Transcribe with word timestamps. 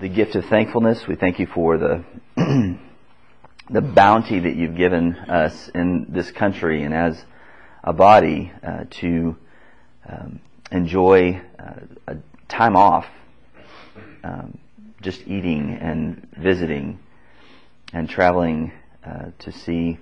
the 0.00 0.08
gift 0.08 0.36
of 0.36 0.44
thankfulness. 0.44 1.06
We 1.08 1.16
thank 1.16 1.40
you 1.40 1.46
for 1.46 1.76
the 1.76 2.04
the 3.70 3.80
bounty 3.80 4.38
that 4.38 4.54
you've 4.54 4.76
given 4.76 5.14
us 5.16 5.68
in 5.74 6.06
this 6.10 6.30
country 6.30 6.84
and 6.84 6.94
as 6.94 7.20
a 7.82 7.92
body 7.92 8.52
uh, 8.62 8.84
to 8.90 9.36
um, 10.08 10.40
enjoy 10.70 11.42
uh, 11.58 11.80
a 12.06 12.16
time 12.48 12.76
off, 12.76 13.06
um, 14.22 14.58
just 15.02 15.20
eating 15.22 15.76
and 15.80 16.28
visiting 16.38 17.00
and 17.92 18.08
traveling 18.08 18.72
uh, 19.04 19.30
to 19.40 19.50
see 19.50 19.98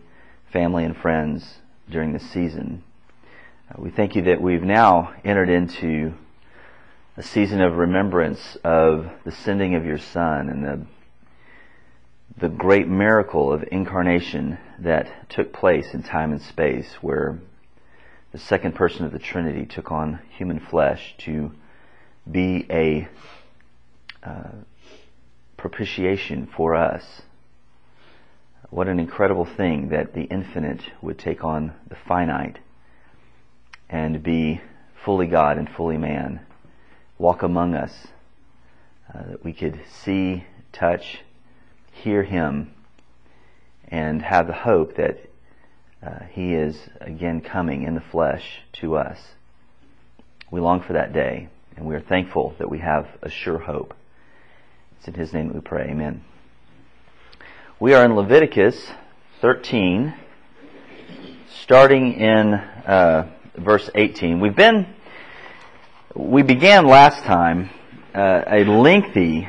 family 0.53 0.85
and 0.85 0.97
friends 0.97 1.43
during 1.91 2.13
this 2.13 2.29
season. 2.33 2.83
Uh, 3.71 3.81
we 3.81 3.91
thank 3.91 4.15
you 4.15 4.23
that 4.23 4.43
we've 4.43 4.63
now 4.63 5.15
entered 5.25 5.49
into 5.49 6.13
a 7.19 7.23
season 7.23 7.63
of 7.63 7.79
remembrance 7.79 8.59
of 8.63 9.11
the 9.25 9.33
sending 9.33 9.75
of 9.75 9.87
your 9.87 9.99
Son 9.99 10.51
and 10.51 10.65
the 10.65 10.87
the 12.39 12.49
great 12.51 12.87
miracle 12.87 13.51
of 13.51 13.65
incarnation 13.73 14.59
that 14.81 15.31
took 15.31 15.55
place 15.55 15.95
in 15.95 16.03
time 16.03 16.33
and 16.33 16.43
space, 16.43 16.87
where 17.01 17.39
the 18.33 18.39
second 18.39 18.75
person 18.75 19.07
of 19.07 19.13
the 19.13 19.19
Trinity 19.19 19.65
took 19.65 19.91
on 19.91 20.19
human 20.37 20.61
flesh 20.61 21.15
to 21.17 21.51
be 22.31 22.67
a 22.69 23.09
uh, 24.23 24.51
propitiation 25.57 26.47
for 26.55 26.75
us. 26.75 27.23
What 28.69 28.89
an 28.89 29.01
incredible 29.01 29.47
thing 29.47 29.89
that 29.89 30.13
the 30.13 30.25
infinite 30.25 30.83
would 31.01 31.19
take 31.19 31.43
on 31.43 31.73
the 31.89 31.97
finite 32.07 32.59
and 33.89 34.23
be 34.23 34.61
fully 35.03 35.29
God 35.29 35.57
and 35.57 35.71
fully 35.71 35.97
man 35.97 36.46
walk 37.19 37.43
among 37.43 37.75
us, 37.75 38.09
uh, 39.13 39.31
that 39.31 39.45
we 39.45 39.53
could 39.53 39.81
see, 40.03 40.45
touch, 40.73 41.19
hear 41.93 42.23
Him, 42.23 42.73
and 43.89 44.23
have 44.23 44.47
the 44.47 44.53
hope 44.53 44.97
that 44.97 45.19
uh, 46.05 46.25
He 46.31 46.55
is 46.55 46.77
again 47.01 47.41
coming 47.41 47.83
in 47.85 47.95
the 47.95 48.01
flesh 48.01 48.61
to 48.75 48.97
us. 48.97 49.19
We 50.51 50.61
long 50.61 50.83
for 50.83 50.93
that 50.93 51.13
day, 51.13 51.49
and 51.77 51.87
we 51.87 51.95
are 51.95 52.01
thankful 52.01 52.55
that 52.59 52.71
we 52.71 52.79
have 52.79 53.09
a 53.23 53.31
sure 53.31 53.59
hope. 53.59 53.95
It's 54.99 55.09
in 55.09 55.15
His 55.15 55.33
name 55.33 55.49
that 55.49 55.55
we 55.55 55.61
pray. 55.61 55.89
Amen. 55.91 56.23
We 57.79 57.95
are 57.95 58.05
in 58.05 58.15
Leviticus 58.15 58.91
13, 59.41 60.15
starting 61.63 62.15
in 62.15 62.55
uh, 62.55 63.31
verse 63.57 63.89
18. 63.95 64.41
We've 64.41 64.57
been 64.57 64.87
we 66.17 66.41
began 66.41 66.87
last 66.87 67.25
time 67.25 67.69
uh, 68.15 68.41
a 68.47 68.65
lengthy 68.65 69.47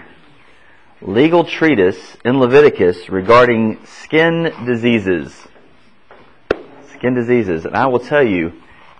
legal 1.02 1.46
treatise 1.46 2.18
in 2.26 2.40
Leviticus 2.40 3.08
regarding 3.08 3.80
skin 3.86 4.54
diseases. 4.66 5.48
Skin 6.92 7.14
diseases. 7.14 7.64
And 7.64 7.74
I 7.74 7.88
will 7.88 8.02
tell 8.02 8.24
you, 8.24 8.52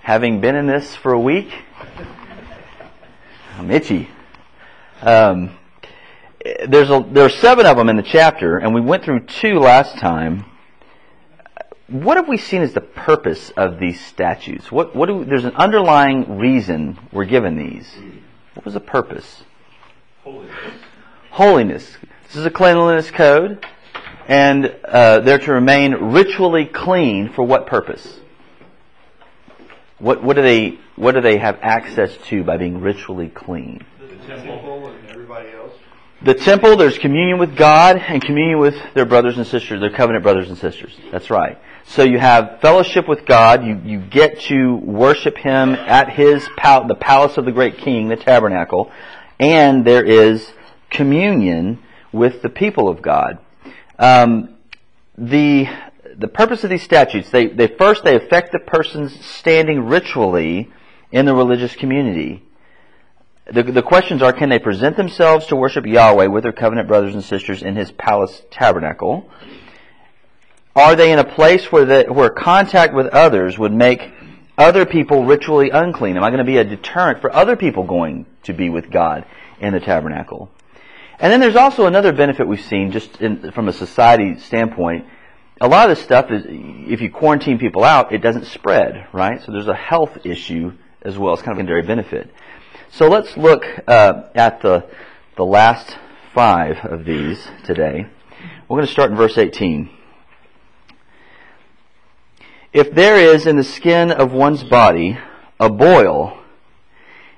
having 0.02 0.40
been 0.40 0.56
in 0.56 0.66
this 0.66 0.96
for 0.96 1.12
a 1.12 1.20
week, 1.20 1.52
I'm 3.58 3.70
itchy. 3.70 4.10
Um, 5.02 5.58
there's 6.70 6.90
a, 6.90 7.06
there 7.12 7.26
are 7.26 7.30
seven 7.30 7.66
of 7.66 7.76
them 7.76 7.90
in 7.90 7.98
the 7.98 8.04
chapter, 8.04 8.58
and 8.58 8.74
we 8.74 8.80
went 8.80 9.04
through 9.04 9.26
two 9.26 9.60
last 9.60 9.98
time 9.98 10.46
what 11.88 12.18
have 12.18 12.28
we 12.28 12.38
seen 12.38 12.62
as 12.62 12.74
the 12.74 12.82
purpose 12.82 13.52
of 13.52 13.80
these 13.80 14.00
statutes? 14.06 14.72
What, 14.72 14.96
what 14.96 15.08
do, 15.08 15.24
there's 15.24 15.46
an 15.46 15.56
underlying 15.56 16.38
reason 16.38 17.00
we're 17.12 17.26
given 17.26 17.58
these. 17.58 17.90
What 18.54 18.66
was 18.66 18.74
the 18.74 18.80
purpose? 18.80 19.44
Holiness. 20.24 20.56
Holiness. 21.32 21.98
This 22.28 22.36
is 22.36 22.46
a 22.46 22.52
cleanliness 22.52 23.10
code, 23.10 23.66
and 24.28 24.76
uh, 24.84 25.22
they're 25.22 25.40
to 25.40 25.54
remain 25.54 25.94
ritually 25.94 26.66
clean 26.66 27.30
for 27.32 27.44
what 27.44 27.68
purpose? 27.68 28.20
What, 30.00 30.22
what 30.22 30.36
do 30.36 30.42
they 30.42 30.80
what 30.96 31.14
do 31.14 31.22
they 31.22 31.38
have 31.38 31.60
access 31.62 32.16
to 32.26 32.44
by 32.44 32.58
being 32.58 32.82
ritually 32.82 33.30
clean? 33.30 33.86
The 34.00 34.08
temple 34.28 34.88
and 34.88 35.10
everybody 35.10 35.50
else. 35.52 35.74
The 36.24 36.34
temple, 36.34 36.76
there's 36.76 36.98
communion 36.98 37.38
with 37.38 37.56
God 37.56 37.98
and 37.98 38.22
communion 38.22 38.60
with 38.60 38.76
their 38.96 39.06
brothers 39.06 39.38
and 39.38 39.46
sisters, 39.46 39.80
their 39.80 39.92
covenant 39.92 40.24
brothers 40.24 40.50
and 40.50 40.58
sisters. 40.58 40.98
That's 41.12 41.30
right. 41.30 41.60
So 41.90 42.04
you 42.04 42.20
have 42.20 42.60
fellowship 42.62 43.08
with 43.08 43.26
God. 43.26 43.64
You, 43.66 43.82
you 43.84 44.00
get 44.02 44.42
to 44.42 44.76
worship 44.76 45.38
Him 45.38 45.74
at 45.74 46.10
His 46.10 46.48
pal- 46.58 46.86
the 46.86 46.96
palace 46.96 47.38
of 47.38 47.46
the 47.46 47.52
great 47.52 47.78
King, 47.78 48.10
the 48.10 48.18
tabernacle, 48.18 48.92
and 49.40 49.86
there 49.86 50.04
is 50.04 50.52
communion 50.90 51.82
with 52.12 52.42
the 52.42 52.50
people 52.50 52.90
of 52.90 53.02
God. 53.02 53.40
Um, 53.98 54.56
the 55.18 55.68
the 56.18 56.28
purpose 56.28 56.64
of 56.64 56.70
these 56.70 56.84
statutes 56.84 57.30
they, 57.30 57.48
they 57.48 57.68
first 57.68 58.04
they 58.04 58.16
affect 58.16 58.52
the 58.52 58.60
person's 58.60 59.24
standing 59.26 59.86
ritually 59.86 60.72
in 61.12 61.26
the 61.26 61.34
religious 61.34 61.76
community. 61.76 62.44
The, 63.52 63.64
the 63.64 63.82
questions 63.82 64.22
are 64.22 64.34
can 64.34 64.50
they 64.50 64.60
present 64.60 64.98
themselves 64.98 65.48
to 65.48 65.56
worship 65.56 65.86
Yahweh 65.86 66.28
with 66.28 66.44
their 66.44 66.52
covenant 66.52 66.88
brothers 66.88 67.14
and 67.14 67.24
sisters 67.24 67.64
in 67.64 67.76
his 67.76 67.92
palace 67.92 68.42
tabernacle? 68.52 69.30
Are 70.78 70.96
they 70.96 71.12
in 71.12 71.18
a 71.18 71.24
place 71.24 71.72
where, 71.72 71.86
the, 71.86 72.06
where 72.14 72.30
contact 72.30 72.94
with 72.94 73.08
others 73.08 73.58
would 73.58 73.74
make 73.74 74.12
other 74.60 74.86
people 74.86 75.26
ritually 75.26 75.72
unclean? 75.72 76.18
Am 76.18 76.24
I 76.24 76.30
going 76.30 76.38
to 76.38 76.44
be 76.44 76.58
a 76.58 76.64
deterrent 76.64 77.20
for 77.20 77.34
other 77.34 77.56
people 77.56 77.84
going 77.84 78.28
to 78.44 78.54
be 78.54 78.70
with 78.70 78.92
God 78.92 79.26
in 79.60 79.74
the 79.74 79.80
tabernacle? 79.80 80.52
And 81.20 81.34
then 81.34 81.40
there's 81.40 81.56
also 81.56 81.88
another 81.88 82.14
benefit 82.14 82.48
we've 82.48 82.64
seen 82.64 82.92
just 82.92 83.20
in, 83.20 83.52
from 83.54 83.68
a 83.68 83.74
society 83.74 84.38
standpoint. 84.38 85.08
A 85.60 85.68
lot 85.68 85.90
of 85.90 85.98
this 85.98 86.06
stuff 86.06 86.30
is, 86.30 86.44
if 86.48 87.02
you 87.02 87.10
quarantine 87.10 87.58
people 87.58 87.84
out, 87.84 88.14
it 88.14 88.20
doesn't 88.20 88.46
spread, 88.46 89.08
right? 89.12 89.42
So 89.44 89.52
there's 89.52 89.68
a 89.68 89.74
health 89.74 90.28
issue 90.28 90.74
as 91.02 91.18
well. 91.18 91.34
It's 91.34 91.42
kind 91.42 91.54
of 91.54 91.58
a 91.58 91.62
secondary 91.62 91.88
benefit. 91.88 92.32
So 92.92 93.10
let's 93.10 93.36
look 93.36 93.66
uh, 93.88 94.26
at 94.36 94.62
the, 94.62 94.86
the 95.38 95.46
last 95.46 95.98
five 96.36 96.86
of 96.86 97.04
these 97.04 97.48
today. 97.64 98.06
We're 98.70 98.78
going 98.78 98.86
to 98.86 98.94
start 98.94 99.10
in 99.10 99.18
verse 99.18 99.40
18. 99.40 99.97
If 102.78 102.94
there 102.94 103.18
is 103.18 103.48
in 103.48 103.56
the 103.56 103.64
skin 103.64 104.12
of 104.12 104.34
one's 104.34 104.64
body 104.64 105.18
a 105.60 105.68
boil, 105.68 106.38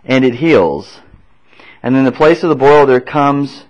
and 0.03 0.25
it 0.25 0.33
heals, 0.35 0.99
and 1.81 1.95
in 1.95 2.03
the 2.03 2.11
place 2.11 2.43
of 2.43 2.49
the 2.49 2.57
boil 2.57 2.85
there 2.85 2.99
comes 2.99 3.63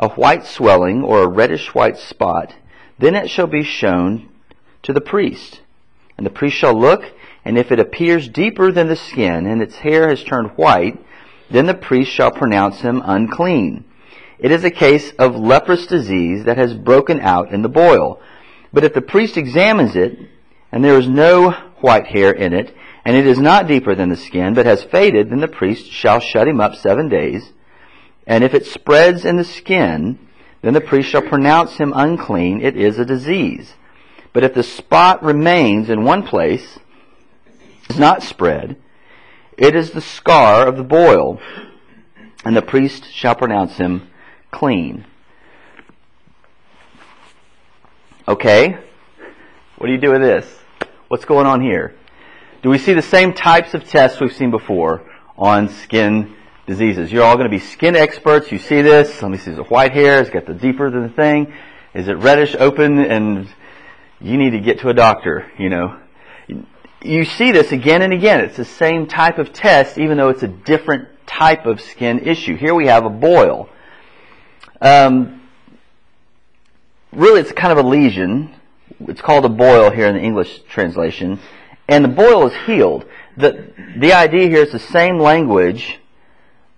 a 0.00 0.08
white 0.08 0.44
swelling 0.44 1.04
or 1.04 1.22
a 1.22 1.28
reddish 1.28 1.72
white 1.72 1.96
spot, 1.96 2.56
then 2.98 3.14
it 3.14 3.30
shall 3.30 3.46
be 3.46 3.62
shown 3.62 4.28
to 4.82 4.92
the 4.92 5.00
priest. 5.00 5.60
And 6.16 6.26
the 6.26 6.30
priest 6.30 6.56
shall 6.56 6.74
look, 6.74 7.04
and 7.44 7.56
if 7.56 7.70
it 7.70 7.78
appears 7.78 8.28
deeper 8.28 8.72
than 8.72 8.88
the 8.88 8.96
skin, 8.96 9.46
and 9.46 9.62
its 9.62 9.76
hair 9.76 10.08
has 10.08 10.24
turned 10.24 10.56
white, 10.56 10.98
then 11.48 11.66
the 11.66 11.74
priest 11.74 12.10
shall 12.10 12.32
pronounce 12.32 12.80
him 12.80 13.00
unclean. 13.04 13.84
It 14.40 14.50
is 14.50 14.64
a 14.64 14.72
case 14.72 15.12
of 15.20 15.36
leprous 15.36 15.86
disease 15.86 16.46
that 16.46 16.58
has 16.58 16.74
broken 16.74 17.20
out 17.20 17.52
in 17.52 17.62
the 17.62 17.68
boil. 17.68 18.20
But 18.72 18.82
if 18.82 18.92
the 18.92 19.02
priest 19.02 19.36
examines 19.36 19.94
it, 19.94 20.30
and 20.72 20.84
there 20.84 20.98
is 20.98 21.08
no 21.08 21.52
white 21.80 22.06
hair 22.06 22.32
in 22.32 22.52
it, 22.52 22.74
and 23.04 23.16
it 23.16 23.26
is 23.26 23.38
not 23.38 23.68
deeper 23.68 23.94
than 23.94 24.08
the 24.08 24.16
skin, 24.16 24.54
but 24.54 24.66
has 24.66 24.82
faded, 24.82 25.30
then 25.30 25.40
the 25.40 25.48
priest 25.48 25.90
shall 25.90 26.20
shut 26.20 26.48
him 26.48 26.60
up 26.60 26.74
seven 26.74 27.08
days. 27.08 27.52
And 28.26 28.42
if 28.42 28.54
it 28.54 28.66
spreads 28.66 29.24
in 29.24 29.36
the 29.36 29.44
skin, 29.44 30.18
then 30.62 30.74
the 30.74 30.80
priest 30.80 31.10
shall 31.10 31.22
pronounce 31.22 31.76
him 31.76 31.92
unclean. 31.94 32.60
It 32.60 32.76
is 32.76 32.98
a 32.98 33.04
disease. 33.04 33.74
But 34.32 34.42
if 34.42 34.54
the 34.54 34.64
spot 34.64 35.22
remains 35.22 35.88
in 35.88 36.02
one 36.02 36.24
place, 36.24 36.78
is 37.88 37.98
not 37.98 38.22
spread, 38.22 38.76
it 39.56 39.76
is 39.76 39.92
the 39.92 40.00
scar 40.00 40.66
of 40.66 40.76
the 40.76 40.82
boil, 40.82 41.40
and 42.44 42.56
the 42.56 42.62
priest 42.62 43.10
shall 43.12 43.34
pronounce 43.34 43.76
him 43.76 44.08
clean. 44.50 45.06
Okay? 48.26 48.76
What 49.78 49.86
do 49.86 49.92
you 49.92 50.00
do 50.00 50.10
with 50.10 50.20
this? 50.20 50.46
What's 51.08 51.24
going 51.24 51.46
on 51.46 51.60
here? 51.60 51.94
Do 52.62 52.68
we 52.68 52.78
see 52.78 52.92
the 52.92 53.00
same 53.00 53.32
types 53.32 53.74
of 53.74 53.88
tests 53.88 54.18
we've 54.20 54.34
seen 54.34 54.50
before 54.50 55.08
on 55.38 55.68
skin 55.68 56.34
diseases? 56.66 57.12
You're 57.12 57.22
all 57.22 57.36
going 57.36 57.48
to 57.48 57.56
be 57.56 57.60
skin 57.60 57.94
experts. 57.94 58.50
You 58.50 58.58
see 58.58 58.82
this. 58.82 59.22
Let 59.22 59.30
me 59.30 59.38
see. 59.38 59.52
Is 59.52 59.58
it 59.58 59.70
white 59.70 59.92
hair? 59.92 60.20
It's 60.20 60.30
got 60.30 60.46
the 60.46 60.54
deeper 60.54 60.90
than 60.90 61.04
the 61.04 61.08
thing. 61.08 61.54
Is 61.94 62.08
it 62.08 62.14
reddish, 62.14 62.56
open, 62.58 62.98
and 62.98 63.48
you 64.20 64.36
need 64.36 64.50
to 64.50 64.58
get 64.58 64.80
to 64.80 64.88
a 64.88 64.94
doctor, 64.94 65.48
you 65.56 65.68
know? 65.68 65.96
You 67.02 67.24
see 67.24 67.52
this 67.52 67.70
again 67.70 68.02
and 68.02 68.12
again. 68.12 68.40
It's 68.40 68.56
the 68.56 68.64
same 68.64 69.06
type 69.06 69.38
of 69.38 69.52
test, 69.52 69.98
even 69.98 70.16
though 70.16 70.30
it's 70.30 70.42
a 70.42 70.48
different 70.48 71.06
type 71.24 71.66
of 71.66 71.80
skin 71.80 72.18
issue. 72.26 72.56
Here 72.56 72.74
we 72.74 72.88
have 72.88 73.04
a 73.04 73.10
boil. 73.10 73.68
Um, 74.80 75.48
really, 77.12 77.42
it's 77.42 77.52
kind 77.52 77.70
of 77.70 77.78
a 77.78 77.88
lesion 77.88 78.56
it's 79.00 79.20
called 79.20 79.44
a 79.44 79.48
boil 79.48 79.90
here 79.90 80.06
in 80.06 80.14
the 80.14 80.22
English 80.22 80.60
translation, 80.68 81.40
and 81.88 82.04
the 82.04 82.08
boil 82.08 82.46
is 82.46 82.54
healed. 82.66 83.06
The, 83.36 83.72
the 83.98 84.12
idea 84.12 84.48
here 84.48 84.62
is 84.62 84.72
the 84.72 84.78
same 84.78 85.18
language 85.18 85.98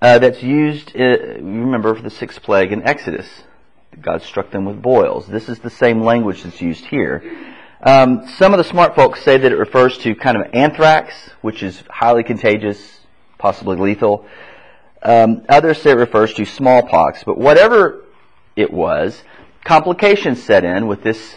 uh, 0.00 0.18
that's 0.18 0.42
used, 0.42 0.94
uh, 0.96 1.00
remember, 1.36 1.94
for 1.94 2.02
the 2.02 2.10
sixth 2.10 2.42
plague 2.42 2.72
in 2.72 2.82
Exodus. 2.82 3.28
God 4.00 4.22
struck 4.22 4.50
them 4.50 4.64
with 4.64 4.80
boils. 4.80 5.26
This 5.26 5.48
is 5.48 5.58
the 5.58 5.70
same 5.70 6.02
language 6.02 6.42
that's 6.42 6.60
used 6.60 6.84
here. 6.84 7.22
Um, 7.80 8.26
some 8.36 8.52
of 8.52 8.58
the 8.58 8.64
smart 8.64 8.94
folks 8.96 9.22
say 9.22 9.38
that 9.38 9.52
it 9.52 9.56
refers 9.56 9.98
to 9.98 10.14
kind 10.14 10.36
of 10.36 10.50
anthrax, 10.52 11.14
which 11.40 11.62
is 11.62 11.82
highly 11.88 12.24
contagious, 12.24 13.00
possibly 13.38 13.76
lethal. 13.76 14.26
Um, 15.02 15.44
others 15.48 15.80
say 15.80 15.90
it 15.90 15.94
refers 15.94 16.34
to 16.34 16.44
smallpox. 16.44 17.22
But 17.24 17.38
whatever 17.38 18.04
it 18.56 18.72
was, 18.72 19.22
complications 19.64 20.42
set 20.42 20.64
in 20.64 20.88
with 20.88 21.02
this. 21.02 21.36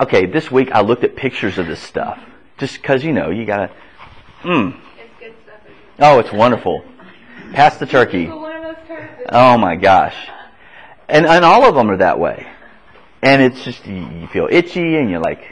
Okay, 0.00 0.24
this 0.24 0.50
week 0.50 0.72
I 0.72 0.80
looked 0.80 1.04
at 1.04 1.14
pictures 1.14 1.58
of 1.58 1.66
this 1.66 1.78
stuff. 1.78 2.18
Just 2.56 2.80
because, 2.80 3.04
you 3.04 3.12
know, 3.12 3.28
you 3.28 3.44
gotta. 3.44 3.70
Mmm. 4.40 4.74
It's 4.98 5.12
good 5.20 5.34
stuff. 5.44 5.60
it? 5.66 5.72
Oh, 5.98 6.18
it's 6.20 6.32
wonderful. 6.32 6.82
Pass 7.52 7.76
the 7.76 7.84
turkey. 7.84 8.26
One 8.26 8.56
of 8.56 8.62
those 8.62 8.88
turkeys. 8.88 9.26
Oh 9.28 9.58
my 9.58 9.76
gosh. 9.76 10.16
And, 11.06 11.26
and 11.26 11.44
all 11.44 11.68
of 11.68 11.74
them 11.74 11.90
are 11.90 11.98
that 11.98 12.18
way. 12.18 12.46
And 13.20 13.42
it's 13.42 13.62
just, 13.62 13.86
you 13.86 14.08
you 14.20 14.26
feel 14.28 14.48
itchy 14.50 14.96
and 14.96 15.10
you're 15.10 15.20
like, 15.20 15.42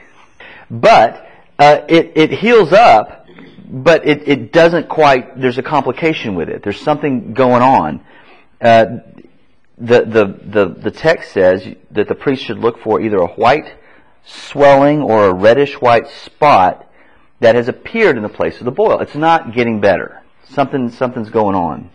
but, 0.70 1.28
uh, 1.58 1.80
it, 1.86 2.12
it 2.14 2.32
heals 2.32 2.72
up, 2.72 3.26
but 3.68 4.06
it, 4.06 4.26
it 4.26 4.52
doesn't 4.52 4.88
quite, 4.88 5.38
there's 5.38 5.58
a 5.58 5.62
complication 5.62 6.34
with 6.34 6.48
it. 6.48 6.62
There's 6.62 6.80
something 6.80 7.34
going 7.34 7.60
on. 7.60 8.00
Uh, 8.62 8.86
the, 9.76 10.04
the, 10.04 10.40
the, 10.42 10.68
the 10.68 10.90
text 10.90 11.32
says 11.32 11.68
that 11.90 12.08
the 12.08 12.14
priest 12.14 12.44
should 12.44 12.58
look 12.58 12.80
for 12.80 13.02
either 13.02 13.18
a 13.18 13.26
white 13.26 13.74
swelling 14.28 15.02
or 15.02 15.26
a 15.26 15.32
reddish 15.32 15.80
white 15.80 16.06
spot 16.08 16.90
that 17.40 17.54
has 17.54 17.68
appeared 17.68 18.16
in 18.16 18.22
the 18.22 18.28
place 18.28 18.58
of 18.58 18.64
the 18.64 18.70
boil. 18.70 19.00
It's 19.00 19.14
not 19.14 19.54
getting 19.54 19.80
better. 19.80 20.22
Something, 20.50 20.90
something's 20.90 21.30
going 21.30 21.54
on. 21.54 21.90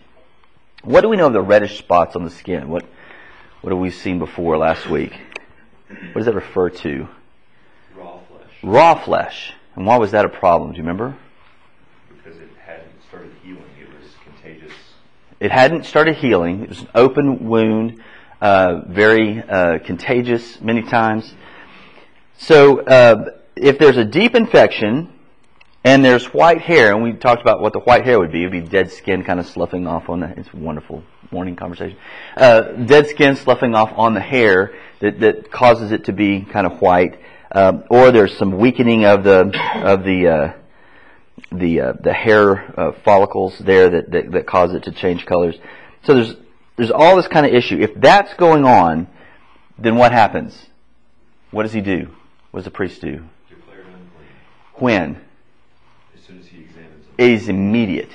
What 0.82 1.02
do 1.02 1.08
we 1.08 1.16
know 1.16 1.28
of 1.28 1.32
the 1.32 1.42
reddish 1.42 1.78
spots 1.78 2.16
on 2.16 2.24
the 2.24 2.30
skin? 2.30 2.68
What, 2.68 2.84
what 3.60 3.72
have 3.72 3.80
we 3.80 3.90
seen 3.90 4.18
before 4.18 4.58
last 4.58 4.88
week? 4.88 5.12
What 5.88 6.14
does 6.14 6.26
that 6.26 6.34
refer 6.34 6.70
to? 6.70 7.08
Raw 7.96 8.20
flesh. 8.28 8.50
Raw 8.62 9.04
flesh. 9.04 9.54
And 9.76 9.86
why 9.86 9.96
was 9.98 10.10
that 10.12 10.24
a 10.24 10.28
problem? 10.28 10.72
Do 10.72 10.76
you 10.76 10.82
remember? 10.82 11.16
Because 12.08 12.38
it 12.38 12.48
hadn't 12.64 12.92
started 13.08 13.32
healing. 13.42 13.64
It 13.80 13.88
was 13.88 14.10
contagious. 14.24 14.72
It 15.40 15.50
hadn't 15.50 15.84
started 15.84 16.16
healing. 16.16 16.64
It 16.64 16.68
was 16.68 16.80
an 16.80 16.88
open 16.94 17.48
wound, 17.48 18.02
uh, 18.40 18.82
very 18.88 19.42
uh, 19.42 19.78
contagious 19.78 20.60
many 20.60 20.82
times. 20.82 21.34
So 22.38 22.80
uh, 22.80 23.30
if 23.56 23.78
there's 23.78 23.96
a 23.96 24.04
deep 24.04 24.34
infection 24.34 25.12
and 25.84 26.04
there's 26.04 26.26
white 26.26 26.60
hair, 26.60 26.92
and 26.92 27.02
we 27.02 27.12
talked 27.12 27.42
about 27.42 27.60
what 27.60 27.72
the 27.72 27.80
white 27.80 28.04
hair 28.04 28.18
would 28.18 28.32
be, 28.32 28.42
it 28.42 28.46
would 28.46 28.52
be 28.52 28.60
dead 28.60 28.90
skin 28.90 29.22
kind 29.22 29.38
of 29.38 29.46
sloughing 29.46 29.86
off 29.86 30.08
on 30.08 30.20
the. 30.20 30.28
It's 30.36 30.52
wonderful 30.52 31.02
morning 31.30 31.56
conversation. 31.56 31.98
Uh, 32.36 32.62
dead 32.72 33.08
skin 33.08 33.36
sloughing 33.36 33.74
off 33.74 33.92
on 33.96 34.14
the 34.14 34.20
hair 34.20 34.74
that, 35.00 35.20
that 35.20 35.50
causes 35.50 35.92
it 35.92 36.04
to 36.04 36.12
be 36.12 36.42
kind 36.42 36.66
of 36.66 36.80
white, 36.80 37.20
um, 37.52 37.84
or 37.90 38.10
there's 38.12 38.36
some 38.36 38.58
weakening 38.58 39.04
of 39.04 39.24
the 39.24 39.52
of 39.84 40.04
the. 40.04 40.28
Uh, 40.28 40.52
the 41.50 41.80
uh, 41.80 41.92
the 42.00 42.12
hair 42.12 42.78
uh, 42.78 42.92
follicles 43.04 43.58
there 43.58 43.90
that, 43.90 44.10
that 44.10 44.32
that 44.32 44.46
cause 44.46 44.72
it 44.72 44.84
to 44.84 44.92
change 44.92 45.26
colors. 45.26 45.56
So 46.02 46.14
there's 46.14 46.34
there's 46.76 46.90
all 46.90 47.16
this 47.16 47.28
kind 47.28 47.46
of 47.46 47.52
issue. 47.52 47.78
If 47.78 47.94
that's 47.94 48.34
going 48.34 48.64
on, 48.64 49.08
then 49.78 49.96
what 49.96 50.12
happens? 50.12 50.66
What 51.50 51.62
does 51.64 51.72
he 51.72 51.80
do? 51.80 52.10
What 52.54 52.60
does 52.60 52.66
the 52.66 52.70
priest 52.70 53.00
do? 53.00 53.24
Declared 53.48 53.84
unclean. 53.84 54.28
When? 54.74 55.20
As 56.16 56.22
soon 56.22 56.38
as 56.38 56.46
he 56.46 56.60
examines 56.60 57.04
them. 57.04 57.14
It 57.18 57.30
is 57.30 57.48
immediate. 57.48 58.10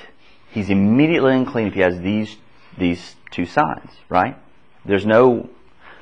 He's 0.50 0.70
immediately 0.70 1.34
unclean 1.34 1.66
if 1.66 1.74
he 1.74 1.80
has 1.80 2.00
these 2.00 2.38
these 2.78 3.16
two 3.30 3.44
signs, 3.44 3.90
right? 4.08 4.38
There's 4.86 5.04
no 5.04 5.50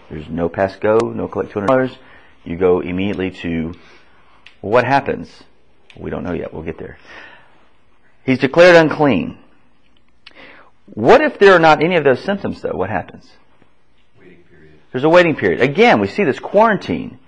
there's 0.09 0.29
no 0.29 0.49
pass 0.49 0.77
go, 0.77 0.99
no 0.99 1.27
collect 1.27 1.51
two 1.51 1.59
hundred 1.59 1.67
dollars. 1.67 1.91
You 2.45 2.57
go 2.57 2.79
immediately 2.79 3.33
to 3.43 3.75
well, 4.63 4.71
what 4.71 4.85
happens? 4.85 5.29
We 5.97 6.11
don't 6.11 6.23
know 6.23 6.33
yet. 6.33 6.55
We'll 6.55 6.63
get 6.63 6.79
there. 6.79 6.97
He's 8.25 8.39
declared 8.39 8.77
unclean. 8.77 9.37
What 10.95 11.23
if 11.23 11.41
there 11.41 11.55
are 11.55 11.59
not 11.59 11.83
any 11.83 11.97
of 11.97 12.05
those 12.05 12.23
symptoms 12.23 12.63
though? 12.63 12.77
What 12.77 12.89
happens? 12.89 13.29
Waiting 14.17 14.45
period. 14.49 14.75
There's 14.93 15.03
a 15.03 15.09
waiting 15.09 15.35
period. 15.35 15.61
Again, 15.61 15.99
we 15.99 16.07
see 16.07 16.23
this 16.23 16.39
quarantine. 16.39 17.19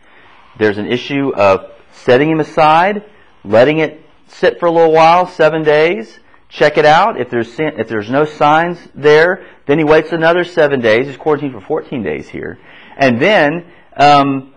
There's 0.59 0.79
an 0.79 0.87
issue 0.87 1.33
of 1.35 1.71
setting 1.93 2.31
him 2.31 2.41
aside, 2.41 3.05
letting 3.45 3.79
it 3.79 4.01
sit 4.29 4.61
for 4.61 4.67
a 4.67 4.71
little 4.71 4.93
while, 4.93 5.27
seven 5.27 5.63
days, 5.63 6.19
check 6.49 6.79
it 6.79 6.85
out. 6.85 7.21
If 7.21 7.31
there's 7.31 7.53
sin- 7.53 7.75
if 7.79 7.89
there's 7.89 8.11
no 8.11 8.25
signs 8.25 8.79
there, 8.95 9.47
then 9.67 9.79
he 9.79 9.85
waits 9.85 10.13
another 10.13 10.45
seven 10.45 10.81
days. 10.81 11.07
He's 11.07 11.17
quarantined 11.17 11.53
for 11.53 11.61
14 11.61 12.03
days 12.03 12.29
here, 12.29 12.59
and 12.97 13.21
then 13.21 13.67
um, 13.97 14.55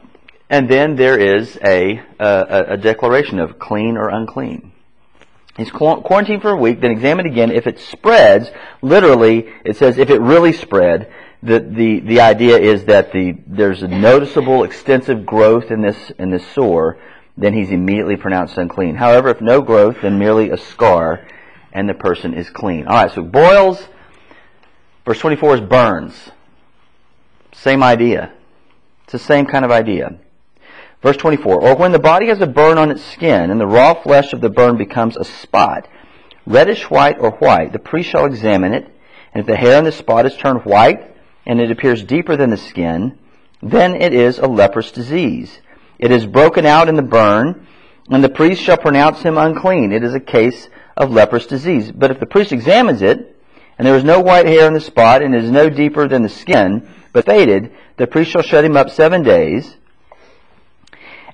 and 0.50 0.70
then 0.70 0.96
there 0.96 1.18
is 1.18 1.58
a, 1.64 2.02
a 2.20 2.66
a 2.70 2.78
declaration 2.78 3.40
of 3.40 3.60
clean 3.60 3.98
or 3.98 4.10
unclean. 4.10 4.72
He's 5.58 5.70
quarantined 5.70 6.42
for 6.42 6.50
a 6.50 6.56
week, 6.56 6.82
then 6.82 6.90
examined 6.90 7.28
again. 7.28 7.52
If 7.52 7.68
it 7.68 7.80
spreads, 7.80 8.50
literally, 8.82 9.54
it 9.64 9.78
says 9.78 10.00
if 10.00 10.10
it 10.10 10.20
really 10.20 10.52
spread, 10.52 11.14
the, 11.44 11.60
the, 11.60 12.00
the 12.00 12.22
idea 12.22 12.58
is 12.58 12.86
that 12.86 13.12
the, 13.12 13.38
there's 13.46 13.84
a 13.84 13.88
noticeable 13.88 14.64
extensive 14.64 15.26
growth 15.26 15.72
in 15.72 15.82
this, 15.82 16.12
in 16.18 16.32
this 16.32 16.46
sore, 16.54 16.98
then 17.38 17.54
he's 17.54 17.70
immediately 17.70 18.16
pronounced 18.16 18.58
unclean. 18.58 18.96
However, 18.96 19.30
if 19.30 19.42
no 19.42 19.62
growth, 19.62 19.98
then 20.02 20.18
merely 20.18 20.52
a 20.52 20.58
scar, 20.58 21.28
and 21.74 21.90
the 21.90 21.94
person 21.94 22.34
is 22.34 22.50
clean. 22.50 22.88
Alright, 22.88 23.12
so 23.12 23.24
boils, 23.24 23.86
verse 25.06 25.20
24 25.20 25.56
is 25.56 25.62
burns. 25.62 26.32
Same 27.52 27.84
idea. 27.84 28.32
It's 29.04 29.14
the 29.14 29.20
same 29.20 29.46
kind 29.46 29.66
of 29.66 29.72
idea. 29.72 30.20
Verse 31.02 31.18
24, 31.18 31.62
or 31.62 31.76
when 31.76 31.92
the 31.92 32.00
body 32.00 32.28
has 32.28 32.40
a 32.40 32.48
burn 32.48 32.78
on 32.78 32.90
its 32.90 33.04
skin, 33.04 33.52
and 33.52 33.60
the 33.60 33.68
raw 33.68 33.94
flesh 33.94 34.32
of 34.32 34.40
the 34.40 34.50
burn 34.50 34.78
becomes 34.78 35.18
a 35.18 35.26
spot, 35.26 35.90
reddish 36.46 36.90
white 36.90 37.18
or 37.20 37.32
white, 37.32 37.74
the 37.74 37.80
priest 37.80 38.10
shall 38.12 38.26
examine 38.26 38.74
it, 38.74 38.90
and 39.34 39.42
if 39.42 39.46
the 39.46 39.58
hair 39.58 39.78
on 39.78 39.84
the 39.84 39.92
spot 39.92 40.26
is 40.26 40.38
turned 40.38 40.64
white, 40.64 41.13
and 41.46 41.60
it 41.60 41.72
appears 41.72 42.04
deeper 42.04 42.36
than 42.36 42.50
the 42.50 42.58
skin, 42.58 43.18
then 43.62 43.96
it 43.96 44.14
is 44.14 44.40
a 44.40 44.48
leprous 44.48 44.92
disease. 44.92 45.60
It 46.00 46.12
is 46.12 46.26
broken 46.26 46.66
out 46.66 46.90
in 46.90 46.96
the 46.96 47.02
burn, 47.02 47.68
and 48.10 48.24
the 48.24 48.30
priest 48.30 48.62
shall 48.62 48.78
pronounce 48.78 49.22
him 49.22 49.38
unclean. 49.38 49.92
It 49.92 50.04
is 50.04 50.14
a 50.14 50.20
case 50.20 50.70
of 50.98 51.12
leprous 51.12 51.46
disease. 51.46 51.92
But 51.92 52.12
if 52.12 52.20
the 52.20 52.26
priest 52.26 52.52
examines 52.52 53.02
it, 53.02 53.36
and 53.78 53.88
there 53.88 53.96
is 53.96 54.04
no 54.04 54.20
white 54.20 54.46
hair 54.46 54.68
in 54.68 54.74
the 54.74 54.82
spot, 54.82 55.22
and 55.22 55.34
it 55.34 55.44
is 55.44 55.52
no 55.52 55.70
deeper 55.70 56.08
than 56.08 56.22
the 56.22 56.30
skin, 56.30 56.88
but 57.12 57.26
faded, 57.26 57.72
the 57.98 58.08
priest 58.08 58.32
shall 58.32 58.42
shut 58.42 58.66
him 58.66 58.76
up 58.76 58.90
seven 58.90 59.24
days, 59.24 59.78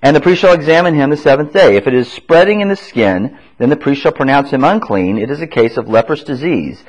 and 0.01 0.15
the 0.15 0.21
priest 0.21 0.41
shall 0.41 0.53
examine 0.53 0.95
him 0.95 1.09
the 1.09 1.17
seventh 1.17 1.51
day. 1.51 1.75
If 1.75 1.85
it 1.85 1.93
is 1.93 2.11
spreading 2.11 2.61
in 2.61 2.69
the 2.69 2.75
skin, 2.75 3.37
then 3.57 3.69
the 3.69 3.75
priest 3.75 4.01
shall 4.01 4.13
pronounce 4.13 4.51
him 4.51 4.63
unclean. 4.63 5.17
It 5.17 5.29
is 5.29 5.41
a 5.41 5.47
case 5.47 5.75
of 5.75 5.89
leprous 5.89 6.23
disease. 6.23 6.83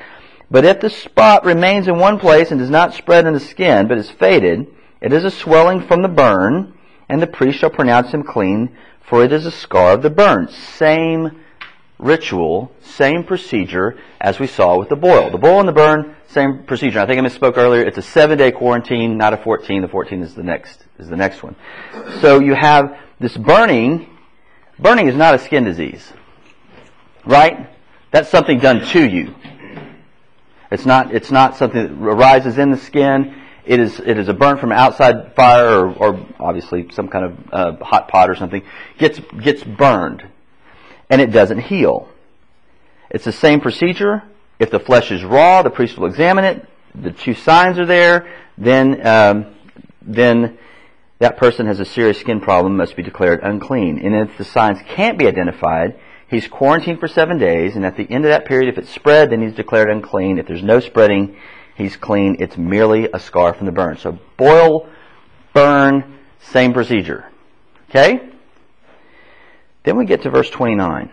But 0.51 0.65
if 0.65 0.81
the 0.81 0.89
spot 0.89 1.45
remains 1.45 1.87
in 1.87 1.97
one 1.97 2.19
place 2.19 2.51
and 2.51 2.59
does 2.59 2.69
not 2.69 2.93
spread 2.93 3.25
in 3.25 3.33
the 3.33 3.39
skin, 3.39 3.87
but 3.87 3.97
is 3.97 4.11
faded, 4.11 4.67
it 4.99 5.13
is 5.13 5.23
a 5.23 5.31
swelling 5.31 5.87
from 5.87 6.01
the 6.01 6.09
burn, 6.09 6.73
and 7.07 7.21
the 7.21 7.27
priest 7.27 7.59
shall 7.59 7.69
pronounce 7.69 8.11
him 8.11 8.23
clean, 8.23 8.77
for 9.01 9.23
it 9.23 9.31
is 9.31 9.45
a 9.45 9.51
scar 9.51 9.93
of 9.93 10.01
the 10.01 10.09
burn. 10.09 10.49
Same 10.49 11.41
ritual, 11.97 12.71
same 12.81 13.23
procedure 13.23 13.97
as 14.19 14.39
we 14.39 14.47
saw 14.47 14.77
with 14.77 14.89
the 14.89 14.95
boil. 14.95 15.29
The 15.29 15.37
boil 15.37 15.59
and 15.59 15.69
the 15.69 15.73
burn, 15.73 16.15
same 16.27 16.63
procedure. 16.63 16.99
I 16.99 17.05
think 17.05 17.21
I 17.21 17.27
misspoke 17.27 17.57
earlier. 17.57 17.83
It's 17.83 17.97
a 17.97 18.01
seven 18.01 18.37
day 18.37 18.51
quarantine, 18.51 19.17
not 19.17 19.33
a 19.33 19.37
14. 19.37 19.81
The 19.81 19.87
14 19.87 20.21
is 20.21 20.35
the 20.35 20.43
next, 20.43 20.83
is 20.99 21.07
the 21.07 21.15
next 21.15 21.43
one. 21.43 21.55
So 22.19 22.39
you 22.39 22.55
have 22.55 22.97
this 23.19 23.37
burning. 23.37 24.09
Burning 24.79 25.07
is 25.07 25.15
not 25.15 25.35
a 25.35 25.39
skin 25.39 25.63
disease. 25.63 26.11
Right? 27.25 27.69
That's 28.11 28.29
something 28.29 28.59
done 28.59 28.85
to 28.87 29.07
you. 29.07 29.35
It's 30.71 30.85
not, 30.85 31.13
it's 31.13 31.31
not 31.31 31.57
something 31.57 31.83
that 31.83 31.91
arises 31.91 32.57
in 32.57 32.71
the 32.71 32.77
skin. 32.77 33.35
It 33.65 33.79
is, 33.79 33.99
it 33.99 34.17
is 34.17 34.29
a 34.29 34.33
burn 34.33 34.57
from 34.57 34.71
outside 34.71 35.35
fire 35.35 35.85
or, 35.85 35.93
or 35.93 36.25
obviously 36.39 36.89
some 36.91 37.09
kind 37.09 37.25
of 37.25 37.37
uh, 37.51 37.83
hot 37.83 38.07
pot 38.07 38.29
or 38.29 38.35
something. 38.35 38.63
Gets, 38.97 39.19
gets 39.41 39.63
burned. 39.63 40.23
And 41.09 41.21
it 41.21 41.31
doesn't 41.31 41.59
heal. 41.59 42.07
It's 43.09 43.25
the 43.25 43.33
same 43.33 43.59
procedure. 43.59 44.23
If 44.59 44.71
the 44.71 44.79
flesh 44.79 45.11
is 45.11 45.23
raw, 45.23 45.61
the 45.61 45.69
priest 45.69 45.97
will 45.97 46.07
examine 46.07 46.45
it. 46.45 46.65
The 46.95 47.11
two 47.11 47.33
signs 47.33 47.77
are 47.77 47.85
there. 47.85 48.33
Then, 48.57 49.05
um, 49.05 49.55
then 50.01 50.57
that 51.19 51.37
person 51.37 51.65
has 51.65 51.79
a 51.79 51.85
serious 51.85 52.19
skin 52.19 52.39
problem, 52.39 52.77
must 52.77 52.95
be 52.95 53.03
declared 53.03 53.41
unclean. 53.43 53.99
And 53.99 54.15
if 54.15 54.37
the 54.37 54.45
signs 54.45 54.79
can't 54.87 55.19
be 55.19 55.27
identified, 55.27 55.99
he's 56.31 56.47
quarantined 56.47 56.99
for 56.99 57.07
seven 57.07 57.37
days. 57.37 57.75
And 57.75 57.85
at 57.85 57.97
the 57.97 58.09
end 58.09 58.25
of 58.25 58.29
that 58.29 58.45
period, 58.45 58.69
if 58.69 58.79
it's 58.79 58.89
spread, 58.89 59.29
then 59.29 59.41
he's 59.41 59.53
declared 59.53 59.89
unclean. 59.89 60.39
If 60.39 60.47
there's 60.47 60.63
no 60.63 60.79
spreading, 60.79 61.37
he's 61.75 61.95
clean. 61.97 62.37
It's 62.39 62.57
merely 62.57 63.09
a 63.13 63.19
scar 63.19 63.53
from 63.53 63.67
the 63.67 63.71
burn. 63.71 63.97
So 63.97 64.17
boil, 64.37 64.89
burn, 65.53 66.17
same 66.39 66.73
procedure. 66.73 67.25
Okay? 67.89 68.29
Then 69.83 69.97
we 69.97 70.05
get 70.05 70.23
to 70.23 70.31
verse 70.31 70.49
29. 70.49 71.11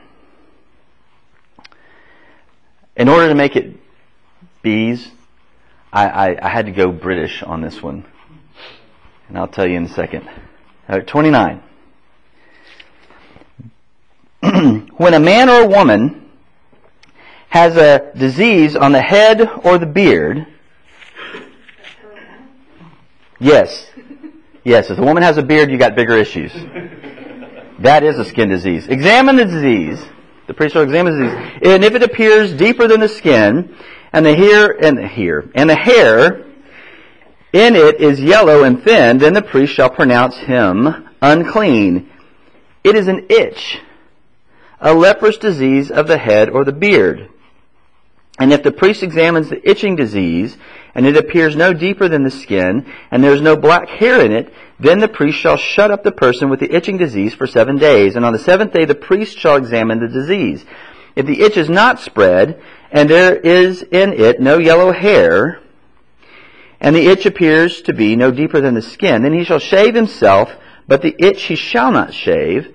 In 2.97 3.09
order 3.09 3.29
to 3.29 3.35
make 3.35 3.57
it 3.57 3.77
bees, 4.63 5.11
I, 5.93 6.07
I, 6.07 6.47
I 6.47 6.49
had 6.49 6.67
to 6.67 6.73
go 6.73 6.93
British 6.93 7.43
on 7.43 7.61
this 7.61 7.83
one. 7.83 8.05
And 9.29 9.37
I'll 9.37 9.49
tell 9.49 9.69
you 9.69 9.77
in 9.77 9.85
a 9.85 9.89
second. 9.89 10.29
All 10.89 10.97
right, 10.97 11.07
29. 11.07 11.63
when 14.97 15.15
a 15.15 15.21
man 15.21 15.49
or 15.49 15.63
a 15.63 15.67
woman 15.67 16.31
has 17.49 17.77
a 17.77 18.13
disease 18.17 18.77
on 18.77 18.93
the 18.93 19.01
head 19.01 19.49
or 19.65 19.79
the 19.79 19.87
beard, 19.87 20.47
yes, 23.41 23.91
yes, 24.65 24.91
if 24.91 24.99
a 24.99 25.03
woman 25.03 25.23
has 25.23 25.39
a 25.39 25.43
beard, 25.43 25.71
you 25.71 25.79
got 25.79 25.95
bigger 25.95 26.17
issues. 26.17 26.53
That 27.81 28.03
is 28.03 28.19
a 28.19 28.25
skin 28.25 28.49
disease. 28.49 28.87
Examine 28.89 29.37
the 29.37 29.45
disease. 29.45 30.05
The 30.47 30.55
priest 30.55 30.73
shall 30.73 30.83
examine 30.83 31.19
the 31.19 31.25
disease, 31.27 31.61
and 31.63 31.85
if 31.85 31.95
it 31.95 32.03
appears 32.03 32.55
deeper 32.55 32.89
than 32.89 33.01
the 33.01 33.09
skin, 33.09 33.77
and 34.13 34.25
the 34.25 34.35
hair 34.35 34.71
and 34.83 34.97
the 34.97 35.07
hair 35.07 35.45
and 35.55 35.69
the 35.69 35.77
hair 35.77 36.45
in 37.53 37.77
it 37.77 38.01
is 38.01 38.21
yellow 38.21 38.65
and 38.65 38.83
thin, 38.83 39.19
then 39.19 39.33
the 39.33 39.43
priest 39.43 39.73
shall 39.73 39.91
pronounce 39.91 40.37
him 40.37 41.09
unclean. 41.23 42.11
It 42.85 42.95
is 42.95 43.09
an 43.09 43.27
itch, 43.31 43.79
a 44.81 44.95
leprous 44.95 45.37
disease 45.37 45.91
of 45.91 46.07
the 46.07 46.19
head 46.19 46.49
or 46.49 46.65
the 46.65 46.73
beard. 46.73 47.29
And 48.39 48.53
if 48.53 48.63
the 48.63 48.73
priest 48.73 49.03
examines 49.03 49.51
the 49.51 49.69
itching 49.69 49.97
disease, 49.97 50.57
and 50.95 51.07
it 51.07 51.17
appears 51.17 51.57
no 51.57 51.73
deeper 51.73 52.09
than 52.09 52.23
the 52.23 52.31
skin, 52.31 52.87
and 53.11 53.23
there 53.23 53.35
is 53.35 53.43
no 53.43 53.57
black 53.57 53.89
hair 53.89 54.25
in 54.25 54.33
it, 54.33 54.53
then 54.79 55.01
the 55.01 55.09
priest 55.09 55.39
shall 55.39 55.57
shut 55.57 55.91
up 55.91 56.05
the 56.05 56.13
person 56.13 56.49
with 56.49 56.61
the 56.61 56.73
itching 56.75 56.97
disease 56.97 57.35
for 57.35 57.47
seven 57.47 57.77
days, 57.77 58.15
and 58.15 58.25
on 58.25 58.33
the 58.33 58.39
seventh 58.39 58.73
day 58.73 58.85
the 58.85 58.95
priest 58.95 59.39
shall 59.39 59.57
examine 59.57 59.99
the 59.99 60.09
disease. 60.09 60.65
If 61.17 61.27
the 61.27 61.41
itch 61.41 61.57
is 61.57 61.69
not 61.69 61.99
spread, 61.99 62.63
and 62.93 63.11
there 63.11 63.35
is 63.35 63.83
in 63.83 64.13
it 64.13 64.41
no 64.41 64.59
yellow 64.59 64.93
hair, 64.93 65.61
and 66.81 66.95
the 66.95 67.09
itch 67.09 67.27
appears 67.27 67.83
to 67.83 67.93
be 67.93 68.15
no 68.15 68.31
deeper 68.31 68.61
than 68.61 68.75
the 68.75 68.83
skin, 68.83 69.23
then 69.23 69.33
he 69.33 69.45
shall 69.45 69.59
shave 69.59 69.97
himself, 69.97 70.53
but 70.87 71.03
the 71.03 71.17
itch 71.19 71.43
he 71.45 71.57
shall 71.57 71.91
not 71.91 72.15
shave. 72.15 72.73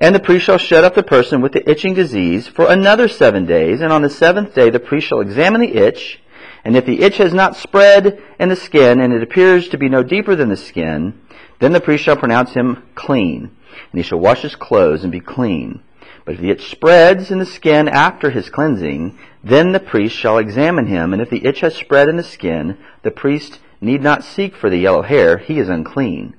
And 0.00 0.14
the 0.14 0.20
priest 0.20 0.46
shall 0.46 0.56
shut 0.56 0.82
up 0.82 0.94
the 0.94 1.02
person 1.02 1.42
with 1.42 1.52
the 1.52 1.68
itching 1.70 1.92
disease 1.92 2.48
for 2.48 2.70
another 2.70 3.06
seven 3.06 3.44
days, 3.44 3.82
and 3.82 3.92
on 3.92 4.00
the 4.00 4.08
seventh 4.08 4.54
day 4.54 4.70
the 4.70 4.80
priest 4.80 5.08
shall 5.08 5.20
examine 5.20 5.60
the 5.60 5.76
itch, 5.76 6.22
and 6.64 6.74
if 6.74 6.86
the 6.86 7.02
itch 7.02 7.18
has 7.18 7.34
not 7.34 7.56
spread 7.56 8.18
in 8.38 8.48
the 8.48 8.56
skin, 8.56 9.00
and 9.00 9.12
it 9.12 9.22
appears 9.22 9.68
to 9.68 9.78
be 9.78 9.90
no 9.90 10.02
deeper 10.02 10.34
than 10.34 10.48
the 10.48 10.56
skin, 10.56 11.20
then 11.58 11.72
the 11.72 11.80
priest 11.80 12.04
shall 12.04 12.16
pronounce 12.16 12.54
him 12.54 12.82
clean, 12.94 13.50
and 13.92 13.98
he 13.98 14.02
shall 14.02 14.18
wash 14.18 14.40
his 14.40 14.54
clothes 14.54 15.02
and 15.02 15.12
be 15.12 15.20
clean. 15.20 15.82
But 16.24 16.36
if 16.36 16.40
the 16.40 16.50
itch 16.50 16.70
spreads 16.70 17.30
in 17.30 17.38
the 17.38 17.46
skin 17.46 17.86
after 17.86 18.30
his 18.30 18.48
cleansing, 18.48 19.18
then 19.44 19.72
the 19.72 19.80
priest 19.80 20.16
shall 20.16 20.38
examine 20.38 20.86
him, 20.86 21.12
and 21.12 21.20
if 21.20 21.28
the 21.28 21.44
itch 21.44 21.60
has 21.60 21.74
spread 21.74 22.08
in 22.08 22.16
the 22.16 22.22
skin, 22.22 22.78
the 23.02 23.10
priest 23.10 23.58
need 23.82 24.02
not 24.02 24.24
seek 24.24 24.56
for 24.56 24.70
the 24.70 24.78
yellow 24.78 25.02
hair, 25.02 25.36
he 25.36 25.58
is 25.58 25.68
unclean. 25.68 26.34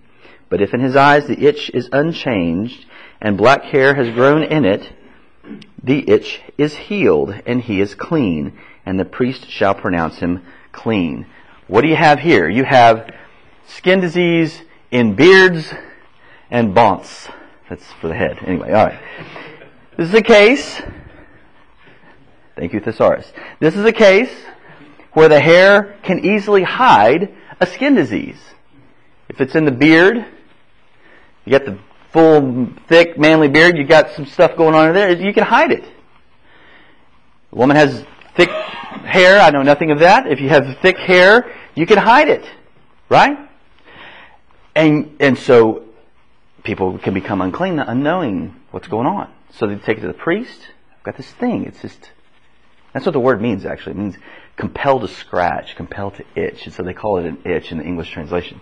But 0.50 0.62
if 0.62 0.74
in 0.74 0.82
his 0.82 0.96
eyes 0.96 1.28
the 1.28 1.46
itch 1.46 1.72
is 1.74 1.90
unchanged, 1.92 2.86
and 3.22 3.38
black 3.38 3.64
hair 3.64 3.94
has 3.96 4.10
grown 4.14 4.44
in 4.44 4.66
it, 4.66 4.92
the 5.84 6.10
itch 6.10 6.42
is 6.58 6.76
healed, 6.76 7.34
and 7.46 7.62
he 7.62 7.82
is 7.82 7.96
clean, 7.96 8.58
and 8.86 9.00
the 9.00 9.06
priest 9.06 9.50
shall 9.50 9.76
pronounce 9.76 10.18
him 10.18 10.44
clean. 10.72 11.26
What 11.68 11.82
do 11.82 11.88
you 11.88 11.96
have 11.96 12.20
here? 12.20 12.50
You 12.50 12.64
have 12.64 13.14
skin 13.68 14.00
disease 14.00 14.62
in 14.90 15.16
beards 15.16 15.74
and 16.50 16.74
bonces. 16.74 17.30
That's 17.70 17.86
for 17.94 18.10
the 18.10 18.16
head. 18.16 18.40
Anyway, 18.46 18.70
alright. 18.70 19.00
This 19.98 20.10
is 20.10 20.16
a 20.16 20.22
case 20.22 20.82
Thank 22.62 22.74
you, 22.74 22.80
Thesaurus. 22.80 23.32
This 23.60 23.76
is 23.76 23.86
a 23.86 23.92
case 23.92 24.32
where 25.14 25.28
the 25.28 25.40
hair 25.40 25.98
can 26.04 26.24
easily 26.24 26.62
hide 26.62 27.34
a 27.60 27.66
skin 27.66 27.96
disease. 27.96 28.38
If 29.30 29.42
it's 29.42 29.56
in 29.56 29.66
the 29.66 29.72
beard, 29.72 30.18
you 31.46 31.50
get 31.50 31.66
the 31.66 31.80
full, 32.12 32.68
thick, 32.88 33.18
manly 33.18 33.48
beard, 33.48 33.78
you 33.78 33.86
got 33.86 34.12
some 34.12 34.26
stuff 34.26 34.56
going 34.58 34.76
on 34.76 34.90
in 34.90 34.94
there, 34.94 35.12
you 35.12 35.34
can 35.34 35.44
hide 35.44 35.72
it. 35.72 35.84
A 37.52 37.56
woman 37.56 37.76
has 37.76 38.06
thick 38.36 38.50
hair, 38.50 39.40
I 39.40 39.50
know 39.50 39.62
nothing 39.62 39.92
of 39.92 40.00
that. 40.00 40.28
If 40.28 40.40
you 40.40 40.50
have 40.50 40.78
thick 40.82 40.98
hair, 40.98 41.54
you 41.76 41.86
can 41.86 41.98
hide 41.98 42.30
it. 42.30 42.46
Right? 43.10 43.38
And, 44.76 45.18
and 45.20 45.38
so, 45.38 45.84
people 46.64 46.98
can 46.98 47.14
become 47.14 47.42
unclean, 47.42 47.80
unknowing 47.80 48.56
what's 48.72 48.88
going 48.88 49.08
on. 49.08 49.32
So 49.52 49.68
they 49.68 49.76
take 49.76 49.98
it 49.98 50.02
to 50.02 50.08
the 50.08 50.14
priest. 50.14 50.60
I've 50.98 51.04
got 51.04 51.18
this 51.18 51.30
thing. 51.32 51.66
It's 51.66 51.82
just 51.82 52.12
that's 52.94 53.06
what 53.06 53.14
the 53.14 53.20
word 53.20 53.42
means, 53.42 53.66
actually. 53.66 53.94
It 53.94 54.00
means 54.00 54.16
compel 54.58 55.00
to 55.00 55.08
scratch, 55.08 55.76
compel 55.76 56.12
to 56.12 56.26
itch. 56.36 56.66
And 56.66 56.74
so 56.74 56.84
they 56.84 56.94
call 56.94 57.20
it 57.20 57.26
an 57.26 57.42
itch 57.46 57.72
in 57.72 57.78
the 57.78 57.86
English 57.86 58.12
translation. 58.12 58.60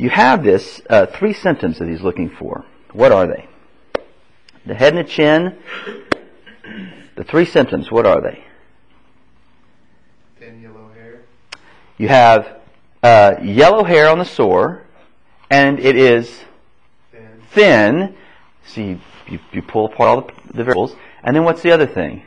You 0.00 0.08
have 0.08 0.42
this, 0.42 0.80
uh, 0.88 1.04
three 1.04 1.34
symptoms 1.34 1.78
that 1.78 1.86
he's 1.86 2.00
looking 2.00 2.30
for. 2.30 2.64
What 2.92 3.12
are 3.12 3.26
they? 3.26 3.46
The 4.64 4.74
head 4.74 4.96
and 4.96 5.06
the 5.06 5.10
chin. 5.10 5.58
The 7.16 7.24
three 7.24 7.44
symptoms, 7.44 7.90
what 7.90 8.06
are 8.06 8.22
they? 8.22 8.42
Thin 10.38 10.62
yellow 10.62 10.90
hair. 10.94 11.20
You 11.98 12.08
have 12.08 12.60
uh, 13.02 13.34
yellow 13.42 13.84
hair 13.84 14.08
on 14.08 14.18
the 14.18 14.24
sore, 14.24 14.84
and 15.50 15.78
it 15.78 15.96
is 15.96 16.44
Thin. 17.12 17.42
thin. 17.52 18.14
So 18.68 18.80
you, 18.80 19.00
you, 19.28 19.38
you 19.52 19.60
pull 19.60 19.84
apart 19.84 20.08
all 20.08 20.20
the, 20.22 20.32
the 20.54 20.64
variables. 20.64 20.96
And 21.22 21.36
then 21.36 21.44
what's 21.44 21.60
the 21.60 21.72
other 21.72 21.86
thing? 21.86 22.22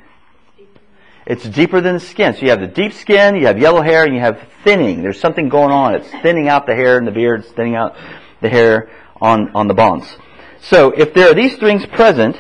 It's 1.26 1.44
deeper 1.44 1.80
than 1.82 1.96
the 1.96 2.00
skin. 2.00 2.34
So 2.34 2.42
you 2.42 2.50
have 2.50 2.60
the 2.60 2.68
deep 2.68 2.94
skin, 2.94 3.36
you 3.36 3.48
have 3.48 3.58
yellow 3.58 3.82
hair, 3.82 4.04
and 4.04 4.14
you 4.14 4.20
have 4.20 4.40
thinning. 4.64 5.02
There's 5.02 5.20
something 5.20 5.50
going 5.50 5.72
on. 5.72 5.96
It's 5.96 6.10
thinning 6.22 6.48
out 6.48 6.66
the 6.66 6.76
hair 6.76 6.98
and 6.98 7.08
the 7.08 7.12
beard, 7.12 7.42
it's 7.42 7.52
thinning 7.52 7.76
out 7.76 7.96
the 8.42 8.50
hair 8.50 8.90
on, 9.22 9.56
on 9.56 9.68
the 9.68 9.74
bonds. 9.74 10.06
So 10.62 10.92
if 10.92 11.14
there 11.14 11.30
are 11.30 11.34
these 11.34 11.58
things 11.58 11.86
present, 11.86 12.38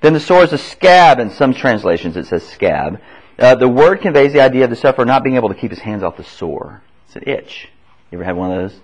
then 0.00 0.12
the 0.12 0.20
sore 0.20 0.44
is 0.44 0.52
a 0.52 0.58
scab 0.58 1.18
in 1.18 1.30
some 1.30 1.54
translations. 1.54 2.16
It 2.16 2.26
says 2.26 2.46
scab. 2.46 3.00
Uh, 3.38 3.54
the 3.54 3.68
word 3.68 4.00
conveys 4.00 4.32
the 4.32 4.40
idea 4.40 4.64
of 4.64 4.70
the 4.70 4.76
sufferer 4.76 5.04
not 5.04 5.22
being 5.22 5.36
able 5.36 5.48
to 5.48 5.54
keep 5.54 5.70
his 5.70 5.80
hands 5.80 6.02
off 6.02 6.16
the 6.16 6.24
sore. 6.24 6.82
It's 7.06 7.16
an 7.16 7.22
itch. 7.26 7.68
You 8.10 8.18
ever 8.18 8.24
had 8.24 8.36
one 8.36 8.52
of 8.52 8.70
those? 8.70 8.80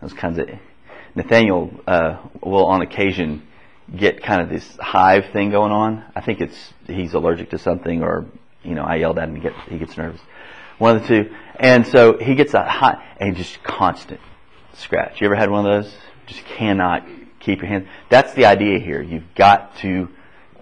Those 0.00 0.12
kinds 0.12 0.38
of. 0.38 0.48
Nathaniel 1.14 1.70
uh, 1.86 2.18
will, 2.42 2.66
on 2.66 2.82
occasion, 2.82 3.46
get 3.94 4.22
kind 4.22 4.40
of 4.40 4.48
this 4.48 4.76
hive 4.76 5.26
thing 5.32 5.50
going 5.50 5.72
on. 5.72 6.04
I 6.14 6.20
think 6.20 6.40
it's 6.40 6.72
he's 6.86 7.14
allergic 7.14 7.50
to 7.50 7.58
something, 7.58 8.02
or 8.02 8.26
you 8.62 8.74
know, 8.74 8.84
I 8.84 8.96
yelled 8.96 9.18
at 9.18 9.28
him. 9.28 9.36
He 9.36 9.42
gets 9.42 9.56
he 9.68 9.78
gets 9.78 9.96
nervous. 9.96 10.20
One 10.78 10.96
of 10.96 11.02
the 11.02 11.08
two, 11.08 11.34
and 11.60 11.86
so 11.86 12.18
he 12.18 12.34
gets 12.34 12.54
a 12.54 12.64
hot 12.64 13.02
and 13.18 13.36
just 13.36 13.62
constant 13.62 14.20
scratch. 14.74 15.20
You 15.20 15.26
ever 15.26 15.36
had 15.36 15.50
one 15.50 15.66
of 15.66 15.84
those? 15.84 15.94
Just 16.26 16.44
cannot 16.44 17.06
keep 17.38 17.60
your 17.60 17.68
hand. 17.68 17.88
That's 18.08 18.32
the 18.34 18.46
idea 18.46 18.78
here. 18.78 19.02
You've 19.02 19.34
got 19.34 19.76
to 19.78 20.08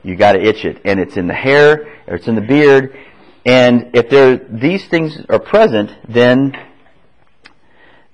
you 0.03 0.17
got 0.17 0.33
to 0.33 0.43
itch 0.43 0.65
it, 0.65 0.81
and 0.85 0.99
it's 1.01 1.17
in 1.17 1.29
the 1.29 1.35
hair 1.35 2.03
or 2.07 2.17
it's 2.17 2.29
in 2.29 2.35
the 2.35 2.41
beard. 2.41 2.97
And 3.45 3.91
if 3.95 4.11
there 4.11 4.37
these 4.37 4.87
things 4.87 5.19
are 5.29 5.39
present, 5.39 5.91
then 6.09 6.59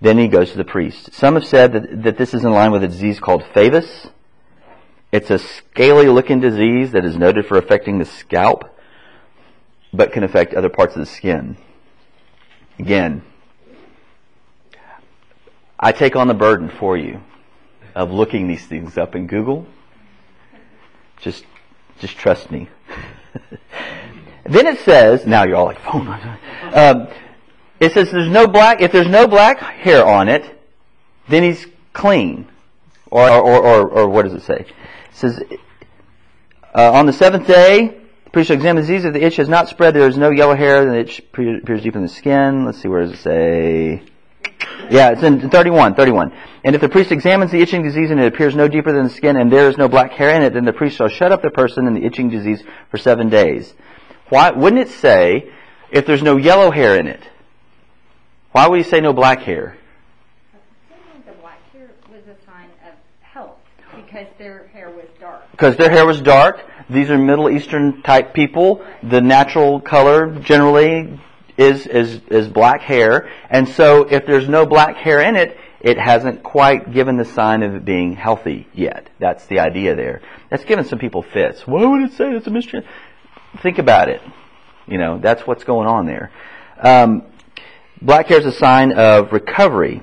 then 0.00 0.19
he 0.19 0.29
goes 0.29 0.53
to 0.53 0.57
the 0.57 0.65
priest. 0.65 1.12
Some 1.12 1.35
have 1.35 1.45
said 1.45 1.73
that, 1.73 2.03
that 2.05 2.19
this 2.19 2.33
is 2.35 2.45
in 2.45 2.53
line 2.53 2.71
with 2.71 2.85
a 2.85 2.88
disease 2.88 3.19
called 3.19 3.43
Favus. 3.43 4.11
It's 5.11 5.31
a 5.31 5.38
scaly 5.38 6.09
looking 6.09 6.41
disease 6.41 6.93
that 6.93 7.05
is 7.05 7.17
noted 7.17 7.47
for 7.47 7.57
affecting 7.57 7.99
the 7.99 8.05
scalp, 8.05 8.65
but 9.93 10.12
can 10.12 10.23
affect 10.23 10.55
other 10.55 10.69
parts 10.69 10.95
of 10.95 11.00
the 11.00 11.07
skin. 11.07 11.57
Again, 12.79 13.23
I 15.81 15.93
take 15.93 16.15
on 16.15 16.29
the 16.29 16.35
burden 16.35 16.69
for 16.69 16.97
you 16.97 17.21
of 17.95 18.11
looking 18.11 18.49
these 18.49 18.67
things 18.67 18.99
up 18.99 19.15
in 19.15 19.27
Google. 19.27 19.67
Just, 21.21 21.45
just 22.00 22.17
trust 22.17 22.50
me. 22.50 22.69
then 24.45 24.67
it 24.67 24.81
says, 24.81 25.27
now 25.27 25.45
you're 25.45 25.57
all 25.57 25.67
like, 25.67 25.81
oh 25.93 26.00
my 26.00 26.38
um, 26.73 27.09
it 27.81 27.93
says 27.93 28.11
there's 28.11 28.31
no 28.31 28.47
black, 28.47 28.81
if 28.81 28.93
there's 28.93 29.09
no 29.09 29.27
black 29.27 29.59
hair 29.59 30.05
on 30.05 30.29
it, 30.29 30.45
then 31.29 31.43
he's 31.43 31.67
clean. 31.93 32.49
Or, 33.11 33.29
or, 33.31 33.57
or, 33.57 33.88
or 33.88 34.09
what 34.09 34.25
does 34.25 34.35
it 34.35 34.43
say? 34.43 34.67
Says, 35.19 35.43
uh, 36.75 36.93
on 36.93 37.07
the 37.07 37.13
seventh 37.13 37.49
day, 37.49 37.99
the 38.25 38.31
priest 38.31 38.47
shall 38.47 38.57
examine 38.57 38.83
the 38.83 38.87
disease. 38.87 39.05
If 39.05 39.15
the 39.15 39.25
itch 39.25 39.35
has 39.37 39.49
not 39.49 39.69
spread, 39.69 39.93
there 39.93 40.07
is 40.07 40.17
no 40.17 40.31
yellow 40.31 40.55
hair, 40.55 40.85
then 40.85 40.95
the 40.95 41.01
itch 41.01 41.19
appears 41.19 41.83
deep 41.83 41.97
in 41.97 42.03
the 42.03 42.09
skin. 42.09 42.65
Let's 42.65 42.81
see, 42.81 42.87
where 42.87 43.03
does 43.03 43.15
it 43.15 43.19
say? 43.19 44.03
Yeah, 44.91 45.11
it's 45.11 45.25
in 45.25 45.51
31, 45.51 45.97
31. 45.97 46.33
And 46.63 46.77
if 46.77 46.81
the 46.81 46.89
priest 46.89 47.11
examines 47.11 47.51
the 47.51 47.61
itching 47.61 47.83
disease 47.83 48.13
and 48.13 48.21
it 48.21 48.33
appears 48.33 48.55
no 48.55 48.69
deeper 48.69 48.93
than 48.93 49.05
the 49.05 49.11
skin 49.11 49.37
and 49.37 49.53
there 49.53 49.69
is 49.69 49.77
no 49.77 49.89
black 49.89 50.13
hair 50.13 50.37
in 50.37 50.43
it, 50.43 50.55
then 50.55 50.65
the 50.65 50.73
priest 50.73 50.97
shall 50.97 51.09
shut 51.09 51.33
up 51.33 51.43
the 51.43 51.51
person 51.51 51.89
in 51.89 51.95
the 51.95 52.05
itching 52.05 52.31
disease 52.31 52.63
for 52.89 52.97
seven 52.97 53.29
days. 53.29 53.75
Why, 54.29 54.53
wouldn't 54.53 54.81
it 54.81 54.89
say, 54.89 55.51
if 55.91 56.07
there's 56.07 56.23
no 56.23 56.37
yellow 56.37 56.71
hair 56.71 56.97
in 56.97 57.09
it? 57.09 57.29
Why 58.53 58.69
would 58.69 58.79
he 58.79 58.85
say 58.89 59.01
no 59.01 59.13
black 59.13 59.41
hair? 59.41 59.77
The 61.27 61.33
black 61.41 61.59
hair 61.73 61.91
was 62.09 62.23
a 62.23 62.37
sign 62.47 62.69
of 62.87 62.95
health 63.21 63.59
because 63.97 64.29
their 64.39 64.69
hair. 64.69 64.98
Because 65.59 65.77
their 65.77 65.91
hair 65.91 66.07
was 66.07 66.21
dark. 66.21 66.61
These 66.88 67.11
are 67.11 67.19
Middle 67.19 67.50
Eastern 67.50 68.00
type 68.03 68.33
people. 68.33 68.87
The 69.03 69.21
natural 69.21 69.81
color 69.81 70.38
generally 70.38 71.19
is, 71.57 71.85
is, 71.85 72.21
is 72.31 72.47
black 72.47 72.83
hair. 72.83 73.29
And 73.50 73.69
so 73.69 74.05
if 74.05 74.25
there's 74.25 74.49
no 74.49 74.67
black 74.67 74.95
hair 74.95 75.21
in 75.21 75.35
it, 75.35 75.57
it 75.81 75.99
hasn't 75.99 76.45
quite 76.45 76.93
given 76.93 77.17
the 77.17 77.25
sign 77.25 77.65
of 77.65 77.75
it 77.75 77.85
being 77.85 78.15
healthy 78.15 78.69
yet. 78.73 79.11
That's 79.19 79.47
the 79.47 79.59
idea 79.59 79.97
there. 79.97 80.23
That's 80.49 80.65
given 80.65 80.85
some 80.85 81.00
people 81.00 81.23
fits. 81.23 81.67
Why 81.67 81.85
would 81.85 82.03
it 82.03 82.12
say 82.12 82.31
it's 82.37 82.47
a 82.47 82.50
mystery? 82.50 82.87
Think 83.61 83.79
about 83.79 84.09
it. 84.09 84.21
You 84.87 84.99
know, 84.99 85.19
that's 85.19 85.45
what's 85.45 85.65
going 85.65 85.88
on 85.88 86.07
there. 86.07 86.31
Um, 86.81 87.25
black 88.00 88.29
hair 88.29 88.38
is 88.38 88.47
a 88.47 88.53
sign 88.53 88.93
of 88.93 89.33
recovery. 89.33 90.03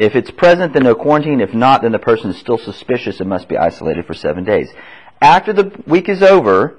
If 0.00 0.16
it's 0.16 0.30
present, 0.30 0.72
then 0.72 0.84
no 0.84 0.94
quarantine. 0.94 1.42
If 1.42 1.52
not, 1.52 1.82
then 1.82 1.92
the 1.92 1.98
person 1.98 2.30
is 2.30 2.38
still 2.38 2.56
suspicious 2.56 3.20
and 3.20 3.28
must 3.28 3.48
be 3.48 3.58
isolated 3.58 4.06
for 4.06 4.14
seven 4.14 4.44
days. 4.44 4.72
After 5.20 5.52
the 5.52 5.78
week 5.86 6.08
is 6.08 6.22
over, 6.22 6.78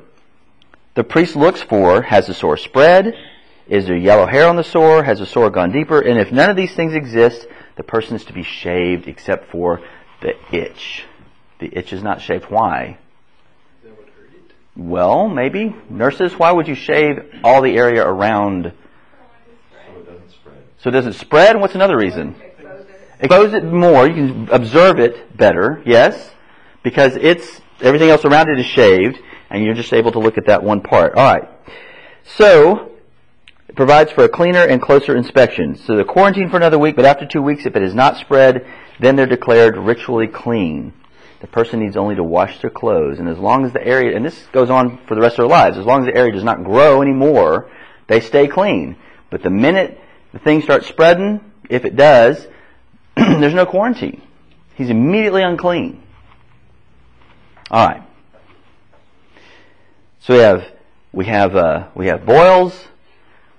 the 0.96 1.04
priest 1.04 1.36
looks 1.36 1.62
for, 1.62 2.01
has 2.01 2.25
the 2.25 2.34
sore 2.34 2.58
spread? 2.58 3.13
Is 3.68 3.86
there 3.86 3.96
yellow 3.96 4.25
hair 4.25 4.48
on 4.48 4.56
the 4.56 4.63
sore? 4.63 5.04
Has 5.04 5.20
the 5.20 5.28
sore 5.28 5.51
gone 5.51 5.72
deeper? 5.72 6.01
And 6.01 6.20
if 6.20 6.32
none 6.32 6.50
of 6.50 6.56
these 6.56 6.74
things 6.74 6.96
exist, 6.96 7.46
the 7.75 7.84
person 7.84 8.16
is 8.16 8.25
to 8.25 8.34
be 8.34 8.42
shaved 8.42 9.08
except 9.08 9.51
for 9.51 9.82
the 10.22 10.34
itch. 10.51 11.06
The 11.60 11.70
itch 11.78 11.94
is 11.94 12.01
not 12.01 12.22
shaved. 12.22 12.46
Why? 12.46 12.98
Well, 14.75 15.28
maybe. 15.28 15.75
Nurses, 15.92 16.34
why 16.34 16.51
would 16.51 16.68
you 16.68 16.74
shave 16.74 17.24
all 17.44 17.62
the 17.62 17.78
area 17.78 18.04
around 18.04 18.74
So 18.74 20.00
it 20.00 20.06
doesn't 20.08 20.32
spread. 20.32 20.63
so 20.80 20.90
it 20.90 20.94
does 20.94 21.06
it 21.06 21.13
spread? 21.13 21.62
What's 21.62 21.75
another 21.75 21.98
reason? 21.98 22.34
Expose 23.22 23.54
it 23.54 23.63
more. 23.63 24.08
You 24.08 24.13
can 24.13 24.50
observe 24.51 25.00
it 25.00 25.38
better. 25.38 25.82
Yes, 25.86 26.32
because 26.84 27.16
it's 27.16 27.62
everything 27.80 28.10
else 28.10 28.25
around 28.25 28.50
it 28.50 28.60
is 28.60 28.66
shaved, 28.66 29.20
and 29.50 29.63
you're 29.63 29.75
just 29.75 29.94
able 29.94 30.12
to 30.12 30.20
look 30.20 30.38
at 30.38 30.48
that 30.48 30.63
one 30.63 30.82
part. 30.82 31.16
All 31.16 31.24
right. 31.24 31.48
So 32.24 32.92
it 33.68 33.75
provides 33.75 34.12
for 34.12 34.24
a 34.24 34.30
cleaner 34.30 34.63
and 34.63 34.82
closer 34.82 35.16
inspection. 35.16 35.75
So 35.75 35.96
the 35.96 36.04
quarantine 36.04 36.50
for 36.50 36.58
another 36.58 36.80
week, 36.80 36.96
but 36.96 37.06
after 37.06 37.25
two 37.25 37.42
weeks, 37.42 37.66
if 37.66 37.75
it 37.75 37.84
is 37.84 37.94
not 37.94 38.18
spread, 38.18 38.66
then 39.00 39.16
they're 39.16 39.28
declared 39.28 39.78
ritually 39.78 40.28
clean. 40.28 40.94
The 41.42 41.48
person 41.48 41.80
needs 41.80 41.98
only 41.98 42.16
to 42.16 42.24
wash 42.24 42.60
their 42.62 42.70
clothes, 42.70 43.20
and 43.20 43.28
as 43.28 43.38
long 43.38 43.66
as 43.66 43.74
the 43.74 43.86
area, 43.86 44.16
and 44.16 44.25
this 44.25 44.48
goes 44.51 44.70
on 44.70 45.00
for 45.08 45.16
the 45.16 45.22
rest 45.22 45.34
of 45.34 45.44
their 45.44 45.48
lives, 45.48 45.78
as 45.78 45.86
long 45.86 46.01
as 46.01 46.06
the 46.06 46.16
area 46.16 46.32
does 46.32 46.44
not 46.44 46.63
grow 46.63 47.01
anymore, 47.01 47.72
they 48.08 48.20
stay 48.20 48.48
clean. 48.48 48.96
But 49.30 49.42
the 49.42 49.50
minute 49.50 50.00
the 50.34 50.40
thing 50.40 50.62
starts 50.62 50.88
spreading, 50.88 51.40
if 51.70 51.84
it 51.86 51.96
does, 51.96 52.48
there's 53.15 53.53
no 53.53 53.65
quarantine. 53.65 54.22
He's 54.75 54.89
immediately 54.89 55.44
unclean. 55.44 56.01
All 57.70 57.88
right. 57.88 58.03
So 60.20 60.34
we 60.34 60.39
have 60.39 60.65
we 61.13 61.25
have 61.25 61.56
uh, 61.56 61.88
we 61.96 62.08
have 62.08 62.25
boils, 62.25 62.74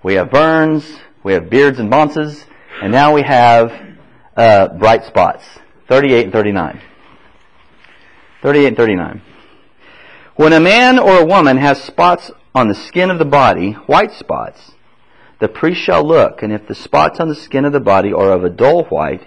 we 0.02 0.14
have 0.14 0.30
burns, 0.30 0.84
we 1.22 1.32
have 1.32 1.50
beards 1.50 1.78
and 1.78 1.90
bonces, 1.90 2.44
and 2.82 2.92
now 2.92 3.12
we 3.12 3.22
have 3.22 3.72
uh, 4.36 4.68
bright 4.68 5.04
spots. 5.04 5.44
38 5.88 6.24
and 6.24 6.32
39. 6.32 6.80
38 8.42 8.66
and 8.66 8.76
39. 8.76 9.22
When 10.36 10.52
a 10.52 10.60
man 10.60 10.98
or 10.98 11.18
a 11.18 11.24
woman 11.24 11.58
has 11.58 11.82
spots 11.82 12.30
on 12.54 12.68
the 12.68 12.74
skin 12.74 13.10
of 13.10 13.18
the 13.18 13.24
body, 13.24 13.72
white 13.72 14.12
spots, 14.12 14.72
the 15.40 15.48
priest 15.48 15.80
shall 15.80 16.06
look, 16.06 16.42
and 16.42 16.52
if 16.52 16.66
the 16.66 16.74
spots 16.74 17.20
on 17.20 17.28
the 17.28 17.34
skin 17.34 17.64
of 17.64 17.72
the 17.72 17.80
body 17.80 18.12
are 18.12 18.32
of 18.32 18.44
a 18.44 18.50
dull 18.50 18.84
white, 18.84 19.26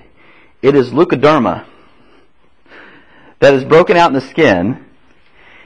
it 0.65 0.73
is 0.75 0.89
leukoderma 0.89 1.63
that 3.37 3.53
is 3.53 3.63
broken 3.63 3.97
out 3.97 4.09
in 4.09 4.15
the 4.15 4.27
skin. 4.29 4.83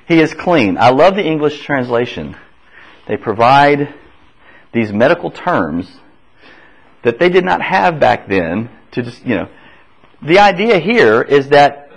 He 0.10 0.20
is 0.20 0.34
clean. 0.34 0.78
I 0.78 0.90
love 0.90 1.16
the 1.16 1.24
English 1.24 1.62
translation. 1.62 2.36
They 3.08 3.16
provide 3.16 3.94
these 4.74 4.92
medical 4.92 5.32
terms 5.32 5.90
that 7.04 7.18
they 7.18 7.30
did 7.30 7.46
not 7.46 7.62
have 7.62 8.02
back 8.02 8.28
then 8.28 8.70
to 8.92 9.04
just, 9.04 9.26
you 9.26 9.36
know. 9.36 9.48
The 10.22 10.40
idea 10.40 10.80
here 10.80 11.22
is 11.22 11.48
that 11.48 11.90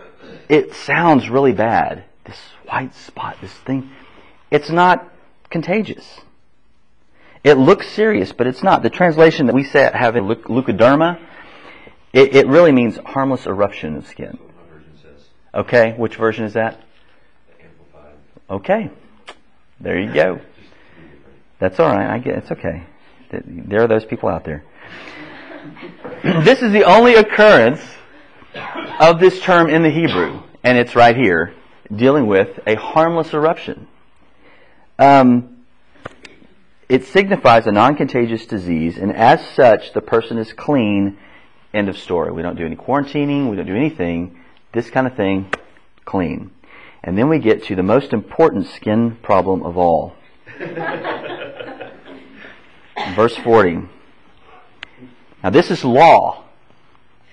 it 0.49 0.73
sounds 0.73 1.29
really 1.29 1.53
bad. 1.53 2.05
This 2.25 2.39
white 2.67 2.95
spot, 2.95 3.37
this 3.41 3.53
thing. 3.53 3.91
It's 4.49 4.71
not 4.71 5.13
contagious. 5.51 6.21
It 7.43 7.55
looks 7.55 7.89
serious, 7.89 8.31
but 8.31 8.47
it's 8.47 8.63
not. 8.63 8.85
The 8.85 8.91
translation 8.91 9.47
that 9.47 9.57
we 9.57 9.65
say 9.65 9.91
have 9.93 10.15
in 10.15 10.25
leuc- 10.25 10.45
leukoderma, 10.45 11.19
it, 12.13 12.35
it 12.35 12.47
really 12.47 12.73
means 12.73 12.97
harmless 13.05 13.47
eruption 13.47 13.97
of 13.97 14.07
skin. 14.07 14.39
So 14.39 14.45
my 14.45 14.75
version 14.75 14.93
says 15.03 15.29
Okay, 15.55 15.95
which 15.97 16.17
version 16.17 16.45
is 16.45 16.55
that? 16.55 16.81
Okay, 18.51 18.91
there 19.81 19.99
you 19.99 20.13
go. 20.13 20.37
Just 20.37 20.47
to 20.47 21.01
be 21.01 21.03
different. 21.09 21.35
That's 21.59 21.81
all 21.81 21.95
right. 21.95 22.11
I 22.11 22.19
get 22.19 22.37
it's 22.37 22.51
okay. 22.51 22.85
There 23.31 23.83
are 23.83 23.89
those 23.89 24.05
people 24.05 24.29
out 24.29 24.45
there. 24.45 24.63
this 26.23 26.61
is 26.61 26.73
the 26.73 26.85
only 26.85 27.15
occurrence 27.15 27.81
of 29.01 29.21
this 29.21 29.41
term 29.41 29.71
in 29.71 29.83
the 29.83 29.91
Hebrew, 29.91 30.43
and 30.63 30.77
it's 30.77 30.95
right 30.95 31.17
here, 31.17 31.55
dealing 31.95 32.27
with 32.27 32.61
a 32.67 32.75
harmless 32.75 33.33
eruption. 33.33 33.89
Um, 34.99 35.65
it 36.89 37.07
signifies 37.07 37.67
a 37.67 37.73
non-contagious 37.73 38.45
disease, 38.47 38.99
and 38.99 39.15
as 39.17 39.41
such, 39.55 39.95
the 39.95 40.03
person 40.03 40.37
is 40.37 40.53
clean. 40.53 41.17
End 41.75 41.89
of 41.89 41.97
story. 41.97 42.33
We 42.33 42.43
don't 42.43 42.57
do 42.57 42.67
any 42.67 42.77
quarantining. 42.77 43.49
We 43.49 43.57
don't 43.57 43.67
do 43.67 43.77
anything. 43.77 44.39
This 44.73 44.91
kind 44.91 45.07
of 45.07 45.17
thing, 45.17 45.51
clean. 46.05 46.51
And 47.03 47.17
then 47.17 47.29
we 47.29 47.39
get 47.39 47.65
to 47.65 47.75
the 47.75 47.83
most 47.83 48.13
important 48.13 48.67
skin 48.69 49.17
problem 49.23 49.63
of 49.63 49.77
all. 49.77 50.15
Verse 53.15 53.37
40. 53.37 53.89
Now 55.43 55.51
this 55.51 55.71
is 55.71 55.85
law. 55.85 56.45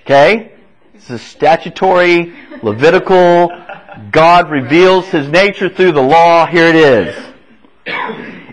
Okay? 0.04 0.54
This 0.93 1.10
is 1.10 1.21
statutory, 1.21 2.34
Levitical. 2.63 3.52
God 4.12 4.49
reveals 4.49 5.08
his 5.08 5.28
nature 5.28 5.69
through 5.69 5.91
the 5.91 6.02
law. 6.02 6.45
Here 6.45 6.67
it 6.67 6.75
is. 6.75 7.15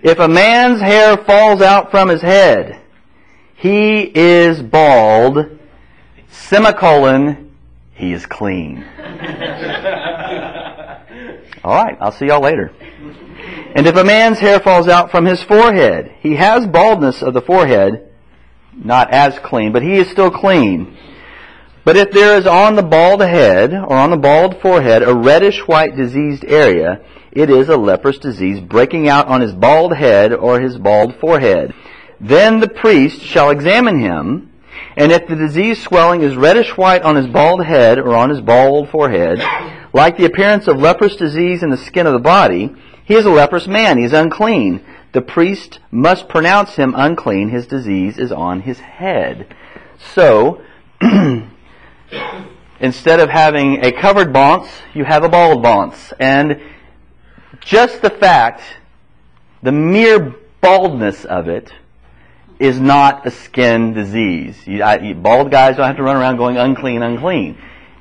If 0.02 0.18
a 0.18 0.28
man's 0.28 0.80
hair 0.80 1.16
falls 1.16 1.62
out 1.62 1.90
from 1.90 2.08
his 2.08 2.22
head, 2.22 2.80
he 3.56 4.02
is 4.02 4.62
bald, 4.62 5.55
semicolon, 6.48 7.56
he 7.94 8.12
is 8.12 8.26
clean. 8.26 8.84
All 11.64 11.74
right, 11.74 11.96
I'll 12.00 12.12
see 12.12 12.26
y'all 12.26 12.42
later. 12.42 12.72
And 13.74 13.86
if 13.86 13.96
a 13.96 14.04
man's 14.04 14.38
hair 14.38 14.60
falls 14.60 14.88
out 14.88 15.10
from 15.10 15.24
his 15.24 15.42
forehead, 15.42 16.14
he 16.20 16.36
has 16.36 16.66
baldness 16.66 17.22
of 17.22 17.34
the 17.34 17.42
forehead, 17.42 18.08
not 18.72 19.10
as 19.12 19.38
clean, 19.38 19.72
but 19.72 19.82
he 19.82 19.96
is 19.98 20.08
still 20.10 20.30
clean. 20.30 20.96
But 21.84 21.96
if 21.96 22.10
there 22.10 22.36
is 22.36 22.46
on 22.46 22.74
the 22.74 22.82
bald 22.82 23.20
head 23.20 23.72
or 23.72 23.96
on 23.96 24.10
the 24.10 24.16
bald 24.16 24.60
forehead 24.60 25.02
a 25.02 25.14
reddish 25.14 25.60
white 25.68 25.96
diseased 25.96 26.44
area, 26.44 27.00
it 27.32 27.50
is 27.50 27.68
a 27.68 27.76
leprous 27.76 28.18
disease 28.18 28.60
breaking 28.60 29.08
out 29.08 29.28
on 29.28 29.40
his 29.40 29.52
bald 29.52 29.94
head 29.94 30.32
or 30.32 30.58
his 30.60 30.78
bald 30.78 31.14
forehead. 31.20 31.74
Then 32.20 32.60
the 32.60 32.68
priest 32.68 33.20
shall 33.20 33.50
examine 33.50 34.00
him, 34.00 34.52
and 34.96 35.12
if 35.12 35.28
the 35.28 35.36
disease 35.36 35.82
swelling 35.82 36.22
is 36.22 36.36
reddish 36.36 36.76
white 36.76 37.02
on 37.02 37.16
his 37.16 37.26
bald 37.26 37.64
head 37.64 37.98
or 37.98 38.14
on 38.14 38.30
his 38.30 38.40
bald 38.40 38.88
forehead, 38.88 39.40
like 39.92 40.16
the 40.16 40.24
appearance 40.24 40.66
of 40.66 40.78
leprous 40.78 41.16
disease 41.16 41.62
in 41.62 41.70
the 41.70 41.76
skin 41.76 42.06
of 42.06 42.14
the 42.14 42.18
body, 42.18 42.74
he 43.04 43.14
is 43.14 43.26
a 43.26 43.30
leprous 43.30 43.66
man. 43.66 43.98
He 43.98 44.04
is 44.04 44.12
unclean. 44.12 44.84
The 45.12 45.22
priest 45.22 45.78
must 45.90 46.28
pronounce 46.28 46.76
him 46.76 46.94
unclean. 46.96 47.50
His 47.50 47.66
disease 47.66 48.18
is 48.18 48.32
on 48.32 48.62
his 48.62 48.80
head. 48.80 49.54
So, 50.14 50.62
instead 52.80 53.20
of 53.20 53.30
having 53.30 53.84
a 53.84 53.92
covered 53.92 54.32
bonce, 54.32 54.68
you 54.94 55.04
have 55.04 55.24
a 55.24 55.28
bald 55.28 55.62
bonce. 55.62 56.12
And 56.18 56.60
just 57.60 58.02
the 58.02 58.10
fact, 58.10 58.62
the 59.62 59.72
mere 59.72 60.34
baldness 60.60 61.24
of 61.24 61.48
it, 61.48 61.72
is 62.58 62.80
not 62.80 63.26
a 63.26 63.30
skin 63.30 63.92
disease. 63.92 64.56
You, 64.66 64.82
I, 64.82 64.98
you, 64.98 65.14
bald 65.14 65.50
guys 65.50 65.76
don't 65.76 65.86
have 65.86 65.96
to 65.96 66.02
run 66.02 66.16
around 66.16 66.36
going 66.36 66.56
unclean, 66.56 67.02
unclean. 67.02 67.58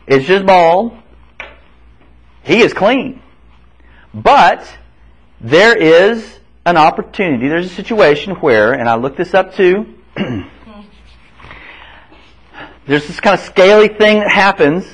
It's 0.07 0.25
just 0.25 0.45
bald. 0.45 0.97
He 2.43 2.61
is 2.61 2.73
clean. 2.73 3.21
But 4.13 4.65
there 5.41 5.75
is 5.75 6.39
an 6.65 6.77
opportunity, 6.77 7.47
there's 7.47 7.67
a 7.67 7.75
situation 7.75 8.35
where, 8.35 8.73
and 8.73 8.89
I 8.89 8.95
looked 8.95 9.17
this 9.17 9.33
up 9.33 9.53
too, 9.55 9.93
there's 12.87 13.07
this 13.07 13.19
kind 13.19 13.39
of 13.39 13.45
scaly 13.45 13.89
thing 13.89 14.19
that 14.19 14.31
happens, 14.31 14.85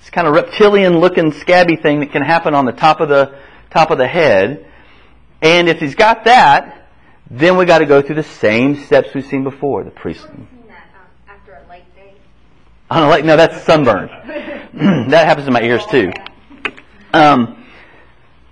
this 0.00 0.10
kind 0.10 0.28
of 0.28 0.34
reptilian 0.34 0.98
looking 0.98 1.32
scabby 1.32 1.76
thing 1.76 2.00
that 2.00 2.12
can 2.12 2.22
happen 2.22 2.54
on 2.54 2.64
the 2.64 2.72
top 2.72 3.00
of 3.00 3.08
the 3.08 3.34
top 3.70 3.90
of 3.90 3.98
the 3.98 4.06
head. 4.06 4.66
And 5.42 5.68
if 5.68 5.80
he's 5.80 5.94
got 5.94 6.24
that, 6.24 6.79
then 7.30 7.56
we 7.56 7.64
got 7.64 7.78
to 7.78 7.86
go 7.86 8.02
through 8.02 8.16
the 8.16 8.22
same 8.22 8.84
steps 8.84 9.14
we've 9.14 9.24
seen 9.24 9.44
before. 9.44 9.84
The 9.84 9.90
priest. 9.90 10.24
I've 10.24 10.36
seen 10.36 10.48
that 10.68 10.88
um, 10.94 11.06
after 11.28 11.52
a 11.54 11.68
light 11.68 11.94
day. 11.94 12.14
I 12.90 13.00
don't 13.00 13.08
like 13.08 13.24
no, 13.24 13.36
that's 13.36 13.62
sunburn. 13.64 14.08
that 15.10 15.26
happens 15.26 15.46
in 15.46 15.52
my 15.52 15.62
ears 15.62 15.84
too. 15.86 16.12
Um, 17.12 17.64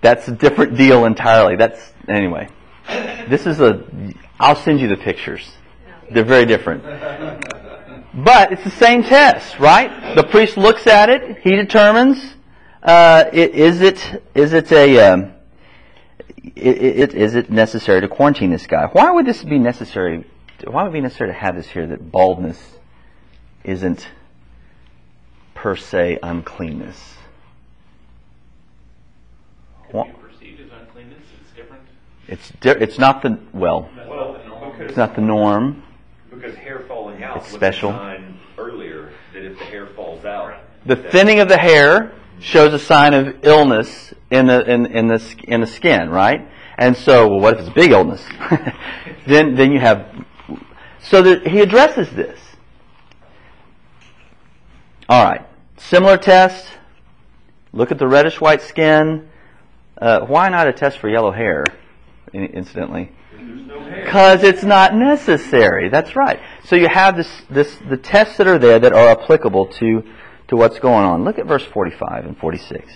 That's 0.00 0.28
a 0.28 0.32
different 0.32 0.76
deal 0.76 1.04
entirely. 1.04 1.56
That's 1.56 1.92
anyway. 2.08 2.48
This 3.28 3.46
is 3.46 3.60
a. 3.60 3.84
I'll 4.40 4.56
send 4.56 4.80
you 4.80 4.88
the 4.88 4.96
pictures. 4.96 5.48
They're 6.10 6.24
very 6.24 6.46
different. 6.46 6.82
But 8.14 8.52
it's 8.52 8.64
the 8.64 8.70
same 8.70 9.02
test, 9.02 9.58
right? 9.58 10.14
The 10.14 10.24
priest 10.24 10.56
looks 10.56 10.86
at 10.86 11.08
it. 11.08 11.38
He 11.38 11.54
determines 11.54 12.34
uh, 12.82 13.24
is 13.32 13.80
it 13.80 14.22
is 14.34 14.52
it 14.52 14.72
a 14.72 14.98
um, 15.00 15.32
it, 16.56 16.76
it, 16.76 17.14
is 17.14 17.34
it 17.34 17.50
necessary 17.50 18.00
to 18.00 18.08
quarantine 18.08 18.50
this 18.50 18.66
guy? 18.66 18.86
Why 18.86 19.10
would 19.10 19.26
this 19.26 19.42
be 19.44 19.58
necessary? 19.58 20.24
Why 20.64 20.82
would 20.82 20.90
it 20.90 20.92
be 20.92 21.00
necessary 21.00 21.30
to 21.30 21.38
have 21.38 21.56
this 21.56 21.68
here 21.68 21.86
that 21.86 22.10
baldness 22.10 22.58
isn't 23.64 24.08
per 25.54 25.76
se 25.76 26.18
uncleanness? 26.22 27.14
What 29.90 30.08
perceived 30.20 30.60
as 30.60 30.70
uncleanness, 30.80 31.22
it's 31.40 31.52
different. 31.56 31.82
It's 32.26 32.50
di- 32.60 32.82
it's 32.84 32.98
not 32.98 33.22
the 33.22 33.38
well. 33.52 33.88
Well, 34.08 34.36
it's 34.80 34.96
not 34.96 35.14
the 35.14 35.22
norm. 35.22 35.82
Because 36.30 36.54
hair 36.56 36.80
falling 36.86 37.22
out 37.24 37.38
It's 37.38 37.46
was 37.46 37.54
special. 37.54 37.90
a 37.90 37.94
sign 37.94 38.38
earlier 38.58 39.10
that 39.32 39.44
if 39.44 39.58
the 39.58 39.64
hair 39.64 39.86
falls 39.86 40.24
out, 40.24 40.60
The 40.86 40.96
thinning 40.96 41.40
of 41.40 41.48
the 41.48 41.58
hair 41.58 42.12
shows 42.40 42.72
a 42.72 42.78
sign 42.78 43.14
of 43.14 43.44
illness 43.44 44.14
in 44.30 44.46
the 44.46 44.70
in, 44.70 44.86
in 44.86 45.08
the 45.08 45.36
in 45.44 45.60
the 45.60 45.66
skin, 45.66 46.10
right? 46.10 46.48
And 46.76 46.96
so, 46.96 47.28
well, 47.28 47.40
what 47.40 47.54
if 47.54 47.60
it's 47.60 47.68
a 47.68 47.72
big 47.72 47.90
illness? 47.90 48.24
then 49.26 49.54
then 49.54 49.72
you 49.72 49.80
have. 49.80 50.06
So 51.00 51.22
that 51.22 51.46
he 51.46 51.60
addresses 51.60 52.10
this. 52.10 52.38
All 55.08 55.24
right, 55.24 55.46
similar 55.76 56.18
test. 56.18 56.66
Look 57.72 57.90
at 57.90 57.98
the 57.98 58.06
reddish 58.06 58.40
white 58.40 58.62
skin. 58.62 59.28
Uh, 60.00 60.20
why 60.20 60.48
not 60.48 60.68
a 60.68 60.72
test 60.72 60.98
for 60.98 61.08
yellow 61.08 61.32
hair? 61.32 61.64
Incidentally, 62.32 63.10
because 64.04 64.42
it's 64.42 64.62
not 64.62 64.94
necessary. 64.94 65.88
That's 65.88 66.14
right. 66.14 66.40
So 66.64 66.76
you 66.76 66.88
have 66.88 67.16
this, 67.16 67.42
this, 67.50 67.76
the 67.88 67.96
tests 67.96 68.36
that 68.36 68.46
are 68.46 68.58
there 68.58 68.78
that 68.78 68.92
are 68.92 69.08
applicable 69.08 69.66
to, 69.66 70.02
to 70.48 70.56
what's 70.56 70.78
going 70.78 71.04
on. 71.04 71.24
Look 71.24 71.38
at 71.38 71.46
verse 71.46 71.64
45 71.64 72.26
and 72.26 72.36
46. 72.36 72.92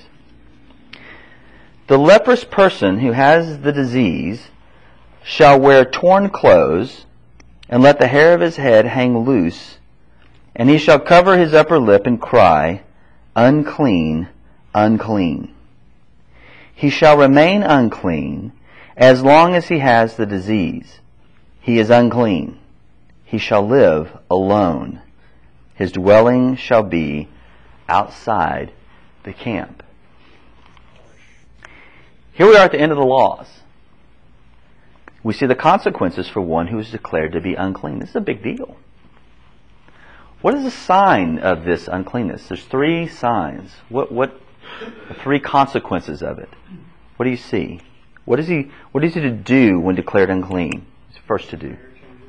The 1.87 1.99
leprous 1.99 2.45
person 2.45 2.99
who 2.99 3.13
has 3.13 3.61
the 3.61 3.73
disease 3.73 4.49
shall 5.23 5.61
wear 5.61 5.85
torn 5.85 6.31
clothes 6.31 7.07
and 7.69 7.83
let 7.83 7.99
the 7.99 8.09
hair 8.09 8.35
of 8.35 8.41
his 8.41 8.57
head 8.57 8.87
hang 8.87 9.19
loose, 9.21 9.79
and 10.55 10.69
he 10.69 10.79
shall 10.79 10.99
cover 10.99 11.39
his 11.39 11.55
upper 11.55 11.79
lip 11.79 12.07
and 12.07 12.21
cry, 12.21 12.83
unclean, 13.37 14.29
unclean. 14.75 15.55
He 16.75 16.91
shall 16.91 17.17
remain 17.17 17.63
unclean 17.63 18.53
as 18.97 19.23
long 19.23 19.55
as 19.55 19.69
he 19.69 19.79
has 19.79 20.17
the 20.17 20.27
disease. 20.27 21.01
He 21.61 21.79
is 21.79 21.91
unclean. 21.91 22.59
He 23.25 23.39
shall 23.39 23.67
live 23.67 24.19
alone. 24.31 25.01
His 25.75 25.93
dwelling 25.93 26.57
shall 26.57 26.83
be 26.83 27.29
outside 27.93 28.73
the 29.23 29.33
camp. 29.33 29.83
Here 32.33 32.47
we 32.47 32.57
are 32.57 32.65
at 32.65 32.73
the 32.73 32.81
end 32.81 32.91
of 32.91 32.99
the 32.99 33.05
laws. 33.05 33.47
We 35.23 35.35
see 35.35 35.47
the 35.47 35.55
consequences 35.55 36.27
for 36.29 36.41
one 36.41 36.69
who 36.69 36.79
is 36.79 36.91
declared 36.91 37.33
to 37.33 37.41
be 37.41 37.55
unclean. 37.55 37.99
This 38.01 38.11
is 38.11 38.17
a 38.17 38.21
big 38.21 38.43
deal. 38.43 38.77
What 40.41 40.55
is 40.55 40.65
the 40.65 40.71
sign 40.71 41.39
of 41.39 41.65
this 41.65 41.87
uncleanness? 41.87 42.49
There's 42.49 42.65
three 42.65 43.07
signs. 43.07 43.71
What 43.89 44.11
what 44.11 44.41
the 45.09 45.15
three 45.15 45.39
consequences 45.39 46.23
of 46.23 46.39
it? 46.39 46.49
What 47.17 47.25
do 47.25 47.31
you 47.31 47.37
see? 47.37 47.81
What 48.25 48.41
is 48.41 48.49
he 48.49 48.73
what 48.91 49.05
is 49.05 49.15
he 49.15 49.21
to 49.21 49.31
do 49.31 49.79
when 49.79 49.95
declared 49.95 50.31
unclean? 50.31 50.87
He's 51.11 51.19
first 51.27 51.51
to 51.51 51.57
do. 51.57 51.69
Hair 51.69 51.91
changes. 51.91 52.29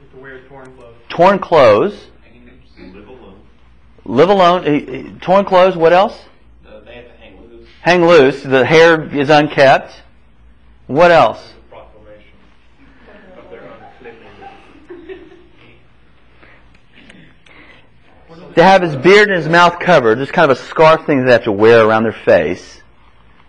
You 0.00 0.06
have 0.06 0.14
to 0.14 0.20
wear 0.20 0.40
torn 0.48 0.76
clothes. 0.76 0.94
Torn 1.08 1.38
clothes. 1.38 2.06
Live 4.06 4.28
alone, 4.30 4.64
eh, 4.64 4.84
eh, 4.88 5.02
torn 5.20 5.44
clothes, 5.44 5.76
what 5.76 5.92
else? 5.92 6.24
They 6.64 6.94
have 6.94 7.04
to 7.06 7.10
hang 7.18 7.40
loose. 7.50 7.68
Hang 7.82 8.06
loose, 8.06 8.42
the 8.42 8.64
hair 8.64 9.02
is 9.14 9.30
unkept. 9.30 10.02
What 10.86 11.10
else? 11.10 11.54
Proclamation 11.68 12.22
of 13.36 13.50
their 13.50 13.62
uncleanliness. 13.62 14.50
To 18.54 18.62
have 18.62 18.82
his 18.82 18.96
beard 18.96 19.28
and 19.28 19.36
his 19.36 19.48
mouth 19.48 19.78
covered, 19.80 20.18
just 20.18 20.32
kind 20.32 20.50
of 20.50 20.56
a 20.58 20.60
scarf 20.62 21.04
thing 21.06 21.18
that 21.18 21.26
they 21.26 21.32
have 21.32 21.44
to 21.44 21.52
wear 21.52 21.84
around 21.86 22.04
their 22.04 22.12
face. 22.24 22.82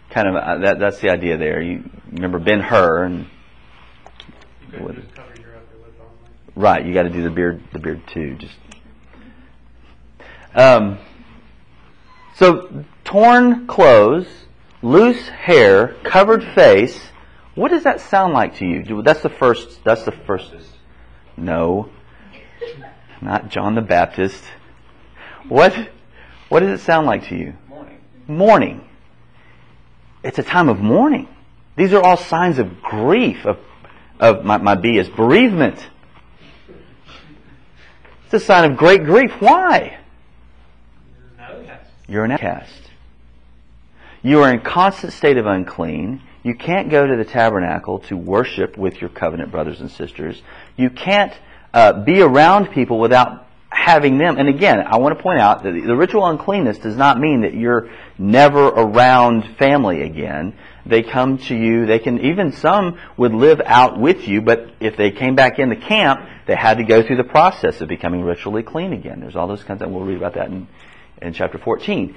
Kind 0.09 0.27
of 0.27 0.35
uh, 0.35 0.57
that, 0.59 0.79
that's 0.79 0.99
the 0.99 1.09
idea 1.09 1.37
there. 1.37 1.61
You 1.61 1.89
remember 2.11 2.39
Ben 2.39 2.59
Hur, 2.61 3.03
and 3.03 3.25
You 4.73 4.79
What- 4.79 4.95
just 4.95 5.13
cover 5.15 5.27
your 5.39 5.55
upper 5.55 5.77
lip 5.77 5.93
only. 6.01 6.11
right, 6.55 6.85
you 6.85 6.93
got 6.93 7.03
to 7.03 7.09
do 7.09 7.21
the 7.23 7.29
beard, 7.29 7.61
the 7.71 7.79
beard 7.79 8.01
too. 8.07 8.35
Just 8.35 8.53
um, 10.57 10.97
so 12.35 12.83
torn 13.03 13.67
clothes, 13.67 14.27
loose 14.81 15.29
hair, 15.29 15.95
covered 16.03 16.43
face. 16.43 16.99
What 17.55 17.69
does 17.69 17.83
that 17.83 18.01
sound 18.01 18.33
like 18.33 18.57
to 18.57 18.65
you? 18.65 19.01
That's 19.01 19.21
the 19.21 19.29
first. 19.29 19.83
That's 19.83 20.03
the 20.03 20.11
first. 20.11 20.53
No, 21.37 21.89
not 23.21 23.49
John 23.49 23.75
the 23.75 23.81
Baptist. 23.81 24.43
What? 25.47 25.73
What 26.49 26.61
does 26.61 26.79
it 26.79 26.83
sound 26.83 27.07
like 27.07 27.27
to 27.27 27.35
you? 27.35 27.53
Morning. 27.67 27.99
mourning. 28.27 28.89
It's 30.23 30.39
a 30.39 30.43
time 30.43 30.69
of 30.69 30.79
mourning. 30.79 31.27
These 31.75 31.93
are 31.93 32.01
all 32.01 32.17
signs 32.17 32.57
of 32.57 32.81
grief, 32.81 33.45
of, 33.45 33.59
of 34.19 34.43
my, 34.43 34.57
my 34.57 34.75
B 34.75 34.97
is 34.97 35.07
bereavement. 35.07 35.85
It's 38.25 38.33
a 38.33 38.39
sign 38.39 38.71
of 38.71 38.77
great 38.77 39.03
grief. 39.03 39.31
Why? 39.39 39.99
You're 42.07 42.25
an 42.25 42.31
outcast. 42.31 42.73
You 44.21 44.41
are 44.43 44.53
in 44.53 44.61
constant 44.61 45.13
state 45.13 45.37
of 45.37 45.45
unclean. 45.45 46.21
You 46.43 46.55
can't 46.55 46.89
go 46.89 47.05
to 47.05 47.15
the 47.15 47.25
tabernacle 47.25 47.99
to 47.99 48.17
worship 48.17 48.77
with 48.77 49.01
your 49.01 49.09
covenant 49.09 49.51
brothers 49.51 49.81
and 49.81 49.91
sisters. 49.91 50.41
You 50.75 50.89
can't 50.89 51.33
uh, 51.73 52.03
be 52.03 52.21
around 52.21 52.71
people 52.71 52.99
without 52.99 53.47
having 53.69 54.17
them. 54.17 54.37
And 54.37 54.47
again, 54.47 54.79
I 54.79 54.97
want 54.97 55.17
to 55.17 55.21
point 55.21 55.39
out 55.39 55.63
that 55.63 55.71
the 55.71 55.95
ritual 55.95 56.25
uncleanness 56.25 56.79
does 56.79 56.95
not 56.95 57.19
mean 57.19 57.41
that 57.41 57.53
you're 57.53 57.89
never 58.17 58.67
around 58.67 59.57
family 59.57 60.01
again. 60.01 60.57
They 60.85 61.03
come 61.03 61.37
to 61.39 61.55
you. 61.55 61.85
They 61.85 61.99
can 61.99 62.19
even 62.21 62.53
some 62.53 62.97
would 63.17 63.33
live 63.33 63.61
out 63.65 63.99
with 63.99 64.27
you, 64.27 64.41
but 64.41 64.71
if 64.79 64.95
they 64.95 65.11
came 65.11 65.35
back 65.35 65.59
in 65.59 65.69
the 65.69 65.75
camp, 65.75 66.21
they 66.47 66.55
had 66.55 66.77
to 66.77 66.83
go 66.85 67.03
through 67.03 67.17
the 67.17 67.25
process 67.25 67.81
of 67.81 67.89
becoming 67.89 68.23
ritually 68.23 68.63
clean 68.63 68.93
again. 68.93 69.19
There's 69.19 69.35
all 69.35 69.47
those 69.47 69.63
kinds 69.63 69.81
of. 69.81 69.91
We'll 69.91 70.05
read 70.05 70.17
about 70.17 70.35
that 70.35 70.47
in 70.47 70.67
in 71.21 71.33
chapter 71.33 71.57
14. 71.57 72.15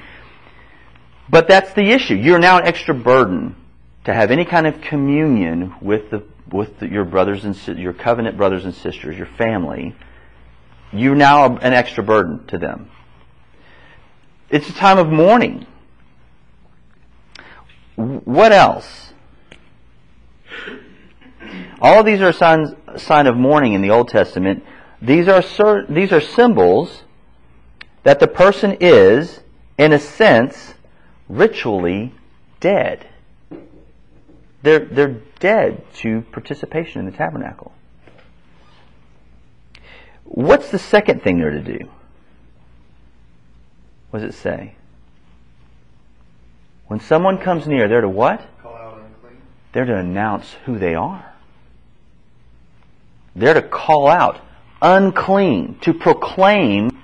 But 1.28 1.48
that's 1.48 1.72
the 1.74 1.90
issue. 1.90 2.14
You're 2.14 2.38
now 2.38 2.58
an 2.58 2.66
extra 2.66 2.94
burden 2.94 3.56
to 4.04 4.14
have 4.14 4.30
any 4.30 4.44
kind 4.44 4.66
of 4.66 4.80
communion 4.80 5.74
with 5.80 6.10
the 6.10 6.24
with 6.50 6.80
the, 6.80 6.88
your 6.88 7.04
brothers 7.04 7.44
and 7.44 7.56
your 7.78 7.92
covenant 7.92 8.36
brothers 8.36 8.64
and 8.64 8.74
sisters, 8.74 9.16
your 9.16 9.28
family. 9.38 9.94
You're 10.92 11.14
now 11.14 11.56
an 11.58 11.72
extra 11.72 12.02
burden 12.02 12.44
to 12.48 12.58
them. 12.58 12.90
It's 14.48 14.68
a 14.68 14.72
time 14.72 14.98
of 14.98 15.08
mourning. 15.08 15.66
What 17.94 18.50
else? 18.52 19.12
All 21.80 22.00
of 22.00 22.06
these 22.06 22.20
are 22.20 22.32
signs 22.32 22.70
sign 22.96 23.26
of 23.26 23.36
mourning 23.36 23.74
in 23.74 23.82
the 23.82 23.90
Old 23.90 24.08
Testament. 24.08 24.64
These 25.00 25.28
are 25.28 25.42
these 25.88 26.12
are 26.12 26.20
symbols 26.20 27.04
that 28.02 28.20
the 28.20 28.26
person 28.26 28.76
is, 28.80 29.40
in 29.78 29.92
a 29.92 29.98
sense, 29.98 30.74
ritually 31.28 32.12
dead. 32.60 33.06
They're, 34.62 34.80
they're 34.80 35.20
dead 35.38 35.82
to 35.96 36.22
participation 36.32 37.00
in 37.00 37.06
the 37.06 37.16
tabernacle. 37.16 37.72
What's 40.24 40.70
the 40.70 40.78
second 40.78 41.22
thing 41.22 41.38
they're 41.38 41.50
to 41.50 41.60
do? 41.60 41.90
What 44.10 44.20
does 44.20 44.34
it 44.34 44.38
say? 44.38 44.74
When 46.86 47.00
someone 47.00 47.38
comes 47.38 47.66
near, 47.66 47.88
they're 47.88 48.00
to 48.00 48.08
what? 48.08 48.44
Call 48.62 48.74
out 48.74 48.98
unclean. 48.98 49.40
They're 49.72 49.84
to 49.84 49.96
announce 49.96 50.52
who 50.66 50.78
they 50.78 50.94
are. 50.94 51.32
They're 53.34 53.54
to 53.54 53.62
call 53.62 54.08
out 54.08 54.40
unclean, 54.82 55.78
to 55.82 55.94
proclaim 55.94 56.99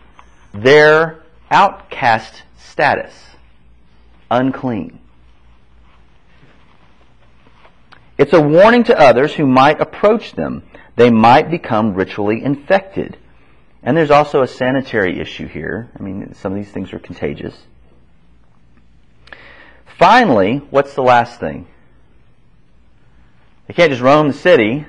their 0.62 1.22
outcast 1.50 2.42
status. 2.58 3.12
Unclean. 4.30 4.98
It's 8.18 8.32
a 8.32 8.40
warning 8.40 8.84
to 8.84 8.98
others 8.98 9.34
who 9.34 9.46
might 9.46 9.80
approach 9.80 10.32
them. 10.32 10.62
They 10.96 11.10
might 11.10 11.50
become 11.50 11.94
ritually 11.94 12.42
infected. 12.42 13.18
And 13.82 13.96
there's 13.96 14.10
also 14.10 14.42
a 14.42 14.48
sanitary 14.48 15.20
issue 15.20 15.46
here. 15.46 15.90
I 15.98 16.02
mean, 16.02 16.34
some 16.34 16.52
of 16.52 16.56
these 16.56 16.72
things 16.72 16.92
are 16.92 16.98
contagious. 16.98 17.56
Finally, 19.98 20.56
what's 20.70 20.94
the 20.94 21.02
last 21.02 21.38
thing? 21.38 21.66
They 23.66 23.74
can't 23.74 23.90
just 23.90 24.02
roam 24.02 24.28
the 24.28 24.34
city, 24.34 24.86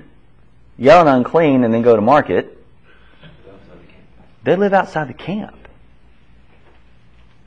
yell 0.77 1.08
unclean, 1.08 1.63
and 1.63 1.73
then 1.73 1.82
go 1.82 1.95
to 1.95 2.01
market. 2.01 2.58
They 4.43 4.56
live 4.56 4.73
outside 4.73 5.10
the 5.10 5.13
camp. 5.13 5.57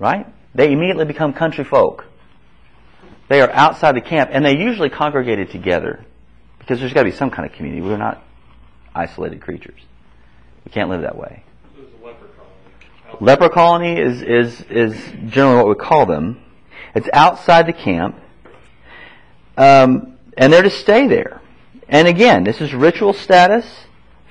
Right? 0.01 0.27
They 0.55 0.73
immediately 0.73 1.05
become 1.05 1.33
country 1.33 1.63
folk. 1.63 2.07
They 3.29 3.41
are 3.41 3.51
outside 3.53 3.95
the 3.95 4.01
camp, 4.01 4.31
and 4.33 4.45
they 4.45 4.57
usually 4.57 4.91
congregated 4.91 5.51
together 5.51 6.05
because 6.59 6.81
there's 6.81 6.93
got 6.93 7.03
to 7.03 7.11
be 7.11 7.17
some 7.17 7.31
kind 7.31 7.49
of 7.49 7.55
community. 7.55 7.83
We're 7.83 7.97
not 7.97 8.25
isolated 8.95 9.41
creatures. 9.41 9.81
We 10.65 10.73
can't 10.73 10.89
live 10.89 11.03
that 11.03 11.17
way. 11.17 11.45
Leper 12.03 12.27
colony. 12.27 13.17
Leper 13.21 13.49
colony 13.51 14.01
is, 14.01 14.23
is, 14.23 14.61
is 14.63 14.97
generally 15.29 15.57
what 15.59 15.69
we 15.69 15.75
call 15.77 16.07
them. 16.07 16.43
It's 16.95 17.09
outside 17.13 17.67
the 17.67 17.73
camp. 17.73 18.17
Um, 19.57 20.19
and 20.37 20.53
they're 20.53 20.63
to 20.63 20.71
stay 20.71 21.07
there. 21.07 21.41
And 21.89 22.09
again, 22.09 22.45
this 22.45 22.61
is 22.61 22.73
ritual 22.73 23.13
status. 23.13 23.67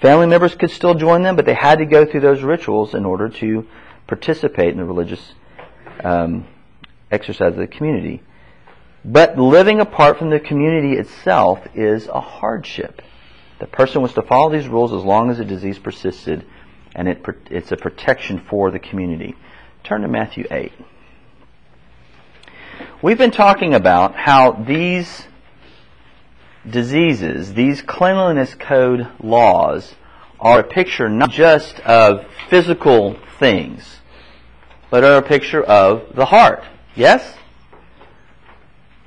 Family 0.02 0.28
members 0.28 0.56
could 0.56 0.72
still 0.72 0.96
join 0.96 1.24
them, 1.24 1.36
but 1.36 1.46
they 1.46 1.54
had 1.54 1.80
to 1.80 1.86
go 1.86 2.06
through 2.06 2.22
those 2.22 2.42
rituals 2.42 2.94
in 2.94 3.06
order 3.06 3.30
to 3.30 3.68
participate 4.08 4.70
in 4.70 4.78
the 4.78 4.86
religious 4.86 5.34
um, 6.04 6.48
exercise 7.12 7.54
of 7.54 7.60
the 7.60 7.68
community. 7.68 8.22
But 9.04 9.38
living 9.38 9.80
apart 9.80 10.18
from 10.18 10.30
the 10.30 10.40
community 10.40 10.98
itself 10.98 11.66
is 11.74 12.08
a 12.08 12.20
hardship. 12.20 13.02
The 13.60 13.68
person 13.68 14.02
was 14.02 14.14
to 14.14 14.22
follow 14.22 14.52
these 14.52 14.68
rules 14.68 14.94
as 14.94 15.04
long 15.04 15.30
as 15.30 15.38
the 15.38 15.46
disease 15.46 15.80
persisted, 15.80 16.46
and 16.96 17.08
it, 17.08 17.26
it's 17.50 17.72
a 17.72 17.78
protection 17.78 18.40
for 18.50 18.72
the 18.72 18.80
community. 18.80 19.36
Turn 19.84 20.02
to 20.02 20.08
Matthew 20.08 20.46
8. 20.50 20.72
We've 23.02 23.18
been 23.18 23.32
talking 23.32 23.74
about 23.74 24.16
how 24.16 24.52
these 24.52 25.28
diseases, 26.70 27.54
these 27.54 27.82
cleanliness 27.82 28.56
code 28.56 29.08
laws, 29.22 29.96
are 30.40 30.60
a 30.60 30.64
picture 30.64 31.10
not 31.10 31.32
just 31.32 31.80
of 31.82 32.26
physical 32.50 33.18
things, 33.40 34.00
but 34.90 35.04
are 35.04 35.18
a 35.18 35.22
picture 35.22 35.64
of 35.64 36.16
the 36.16 36.26
heart. 36.26 36.64
Yes? 36.96 37.36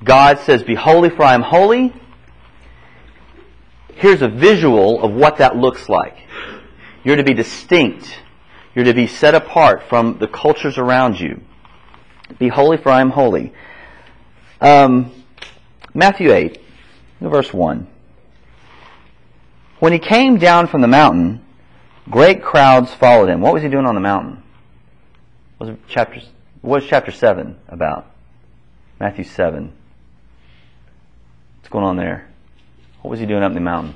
God 0.03 0.39
says, 0.39 0.63
Be 0.63 0.75
holy, 0.75 1.09
for 1.09 1.23
I 1.23 1.33
am 1.33 1.41
holy. 1.41 1.93
Here's 3.95 4.21
a 4.21 4.27
visual 4.27 5.03
of 5.03 5.11
what 5.11 5.37
that 5.37 5.55
looks 5.55 5.87
like. 5.87 6.17
You're 7.03 7.15
to 7.15 7.23
be 7.23 7.33
distinct. 7.33 8.19
You're 8.75 8.85
to 8.85 8.93
be 8.93 9.07
set 9.07 9.35
apart 9.35 9.83
from 9.87 10.17
the 10.19 10.27
cultures 10.27 10.77
around 10.77 11.19
you. 11.19 11.41
Be 12.39 12.47
holy, 12.47 12.77
for 12.77 12.89
I 12.89 13.01
am 13.01 13.11
holy. 13.11 13.53
Um, 14.59 15.11
Matthew 15.93 16.31
8, 16.31 16.59
verse 17.21 17.53
1. 17.53 17.87
When 19.79 19.93
he 19.93 19.99
came 19.99 20.37
down 20.37 20.67
from 20.67 20.81
the 20.81 20.87
mountain, 20.87 21.45
great 22.09 22.41
crowds 22.41 22.93
followed 22.93 23.29
him. 23.29 23.41
What 23.41 23.53
was 23.53 23.63
he 23.63 23.69
doing 23.69 23.85
on 23.85 23.95
the 23.95 24.01
mountain? 24.01 24.42
Was 25.63 25.77
chapter, 25.87 26.19
what 26.59 26.81
was 26.81 26.89
chapter 26.89 27.09
7 27.09 27.55
about? 27.69 28.11
Matthew 28.99 29.23
7. 29.23 29.71
What's 31.55 31.69
going 31.69 31.85
on 31.85 31.95
there? 31.95 32.27
What 33.01 33.11
was 33.11 33.21
he 33.21 33.25
doing 33.25 33.43
up 33.43 33.51
in 33.51 33.55
the 33.55 33.61
mountain? 33.61 33.95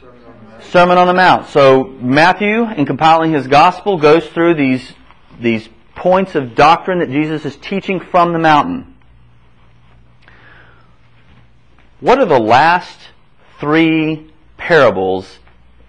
Sermon 0.00 0.22
on 0.24 0.32
the 0.32 0.48
Mount. 0.48 0.64
Sermon 0.64 0.96
on 0.96 1.06
the 1.06 1.12
Mount. 1.12 1.48
So 1.48 1.84
Matthew, 1.84 2.62
in 2.62 2.86
compiling 2.86 3.34
his 3.34 3.46
gospel, 3.46 3.98
goes 3.98 4.26
through 4.28 4.54
these, 4.54 4.94
these 5.38 5.68
points 5.94 6.34
of 6.34 6.54
doctrine 6.54 7.00
that 7.00 7.10
Jesus 7.10 7.44
is 7.44 7.56
teaching 7.56 8.00
from 8.00 8.32
the 8.32 8.38
mountain. 8.38 8.96
What 12.00 12.18
are 12.18 12.24
the 12.24 12.40
last 12.40 12.98
three 13.58 14.32
parables 14.56 15.40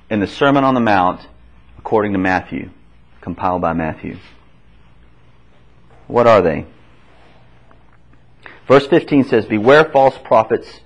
in 0.09 0.19
the 0.19 0.27
Sermon 0.27 0.65
on 0.65 0.73
the 0.73 0.81
Mount 0.81 1.27
according 1.83 2.13
to 2.13 2.19
Matthew, 2.19 2.69
compiled 3.21 3.61
by 3.61 3.73
Matthew? 3.73 4.17
What 6.07 6.27
are 6.27 6.41
they? 6.41 6.65
Verse 8.67 8.87
15 8.87 9.25
says, 9.25 9.45
Beware 9.45 9.85
false 9.85 10.17
prophets 10.23 10.81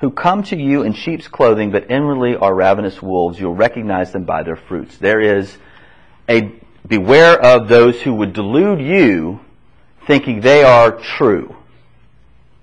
who 0.00 0.10
come 0.10 0.42
to 0.44 0.56
you 0.56 0.82
in 0.82 0.92
sheep's 0.92 1.28
clothing, 1.28 1.70
but 1.70 1.90
inwardly 1.90 2.36
are 2.36 2.54
ravenous 2.54 3.00
wolves. 3.00 3.38
You'll 3.38 3.54
recognize 3.54 4.12
them 4.12 4.24
by 4.24 4.42
their 4.42 4.56
fruits. 4.56 4.98
There 4.98 5.20
is 5.20 5.56
a 6.28 6.52
beware 6.86 7.40
of 7.40 7.68
those 7.68 8.02
who 8.02 8.14
would 8.14 8.32
delude 8.32 8.80
you 8.80 9.40
thinking 10.06 10.40
they 10.40 10.62
are 10.64 10.92
true. 10.92 11.56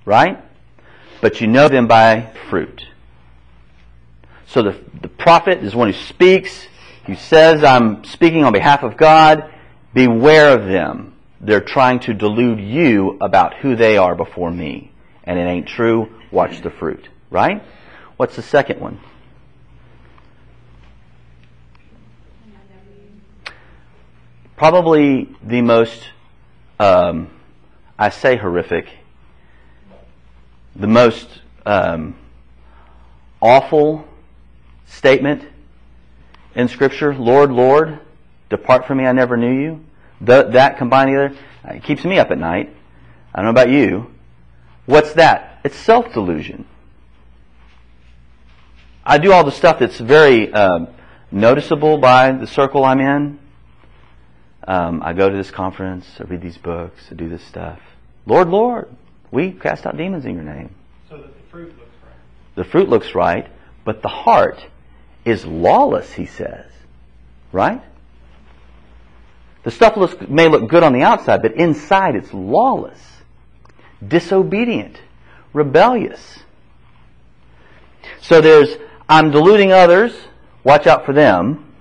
Right? 0.06 0.44
But 1.22 1.40
you 1.40 1.48
know 1.48 1.70
them 1.70 1.88
by 1.88 2.32
fruit. 2.50 2.86
So 4.48 4.64
the, 4.64 4.80
the 5.02 5.08
prophet 5.08 5.64
is 5.64 5.74
one 5.74 5.88
who 5.88 5.98
speaks, 5.98 6.68
who 7.12 7.18
says, 7.18 7.62
I'm 7.62 8.06
speaking 8.06 8.46
on 8.46 8.54
behalf 8.54 8.84
of 8.84 8.96
God. 8.96 9.54
Beware 9.94 10.58
of 10.58 10.66
them. 10.66 11.14
They're 11.42 11.60
trying 11.60 12.00
to 12.02 12.14
delude 12.14 12.62
you 12.62 13.18
about 13.20 13.56
who 13.56 13.76
they 13.76 13.98
are 13.98 14.16
before 14.16 14.50
me. 14.50 14.94
And 15.26 15.38
it 15.38 15.42
ain't 15.42 15.68
true. 15.68 16.08
Watch 16.32 16.62
the 16.62 16.70
fruit. 16.70 17.10
Right? 17.30 17.64
What's 18.16 18.38
the 18.38 18.42
second 18.42 18.80
one? 18.80 19.02
Probably 24.56 25.36
the 25.44 25.62
most, 25.62 26.08
um, 26.80 27.30
I 28.00 28.10
say 28.10 28.38
horrific, 28.38 28.88
the 30.78 30.88
most 30.88 31.28
um, 31.66 32.16
awful 33.42 34.08
statement 34.86 35.44
in 36.56 36.68
Scripture 36.68 37.14
Lord, 37.14 37.52
Lord, 37.52 38.00
depart 38.50 38.86
from 38.86 38.98
me, 38.98 39.06
I 39.06 39.12
never 39.12 39.38
knew 39.38 39.62
you. 39.62 39.86
The, 40.20 40.44
that 40.52 40.78
combined 40.78 41.10
together, 41.10 41.36
it 41.76 41.84
keeps 41.84 42.04
me 42.04 42.20
up 42.20 42.32
at 42.32 42.38
night. 42.38 42.76
I 43.34 43.38
don't 43.38 43.46
know 43.46 43.62
about 43.62 43.70
you. 43.70 44.12
What's 44.86 45.14
that? 45.14 45.60
It's 45.64 45.78
self 45.78 46.14
delusion. 46.14 46.66
I 49.04 49.18
do 49.18 49.32
all 49.32 49.44
the 49.44 49.52
stuff 49.52 49.80
that's 49.80 49.98
very 49.98 50.54
um, 50.54 50.88
noticeable 51.32 51.98
by 51.98 52.32
the 52.32 52.48
circle 52.48 52.84
I'm 52.86 53.00
in. 53.00 53.40
Um, 54.68 55.02
I 55.04 55.14
go 55.14 55.28
to 55.28 55.36
this 55.36 55.50
conference, 55.50 56.06
I 56.20 56.24
read 56.24 56.42
these 56.42 56.58
books, 56.58 57.02
I 57.10 57.16
do 57.16 57.28
this 57.28 57.44
stuff. 57.44 57.80
Lord, 58.28 58.50
Lord, 58.50 58.90
we 59.32 59.52
cast 59.52 59.88
out 59.88 59.98
demons 59.98 60.26
in 60.26 60.36
your 60.36 60.44
name. 60.44 60.76
So 61.10 61.18
that 61.18 61.34
the 61.36 61.50
fruit 61.50 61.70
looks 61.78 61.96
right. 62.04 62.56
The 62.56 62.64
fruit 62.64 62.90
looks 62.90 63.16
right, 63.16 63.48
but 63.84 64.04
the 64.04 64.08
heart 64.08 64.60
is 65.26 65.46
lawless, 65.46 66.14
he 66.14 66.26
says. 66.26 66.66
Right? 67.52 67.82
The 69.64 69.72
stuff 69.72 69.96
looks, 69.98 70.16
may 70.28 70.48
look 70.48 70.70
good 70.70 70.84
on 70.84 70.94
the 70.94 71.04
outside, 71.04 71.42
but 71.42 71.54
inside 71.54 72.16
it's 72.16 72.34
lawless, 72.34 73.00
disobedient, 74.06 75.00
rebellious. 75.54 76.40
So 78.22 78.42
there's, 78.42 78.78
I'm 79.08 79.30
deluding 79.32 79.72
others, 79.72 80.14
watch 80.64 80.88
out 80.88 81.06
for 81.06 81.14
them. 81.14 81.74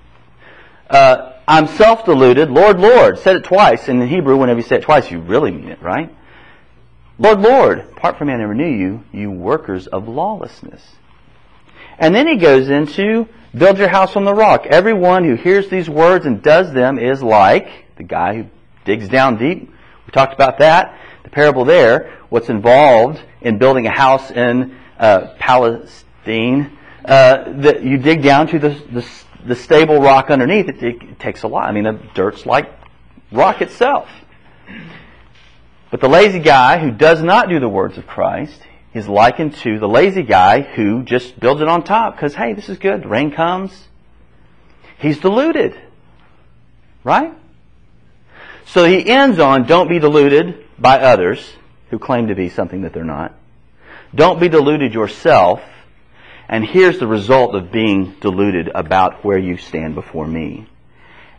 Uh, 0.89 1.33
I'm 1.49 1.67
self-deluded, 1.67 2.51
Lord, 2.51 2.79
Lord, 2.79 3.19
said 3.19 3.37
it 3.37 3.45
twice. 3.45 3.89
In 3.89 3.99
the 3.99 4.07
Hebrew, 4.07 4.37
whenever 4.37 4.61
you 4.61 4.67
say 4.67 4.77
it 4.77 4.83
twice, 4.83 5.11
you 5.11 5.21
really 5.21 5.51
mean 5.51 5.69
it, 5.69 5.81
right? 5.81 6.15
Lord, 7.19 7.41
Lord, 7.41 7.79
apart 7.81 8.19
from 8.19 8.29
me 8.29 8.35
I 8.35 8.37
never 8.37 8.55
knew 8.55 8.69
you, 8.69 9.05
you 9.13 9.31
workers 9.31 9.87
of 9.87 10.09
lawlessness. 10.09 10.83
And 12.01 12.15
then 12.15 12.27
he 12.27 12.37
goes 12.37 12.71
into 12.71 13.29
build 13.57 13.79
your 13.79 13.89
house 13.89 14.17
on 14.17 14.25
the 14.25 14.35
rock. 14.35 14.67
Everyone 14.67 15.23
who 15.23 15.35
hears 15.35 15.69
these 15.69 15.89
words 15.89 16.25
and 16.25 16.43
does 16.43 16.73
them 16.73 16.99
is 16.99 17.23
like 17.23 17.69
the 17.97 18.03
guy 18.03 18.35
who 18.37 18.47
digs 18.87 19.09
down 19.09 19.37
deep. 19.37 19.71
We 20.07 20.11
talked 20.13 20.33
about 20.33 20.59
that. 20.59 20.99
The 21.25 21.31
parable 21.31 21.67
there, 21.67 22.19
what's 22.31 22.49
involved 22.49 23.21
in 23.43 23.59
building 23.59 23.87
a 23.87 23.91
house 23.91 24.31
in 24.31 24.77
uh, 24.99 25.35
Palestine. 25.39 26.79
Uh, 27.05 27.61
that 27.61 27.83
you 27.83 27.97
dig 27.99 28.23
down 28.23 28.47
to 28.47 28.59
the, 28.59 28.71
the, 28.93 29.07
the 29.47 29.57
stable 29.57 30.01
rock 30.01 30.31
underneath. 30.31 30.69
It, 30.69 30.83
it 30.83 31.19
takes 31.19 31.43
a 31.43 31.49
lot. 31.49 31.69
I 31.69 31.73
mean, 31.73 31.85
the 31.85 32.01
dirt's 32.15 32.47
like 32.47 32.73
rock 33.31 33.61
itself. 33.61 34.09
But 35.91 36.01
the 36.01 36.09
lazy 36.09 36.39
guy 36.39 36.79
who 36.79 36.91
does 36.91 37.23
not 37.23 37.49
do 37.49 37.59
the 37.59 37.69
words 37.69 37.99
of 37.99 38.07
Christ 38.07 38.61
is 38.93 39.09
likened 39.09 39.55
to 39.57 39.79
the 39.79 39.89
lazy 39.89 40.23
guy 40.23 40.63
who 40.63 41.03
just 41.03 41.39
builds 41.39 41.61
it 41.61 41.69
on 41.69 41.85
top 41.85 42.17
because, 42.17 42.35
hey, 42.35 42.55
this 42.55 42.69
is 42.69 42.79
good. 42.79 43.07
Rain 43.07 43.31
comes. 43.31 43.89
He's 44.99 45.19
deluded. 45.19 45.81
Right? 47.05 47.33
So 48.67 48.85
he 48.85 49.09
ends 49.09 49.39
on 49.39 49.67
don't 49.67 49.89
be 49.89 49.99
deluded 49.99 50.65
by 50.79 51.01
others 51.01 51.53
who 51.91 51.99
claim 51.99 52.29
to 52.29 52.35
be 52.35 52.49
something 52.49 52.83
that 52.83 52.93
they're 52.93 53.05
not. 53.05 53.35
Don't 54.15 54.41
be 54.41 54.49
deluded 54.49 54.93
yourself. 54.93 55.61
And 56.49 56.65
here's 56.65 56.99
the 56.99 57.07
result 57.07 57.55
of 57.55 57.71
being 57.71 58.17
deluded 58.21 58.71
about 58.75 59.25
where 59.25 59.39
you 59.39 59.57
stand 59.57 59.95
before 59.95 60.27
me. 60.27 60.67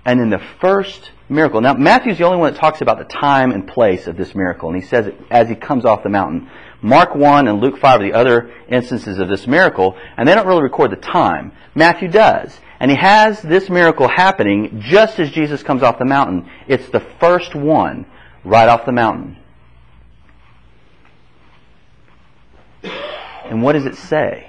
And 0.06 0.20
in 0.20 0.30
the 0.30 0.42
first 0.60 1.12
miracle, 1.30 1.62
now 1.62 1.74
Matthew's 1.74 2.18
the 2.18 2.24
only 2.24 2.38
one 2.38 2.54
that 2.54 2.60
talks 2.60 2.82
about 2.82 2.98
the 2.98 3.06
time 3.06 3.52
and 3.52 3.68
place 3.68 4.08
of 4.08 4.18
this 4.18 4.34
miracle, 4.34 4.70
and 4.70 4.82
he 4.82 4.88
says 4.88 5.08
it 5.08 5.20
as 5.30 5.48
he 5.48 5.56
comes 5.56 5.86
off 5.86 6.04
the 6.04 6.10
mountain. 6.10 6.50
Mark 6.82 7.16
1 7.16 7.48
and 7.48 7.62
Luke 7.62 7.78
5 7.78 8.00
are 8.00 8.04
the 8.04 8.14
other 8.14 8.52
instances 8.68 9.20
of 9.20 9.28
this 9.28 9.46
miracle, 9.46 9.96
and 10.18 10.28
they 10.28 10.34
don't 10.34 10.48
really 10.48 10.64
record 10.64 10.92
the 10.92 10.96
time. 10.96 11.52
Matthew 11.76 12.08
does. 12.08 12.60
And 12.80 12.90
he 12.90 12.98
has 12.98 13.42
this 13.44 13.70
miracle 13.70 14.08
happening 14.08 14.82
just 14.82 15.20
as 15.20 15.30
Jesus 15.30 15.62
comes 15.62 15.84
off 15.84 16.00
the 16.00 16.06
mountain. 16.06 16.50
It's 16.68 16.90
the 16.90 17.00
first 17.20 17.54
one 17.54 18.08
right 18.44 18.68
off 18.68 18.88
the 18.88 18.92
mountain. 18.92 19.38
And 23.46 23.62
what 23.62 23.74
does 23.74 23.86
it 23.86 23.96
say? 23.96 24.48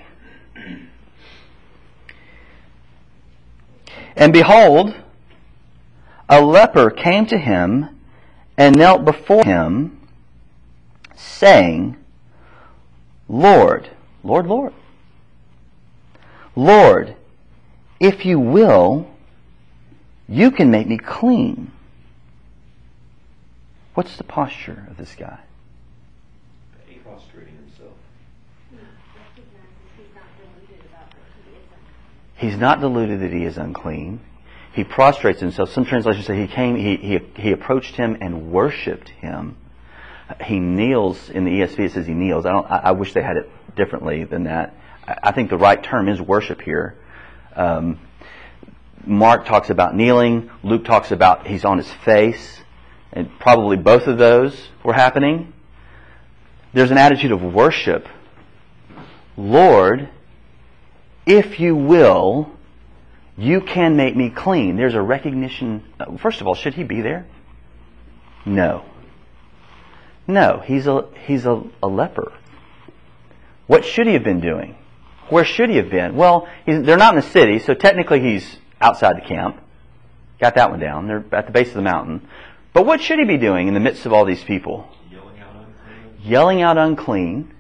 And 4.17 4.33
behold, 4.33 4.95
a 6.29 6.41
leper 6.41 6.91
came 6.91 7.27
to 7.27 7.37
him 7.37 8.01
and 8.57 8.77
knelt 8.77 9.05
before 9.05 9.45
him, 9.45 10.09
saying, 11.15 11.97
Lord, 13.33 13.89
Lord, 14.23 14.47
Lord, 14.47 14.75
Lord, 16.55 17.17
if 17.99 18.27
you 18.27 18.39
will, 18.39 19.09
you 20.29 20.51
can 20.51 20.71
make 20.71 20.87
me 20.87 20.99
clean. 20.99 21.73
What's 23.95 24.19
the 24.19 24.25
posture 24.25 24.87
of 24.91 24.99
this 24.99 25.15
guy? 25.19 25.41
Prostrating 27.03 27.57
himself. 27.57 27.95
He's 32.37 32.59
not 32.59 32.81
deluded 32.81 33.21
that 33.21 33.33
he 33.33 33.45
is 33.45 33.57
unclean. 33.57 34.21
He 34.75 34.85
prostrates 34.85 35.41
himself. 35.41 35.71
Some 35.71 35.87
translations 35.87 36.27
say 36.27 36.39
he 36.39 36.49
came, 36.49 36.77
he, 36.77 36.97
he, 36.97 37.19
he 37.37 37.53
approached 37.53 37.95
him 37.97 38.19
and 38.21 38.53
worshipped 38.53 39.09
him. 39.09 39.57
He 40.45 40.59
kneels 40.59 41.31
in 41.31 41.45
the 41.45 41.51
ESV. 41.51 41.79
It 41.79 41.93
says 41.93 42.07
he 42.07 42.15
kneels. 42.15 42.47
I 42.47 42.53
don't. 42.53 42.71
I, 42.71 42.77
I 42.77 42.93
wish 42.93 43.13
they 43.13 43.23
had 43.23 43.37
it 43.37 43.51
differently 43.77 44.25
than 44.25 44.45
that. 44.45 44.75
I, 45.07 45.19
I 45.25 45.33
think 45.33 45.51
the 45.51 45.59
right 45.59 45.83
term 45.83 46.09
is 46.09 46.21
worship 46.21 46.61
here. 46.61 46.97
Um, 47.55 47.99
Mark 49.05 49.47
talks 49.47 49.71
about 49.71 49.95
kneeling. 49.95 50.51
Luke 50.63 50.85
talks 50.85 51.11
about 51.11 51.47
he's 51.47 51.65
on 51.65 51.79
his 51.79 51.91
face, 52.05 52.61
and 53.13 53.29
probably 53.39 53.77
both 53.77 54.07
of 54.07 54.19
those 54.19 54.69
were 54.85 54.93
happening. 54.93 55.53
There's 56.73 56.91
an 56.91 56.99
attitude 56.99 57.33
of 57.33 57.43
worship. 57.43 58.09
Lord, 59.37 60.09
if 61.27 61.59
you 61.61 61.75
will, 61.75 62.51
you 63.37 63.61
can 63.61 63.97
make 63.97 64.17
me 64.17 64.31
clean. 64.31 64.77
There's 64.77 64.95
a 64.95 65.03
recognition. 65.03 65.83
First 66.19 66.41
of 66.41 66.47
all, 66.47 66.55
should 66.55 66.75
he 66.75 66.85
be 66.85 67.01
there? 67.01 67.27
No. 68.45 68.85
No, 70.27 70.63
he's 70.65 70.87
a 70.87 71.07
he's 71.27 71.47
a, 71.47 71.63
a 71.83 71.89
leper. 71.89 72.33
What 73.67 73.85
should 73.85 74.07
he 74.07 74.15
have 74.15 74.25
been 74.25 74.41
doing? 74.41 74.77
Where 75.29 75.45
should 75.45 75.71
he 75.71 75.77
have 75.77 75.91
been? 75.91 76.17
Well, 76.17 76.49
they're 76.67 76.97
not 76.97 77.15
in 77.15 77.21
the 77.21 77.29
city, 77.31 77.59
so 77.59 77.75
technically 77.75 78.21
he's 78.21 78.57
outside 78.81 79.17
the 79.17 79.27
camp. 79.27 79.61
Got 80.41 80.57
that 80.57 80.71
one 80.71 80.81
down. 80.81 81.07
They're 81.07 81.25
at 81.33 81.47
the 81.47 81.53
base 81.53 81.69
of 81.69 81.75
the 81.75 81.83
mountain. 81.83 82.29
But 82.73 82.85
what 82.85 83.01
should 83.01 83.19
he 83.19 83.25
be 83.25 83.39
doing 83.39 83.69
in 83.69 83.75
the 83.75 83.81
midst 83.81 84.07
of 84.07 84.13
all 84.13 84.25
these 84.25 84.43
people? 84.43 84.89
Yelling 85.11 85.39
out 85.39 85.55
unclean. 85.55 86.31
Yelling 86.31 86.63
out 86.63 86.79
unclean. 86.79 87.55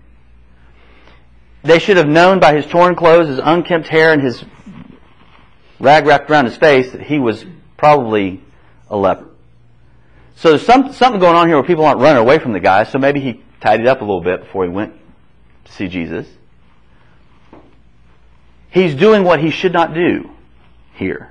They 1.63 1.79
should 1.79 1.97
have 1.97 2.09
known 2.09 2.41
by 2.41 2.57
his 2.57 2.67
torn 2.67 2.97
clothes, 2.97 3.29
his 3.29 3.41
unkempt 3.43 3.89
hair, 3.89 4.13
and 4.13 4.21
his 4.21 4.45
rag 5.79 6.07
wrapped 6.07 6.31
around 6.31 6.47
his 6.47 6.57
face 6.57 6.91
that 6.93 7.03
he 7.03 7.19
was 7.19 7.45
probably 7.77 8.43
a 8.89 8.97
leper. 8.97 9.29
So 10.37 10.51
there's 10.51 10.67
some, 10.67 10.93
something 10.93 11.21
going 11.21 11.37
on 11.37 11.47
here 11.47 11.57
where 11.57 11.67
people 11.67 11.85
aren't 11.85 12.01
running 12.01 12.21
away 12.21 12.39
from 12.39 12.53
the 12.53 12.61
guy, 12.61 12.85
so 12.85 12.99
maybe 12.99 13.21
he 13.21 13.43
tidied 13.61 13.87
up 13.87 14.01
a 14.01 14.05
little 14.05 14.21
bit 14.21 14.41
before 14.41 14.65
he 14.65 14.71
went 14.71 14.95
to 15.65 15.73
see 15.73 15.89
Jesus. 15.89 16.27
He's 18.71 18.95
doing 18.95 19.25
what 19.25 19.41
he 19.41 19.51
should 19.51 19.73
not 19.73 19.95
do 19.95 20.31
here. 20.95 21.31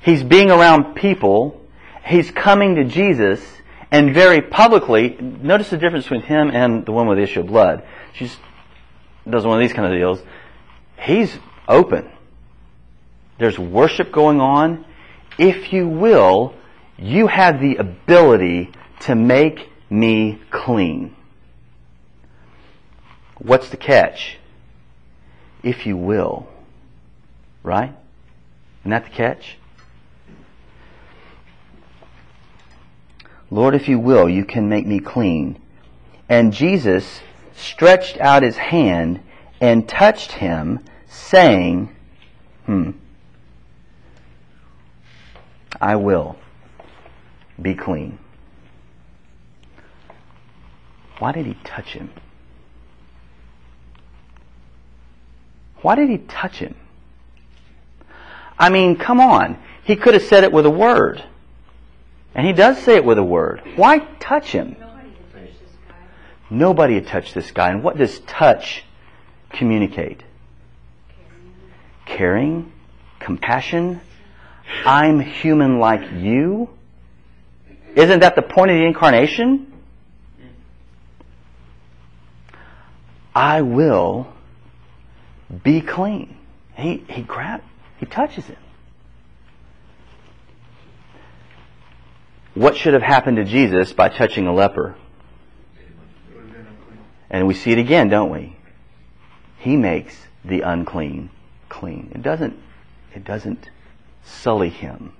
He's 0.00 0.22
being 0.22 0.50
around 0.50 0.94
people. 0.94 1.60
He's 2.04 2.30
coming 2.30 2.76
to 2.76 2.84
Jesus 2.84 3.40
and 3.94 4.12
very 4.12 4.40
publicly, 4.40 5.16
notice 5.20 5.70
the 5.70 5.76
difference 5.76 6.06
between 6.06 6.22
him 6.22 6.50
and 6.52 6.84
the 6.84 6.90
woman 6.90 7.10
with 7.10 7.18
the 7.18 7.22
issue 7.22 7.40
of 7.40 7.46
blood. 7.46 7.84
She 8.12 8.28
does 9.30 9.46
one 9.46 9.56
of 9.56 9.60
these 9.60 9.72
kind 9.72 9.86
of 9.86 9.96
deals. 9.96 10.20
He's 10.98 11.38
open. 11.68 12.10
There's 13.38 13.56
worship 13.56 14.10
going 14.10 14.40
on. 14.40 14.84
If 15.38 15.72
you 15.72 15.86
will, 15.86 16.54
you 16.98 17.26
have 17.26 17.60
the 17.60 17.76
ability 17.76 18.70
to 19.00 19.14
make 19.14 19.68
me 19.90 20.40
clean. 20.50 21.14
What's 23.38 23.68
the 23.68 23.76
catch? 23.76 24.38
If 25.62 25.86
you 25.86 25.96
will. 25.96 26.48
Right? 27.62 27.94
Isn't 28.82 28.90
that 28.90 29.04
the 29.04 29.10
catch? 29.10 29.56
Lord, 33.50 33.74
if 33.74 33.88
you 33.88 33.98
will, 33.98 34.28
you 34.28 34.44
can 34.44 34.68
make 34.68 34.86
me 34.86 35.00
clean. 35.00 35.60
And 36.28 36.52
Jesus 36.52 37.20
stretched 37.54 38.18
out 38.18 38.42
his 38.42 38.56
hand 38.56 39.20
and 39.60 39.88
touched 39.88 40.32
him, 40.32 40.80
saying, 41.06 41.94
Hmm, 42.66 42.92
I 45.80 45.96
will 45.96 46.36
be 47.64 47.74
clean. 47.74 48.18
Why 51.18 51.32
did 51.32 51.46
he 51.46 51.54
touch 51.64 51.94
him? 51.94 52.10
Why 55.80 55.94
did 55.96 56.10
he 56.10 56.18
touch 56.18 56.58
him? 56.58 56.76
I 58.58 58.68
mean, 58.70 58.96
come 58.96 59.18
on. 59.18 59.58
He 59.84 59.96
could 59.96 60.14
have 60.14 60.22
said 60.22 60.44
it 60.44 60.52
with 60.52 60.66
a 60.66 60.70
word. 60.70 61.24
And 62.34 62.46
he 62.46 62.52
does 62.52 62.78
say 62.78 62.96
it 62.96 63.04
with 63.04 63.18
a 63.18 63.24
word. 63.24 63.62
Why 63.76 63.98
touch 64.20 64.52
him? 64.52 64.76
Nobody 64.78 64.94
had 65.14 65.32
touched 65.32 65.60
this 65.60 65.76
guy. 65.88 65.94
Nobody 66.50 66.94
had 66.94 67.06
touched 67.06 67.34
this 67.34 67.50
guy. 67.50 67.70
And 67.70 67.82
what 67.82 67.96
does 67.96 68.20
touch 68.20 68.84
communicate? 69.50 70.22
Caring, 72.06 72.72
compassion. 73.20 74.00
I'm 74.84 75.20
human 75.20 75.78
like 75.78 76.02
you. 76.12 76.70
Isn't 77.94 78.20
that 78.20 78.34
the 78.34 78.42
point 78.42 78.70
of 78.70 78.76
the 78.76 78.84
incarnation? 78.84 79.72
I 83.34 83.62
will 83.62 84.28
be 85.62 85.80
clean. 85.80 86.36
He, 86.76 87.04
he 87.08 87.22
grabs, 87.22 87.64
he 87.98 88.06
touches 88.06 88.44
him. 88.46 88.56
What 92.54 92.76
should 92.76 92.94
have 92.94 93.02
happened 93.02 93.36
to 93.38 93.44
Jesus 93.44 93.92
by 93.92 94.08
touching 94.08 94.46
a 94.46 94.54
leper? 94.54 94.94
It. 95.76 95.86
And 97.30 97.48
we 97.48 97.54
see 97.54 97.72
it 97.72 97.78
again, 97.78 98.08
don't 98.08 98.30
we? 98.30 98.56
He 99.58 99.76
makes 99.76 100.16
the 100.44 100.60
unclean 100.60 101.30
clean. 101.68 102.12
It 102.14 102.22
doesn't, 102.22 102.56
it 103.14 103.24
doesn't 103.24 103.68
sully 104.24 104.68
him. 104.68 105.12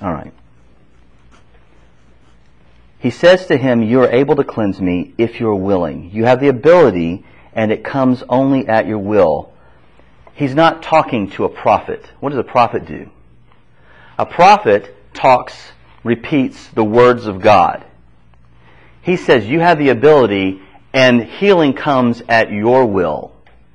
All 0.00 0.12
right. 0.12 0.32
He 2.98 3.10
says 3.10 3.46
to 3.46 3.56
him, 3.56 3.82
You 3.82 4.02
are 4.02 4.10
able 4.10 4.36
to 4.36 4.44
cleanse 4.44 4.80
me 4.80 5.14
if 5.18 5.40
you 5.40 5.48
are 5.48 5.54
willing. 5.54 6.10
You 6.12 6.24
have 6.24 6.40
the 6.40 6.48
ability, 6.48 7.24
and 7.52 7.70
it 7.70 7.84
comes 7.84 8.22
only 8.28 8.66
at 8.66 8.86
your 8.86 8.98
will. 8.98 9.52
He's 10.34 10.54
not 10.54 10.82
talking 10.82 11.30
to 11.32 11.44
a 11.44 11.48
prophet. 11.48 12.04
What 12.20 12.30
does 12.30 12.38
a 12.38 12.44
prophet 12.44 12.86
do? 12.86 13.10
A 14.18 14.26
prophet 14.26 14.94
talks, 15.14 15.72
repeats 16.04 16.68
the 16.68 16.84
words 16.84 17.26
of 17.26 17.40
God. 17.40 17.84
He 19.02 19.16
says, 19.16 19.46
You 19.46 19.60
have 19.60 19.78
the 19.78 19.88
ability, 19.88 20.60
and 20.92 21.22
healing 21.22 21.72
comes 21.72 22.22
at 22.28 22.50
your 22.50 22.86
will. 22.86 23.32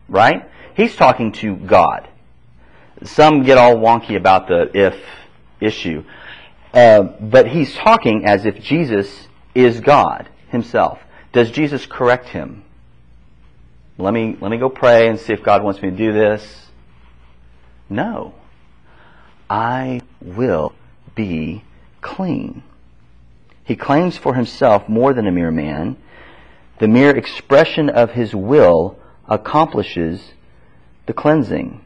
Right? 0.10 0.50
He's 0.76 0.95
talking 0.95 1.32
to 1.34 1.56
God. 1.56 2.08
Some 3.04 3.43
get 3.43 3.58
all 3.58 3.76
wonky 3.76 4.16
about 4.16 4.47
the 4.47 4.70
if 4.74 4.95
issue. 5.60 6.04
Uh, 6.74 7.03
but 7.03 7.47
he's 7.47 7.76
talking 7.76 8.26
as 8.26 8.45
if 8.45 8.59
Jesus 8.59 9.28
is 9.53 9.80
God 9.80 10.28
himself. 10.49 10.99
Does 11.32 11.51
Jesus 11.51 11.86
correct 11.86 12.30
him? 12.30 12.63
Let 13.97 14.13
me, 14.13 14.36
let 14.41 14.49
me 14.49 14.57
go 14.57 14.69
pray 14.69 15.07
and 15.07 15.19
see 15.19 15.34
if 15.34 15.43
God 15.43 15.63
wants 15.63 15.82
me 15.82 15.91
to 15.91 15.95
do 15.95 16.13
this. 16.13 16.67
No. 17.89 18.34
I 19.49 20.01
will 20.19 20.74
be 21.15 21.63
clean. 22.01 22.63
He 23.63 23.76
claims 23.76 24.17
for 24.17 24.34
himself 24.34 24.89
more 24.89 25.13
than 25.13 25.28
a 25.28 25.32
mere 25.32 25.51
man. 25.51 25.95
The 26.80 26.88
mere 26.88 27.15
expression 27.15 27.89
of 27.89 28.11
his 28.11 28.34
will 28.34 28.97
accomplishes 29.28 30.32
the 31.05 31.13
cleansing. 31.13 31.84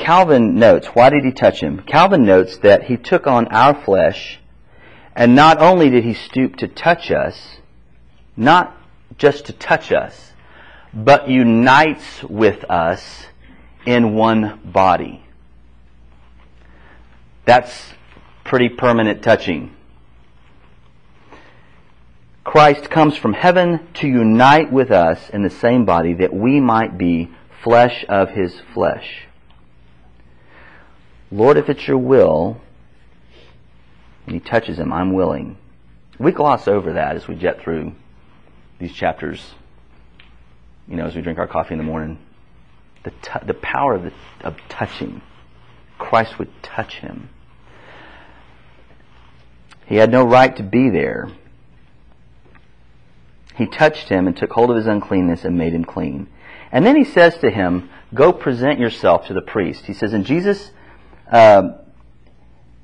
Calvin 0.00 0.58
notes, 0.58 0.88
why 0.88 1.10
did 1.10 1.24
he 1.24 1.30
touch 1.30 1.60
him? 1.60 1.82
Calvin 1.86 2.24
notes 2.24 2.56
that 2.58 2.84
he 2.84 2.96
took 2.96 3.26
on 3.26 3.46
our 3.48 3.74
flesh, 3.84 4.40
and 5.14 5.34
not 5.34 5.60
only 5.60 5.90
did 5.90 6.04
he 6.04 6.14
stoop 6.14 6.56
to 6.56 6.68
touch 6.68 7.10
us, 7.10 7.58
not 8.34 8.74
just 9.18 9.44
to 9.46 9.52
touch 9.52 9.92
us, 9.92 10.32
but 10.94 11.28
unites 11.28 12.22
with 12.24 12.64
us 12.70 13.26
in 13.84 14.14
one 14.14 14.60
body. 14.64 15.22
That's 17.44 17.92
pretty 18.42 18.70
permanent 18.70 19.22
touching. 19.22 19.76
Christ 22.42 22.88
comes 22.88 23.16
from 23.16 23.34
heaven 23.34 23.86
to 23.94 24.08
unite 24.08 24.72
with 24.72 24.90
us 24.90 25.28
in 25.28 25.42
the 25.42 25.50
same 25.50 25.84
body 25.84 26.14
that 26.14 26.32
we 26.32 26.58
might 26.58 26.96
be 26.96 27.30
flesh 27.62 28.04
of 28.08 28.30
his 28.30 28.58
flesh. 28.72 29.26
Lord, 31.30 31.56
if 31.56 31.68
it's 31.68 31.86
your 31.86 31.98
will, 31.98 32.60
and 34.26 34.34
he 34.34 34.40
touches 34.40 34.78
him, 34.78 34.92
I'm 34.92 35.12
willing. 35.12 35.56
We 36.18 36.32
gloss 36.32 36.68
over 36.68 36.94
that 36.94 37.16
as 37.16 37.26
we 37.26 37.34
jet 37.34 37.60
through 37.62 37.92
these 38.78 38.92
chapters, 38.92 39.54
you 40.88 40.96
know, 40.96 41.06
as 41.06 41.14
we 41.14 41.22
drink 41.22 41.38
our 41.38 41.46
coffee 41.46 41.74
in 41.74 41.78
the 41.78 41.84
morning. 41.84 42.18
The, 43.04 43.10
t- 43.10 43.46
the 43.46 43.54
power 43.54 43.94
of, 43.94 44.02
the, 44.02 44.12
of 44.42 44.56
touching. 44.68 45.22
Christ 45.98 46.38
would 46.38 46.50
touch 46.62 46.96
him. 46.96 47.30
He 49.86 49.96
had 49.96 50.10
no 50.10 50.24
right 50.24 50.54
to 50.56 50.62
be 50.62 50.90
there. 50.90 51.30
He 53.56 53.66
touched 53.66 54.08
him 54.08 54.26
and 54.26 54.36
took 54.36 54.52
hold 54.52 54.70
of 54.70 54.76
his 54.76 54.86
uncleanness 54.86 55.44
and 55.44 55.58
made 55.58 55.74
him 55.74 55.84
clean. 55.84 56.28
And 56.72 56.86
then 56.86 56.96
he 56.96 57.04
says 57.04 57.36
to 57.38 57.50
him, 57.50 57.90
Go 58.14 58.32
present 58.32 58.78
yourself 58.78 59.26
to 59.26 59.34
the 59.34 59.42
priest. 59.42 59.86
He 59.86 59.92
says, 59.92 60.12
And 60.12 60.24
Jesus, 60.24 60.70
uh, 61.30 61.62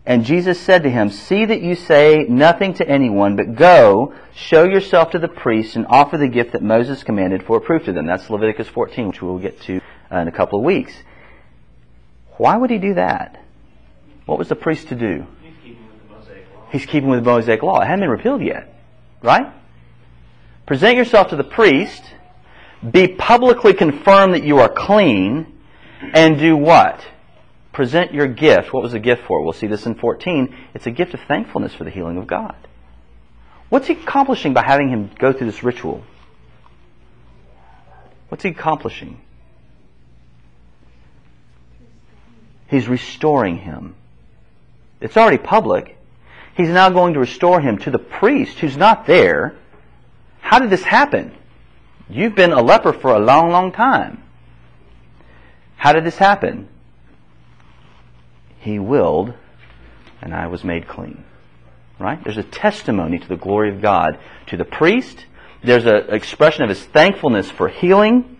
and 0.07 0.25
Jesus 0.25 0.61
said 0.61 0.85
to 0.85 0.91
him, 0.91 1.11
See 1.11 1.45
that 1.45 1.61
you 1.63 1.75
say 1.75 2.27
nothing 2.29 2.75
to 2.75 2.89
anyone, 2.89 3.35
but 3.35 3.57
go, 3.57 4.15
show 4.35 4.63
yourself 4.63 5.11
to 5.11 5.19
the 5.19 5.29
priest, 5.29 5.75
and 5.75 5.85
offer 5.89 6.17
the 6.17 6.29
gift 6.29 6.53
that 6.53 6.63
Moses 6.63 7.03
commanded 7.03 7.43
for 7.43 7.57
a 7.57 7.61
proof 7.61 7.87
to 7.87 7.93
them. 7.93 8.07
That's 8.07 8.31
Leviticus 8.31 8.69
14, 8.69 9.09
which 9.09 9.21
we'll 9.21 9.39
get 9.39 9.61
to 9.63 9.81
uh, 10.13 10.19
in 10.19 10.29
a 10.29 10.33
couple 10.33 10.61
of 10.61 10.65
weeks. 10.65 10.93
Why 12.37 12.57
would 12.57 12.71
he 12.71 12.79
do 12.79 12.95
that? 12.95 13.45
What 14.27 14.39
was 14.39 14.49
the 14.49 14.55
priest 14.55 14.89
to 14.89 14.95
do? 14.95 15.27
He's 15.43 15.57
keeping 15.65 15.89
with 15.89 15.99
the 15.99 16.15
Mosaic 16.15 16.53
law. 16.55 16.69
He's 16.71 16.87
keeping 16.87 17.09
with 17.09 17.25
the 17.25 17.31
Mosaic 17.31 17.63
law. 17.65 17.81
It 17.81 17.87
hadn't 17.87 18.01
been 18.01 18.11
repealed 18.11 18.43
yet. 18.43 18.73
Right? 19.23 19.53
Present 20.67 20.97
yourself 20.97 21.31
to 21.31 21.37
the 21.37 21.45
priest, 21.45 22.03
be 22.89 23.09
publicly 23.09 23.73
confirmed 23.73 24.35
that 24.35 24.45
you 24.45 24.59
are 24.59 24.69
clean, 24.69 25.47
and 26.13 26.39
do 26.39 26.57
what? 26.57 27.05
Present 27.77 28.15
your 28.15 28.27
gift. 28.27 28.73
What 28.73 28.83
was 28.83 28.93
the 28.93 28.99
gift 28.99 29.27
for? 29.27 29.43
We'll 29.43 29.53
see 29.53 29.67
this 29.67 29.85
in 29.85 29.97
14. 29.97 30.57
It's 30.73 30.87
a 30.87 30.91
gift 30.91 31.13
of 31.13 31.21
thankfulness 31.29 31.75
for 31.75 31.85
the 31.85 31.91
healing 31.91 32.17
of 32.17 32.27
God. 32.27 32.57
What's 33.69 33.87
he 33.87 33.93
accomplishing 33.93 34.55
by 34.55 34.63
having 34.65 34.89
him 34.89 35.11
go 35.19 35.31
through 35.31 35.49
this 35.49 35.63
ritual? 35.63 36.03
What's 38.31 38.45
he 38.45 38.49
accomplishing? 38.49 39.21
He's 42.69 42.89
restoring 42.89 43.59
him. 43.59 43.95
It's 45.03 45.19
already 45.19 45.37
public. 45.37 45.99
He's 46.57 46.71
now 46.71 46.89
going 46.89 47.13
to 47.13 47.21
restore 47.21 47.61
him 47.61 47.77
to 47.81 47.91
the 47.91 47.99
priest 47.99 48.59
who's 48.59 48.79
not 48.79 49.07
there. 49.07 49.55
How 50.41 50.61
did 50.61 50.71
this 50.71 50.83
happen? 50.83 51.37
You've 52.09 52.35
been 52.35 52.53
a 52.53 52.63
leper 52.63 52.95
for 52.95 53.11
a 53.11 53.19
long, 53.19 53.51
long 53.51 53.71
time. 53.71 54.23
How 55.77 55.93
did 55.93 56.05
this 56.05 56.17
happen? 56.17 56.71
He 58.67 58.81
willed, 58.81 59.33
and 60.21 60.35
I 60.35 60.49
was 60.49 60.65
made 60.65 60.89
clean. 60.89 61.23
Right? 62.01 62.23
There's 62.23 62.37
a 62.37 62.43
testimony 62.43 63.21
to 63.21 63.29
the 63.29 63.37
glory 63.37 63.71
of 63.71 63.81
God 63.81 64.19
to 64.49 64.57
the 64.57 64.65
priest. 64.65 65.25
There's 65.63 65.87
an 65.87 66.13
expression 66.13 66.65
of 66.65 66.69
his 66.69 66.83
thankfulness 66.83 67.49
for 67.49 67.69
healing. 67.69 68.39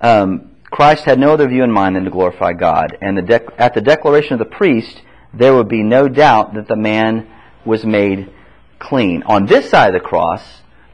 Um, 0.00 0.56
Christ 0.64 1.04
had 1.04 1.20
no 1.20 1.32
other 1.32 1.48
view 1.48 1.62
in 1.62 1.70
mind 1.70 1.94
than 1.94 2.04
to 2.04 2.10
glorify 2.10 2.54
God. 2.54 2.98
And 3.00 3.16
the 3.16 3.22
dec- 3.22 3.54
at 3.56 3.74
the 3.74 3.80
declaration 3.80 4.32
of 4.32 4.40
the 4.40 4.56
priest, 4.56 5.02
there 5.32 5.54
would 5.54 5.68
be 5.68 5.84
no 5.84 6.08
doubt 6.08 6.54
that 6.54 6.66
the 6.66 6.76
man 6.76 7.30
was 7.64 7.84
made 7.84 8.32
clean. 8.80 9.22
On 9.22 9.46
this 9.46 9.70
side 9.70 9.94
of 9.94 10.02
the 10.02 10.08
cross, 10.08 10.42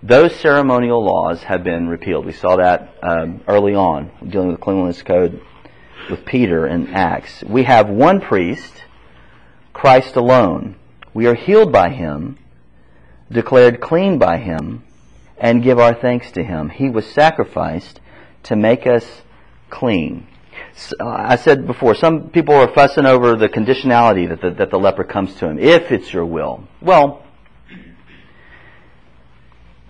those 0.03 0.37
ceremonial 0.37 1.03
laws 1.03 1.43
have 1.45 1.65
been 1.65 1.89
repealed. 1.89 2.27
We 2.27 2.33
saw 2.33 2.57
that 2.57 2.95
um, 3.03 3.41
early 3.49 3.75
on, 3.75 4.11
dealing 4.29 4.49
with 4.49 4.59
the 4.59 4.63
cleanliness 4.63 5.03
code 5.03 5.41
with 6.11 6.25
Peter 6.25 6.67
in 6.67 6.89
Acts. 6.89 7.43
We 7.45 7.65
have 7.65 7.89
one 7.89 8.21
priest, 8.21 8.85
Christ 9.73 10.17
alone. 10.17 10.77
We 11.15 11.27
are 11.27 11.35
healed 11.35 11.73
by 11.73 11.91
him, 11.91 12.39
declared 13.31 13.81
clean 13.81 14.19
by 14.19 14.39
him, 14.39 14.85
and 15.39 15.63
give 15.63 15.79
our 15.79 15.95
thanks 15.95 16.31
to 16.33 16.43
him. 16.43 16.71
He 16.71 16.89
was 16.89 17.07
sacrificed 17.07 18.01
to 18.45 18.57
make 18.57 18.87
us 18.87 19.23
clean. 19.71 20.27
So, 20.75 20.97
uh, 21.01 21.25
I 21.29 21.37
said 21.37 21.67
before, 21.67 21.95
some 21.95 22.31
people 22.31 22.55
are 22.55 22.73
fussing 22.73 23.07
over 23.07 23.37
the 23.37 23.49
conditionality 23.49 24.29
that 24.29 24.41
the, 24.41 24.51
that 24.53 24.71
the 24.71 24.79
leper 24.79 25.05
comes 25.05 25.35
to 25.37 25.49
him, 25.49 25.59
if 25.59 25.93
it's 25.93 26.13
your 26.13 26.25
will. 26.25 26.67
Well, 26.81 27.23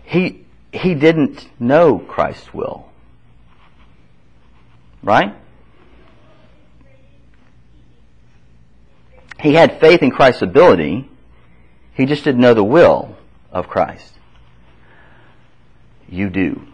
he, 0.05 0.45
he 0.73 0.95
didn't 0.95 1.49
know 1.61 1.99
Christ's 1.99 2.53
will. 2.55 2.89
Right? 5.03 5.35
He 9.47 9.55
had 9.55 9.79
faith 9.79 10.03
in 10.03 10.11
Christ's 10.11 10.43
ability. 10.43 11.09
He 11.95 12.05
just 12.05 12.25
didn't 12.25 12.41
know 12.41 12.53
the 12.53 12.65
will 12.65 13.17
of 13.53 13.69
Christ. 13.69 14.15
You 16.09 16.31
do. 16.31 16.67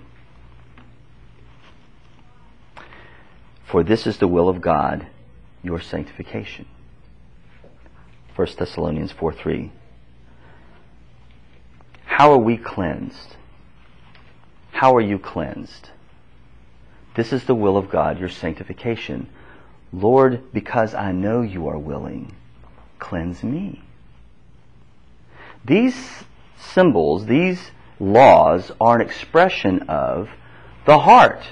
For 3.67 3.85
this 3.85 4.07
is 4.07 4.17
the 4.17 4.27
will 4.27 4.49
of 4.49 4.63
God, 4.63 5.07
your 5.63 5.83
sanctification. 5.83 6.65
1 8.37 8.49
Thessalonians 8.59 9.13
4 9.13 9.35
3. 9.35 9.71
How 12.07 12.33
are 12.33 12.39
we 12.39 12.57
cleansed? 12.57 13.37
How 14.71 14.97
are 14.97 15.03
you 15.03 15.19
cleansed? 15.19 15.91
This 17.17 17.35
is 17.35 17.45
the 17.45 17.55
will 17.55 17.77
of 17.77 17.91
God, 17.91 18.19
your 18.19 18.31
sanctification. 18.31 19.29
Lord, 19.93 20.55
because 20.55 20.95
I 20.95 21.13
know 21.13 21.43
you 21.43 21.69
are 21.69 21.79
willing, 21.79 22.35
cleanse 23.03 23.43
me. 23.43 23.83
These 25.65 26.25
symbols, 26.57 27.27
these 27.27 27.71
laws, 28.01 28.71
are 28.81 28.97
an 28.97 29.07
expression 29.07 29.83
of 29.89 30.31
the 30.87 31.01
heart. 31.01 31.43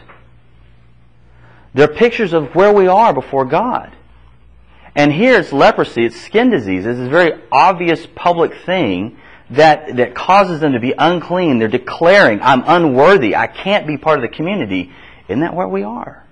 They're 1.74 1.88
pictures 1.88 2.32
of 2.32 2.54
where 2.54 2.72
we 2.72 2.86
are 2.86 3.12
before 3.12 3.44
God. 3.44 3.92
And 4.94 5.12
here 5.12 5.38
it's 5.38 5.52
leprosy, 5.52 6.04
it's 6.04 6.20
skin 6.20 6.50
disease. 6.50 6.86
It's 6.86 6.98
a 6.98 7.08
very 7.08 7.40
obvious 7.52 8.06
public 8.14 8.52
thing 8.64 9.18
that, 9.50 9.96
that 9.96 10.14
causes 10.14 10.60
them 10.60 10.72
to 10.72 10.80
be 10.80 10.94
unclean. 10.96 11.58
They're 11.58 11.68
declaring, 11.68 12.40
I'm 12.42 12.62
unworthy. 12.66 13.36
I 13.36 13.48
can't 13.48 13.86
be 13.86 13.96
part 13.96 14.18
of 14.18 14.22
the 14.22 14.34
community. 14.34 14.92
Isn't 15.28 15.40
that 15.40 15.54
where 15.54 15.68
we 15.68 15.82
are? 15.82 16.24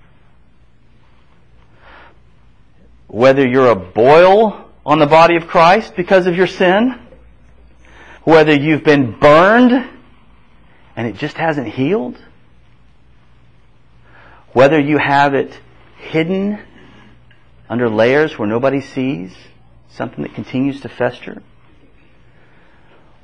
Whether 3.06 3.46
you're 3.46 3.70
a 3.70 3.76
boil 3.76 4.67
on 4.88 4.98
the 4.98 5.06
body 5.06 5.36
of 5.36 5.46
Christ 5.46 5.94
because 5.94 6.26
of 6.26 6.34
your 6.34 6.46
sin, 6.46 6.98
whether 8.24 8.54
you've 8.54 8.84
been 8.84 9.12
burned 9.20 9.86
and 10.96 11.06
it 11.06 11.16
just 11.16 11.36
hasn't 11.36 11.68
healed, 11.68 12.16
whether 14.54 14.80
you 14.80 14.96
have 14.96 15.34
it 15.34 15.60
hidden 15.98 16.58
under 17.68 17.90
layers 17.90 18.38
where 18.38 18.48
nobody 18.48 18.80
sees, 18.80 19.34
something 19.90 20.22
that 20.22 20.32
continues 20.34 20.80
to 20.80 20.88
fester, 20.88 21.42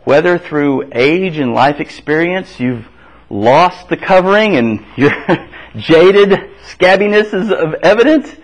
whether 0.05 0.37
through 0.37 0.91
age 0.93 1.39
and 1.39 1.55
life 1.55 1.81
experience 1.81 2.61
you've 2.61 2.87
lost 3.31 3.89
the 3.89 3.97
covering 3.97 4.55
and 4.57 4.85
your 4.99 5.12
jaded 5.79 6.39
scabbiness 6.67 7.33
is 7.33 7.51
of 7.51 7.73
evident, 7.83 8.39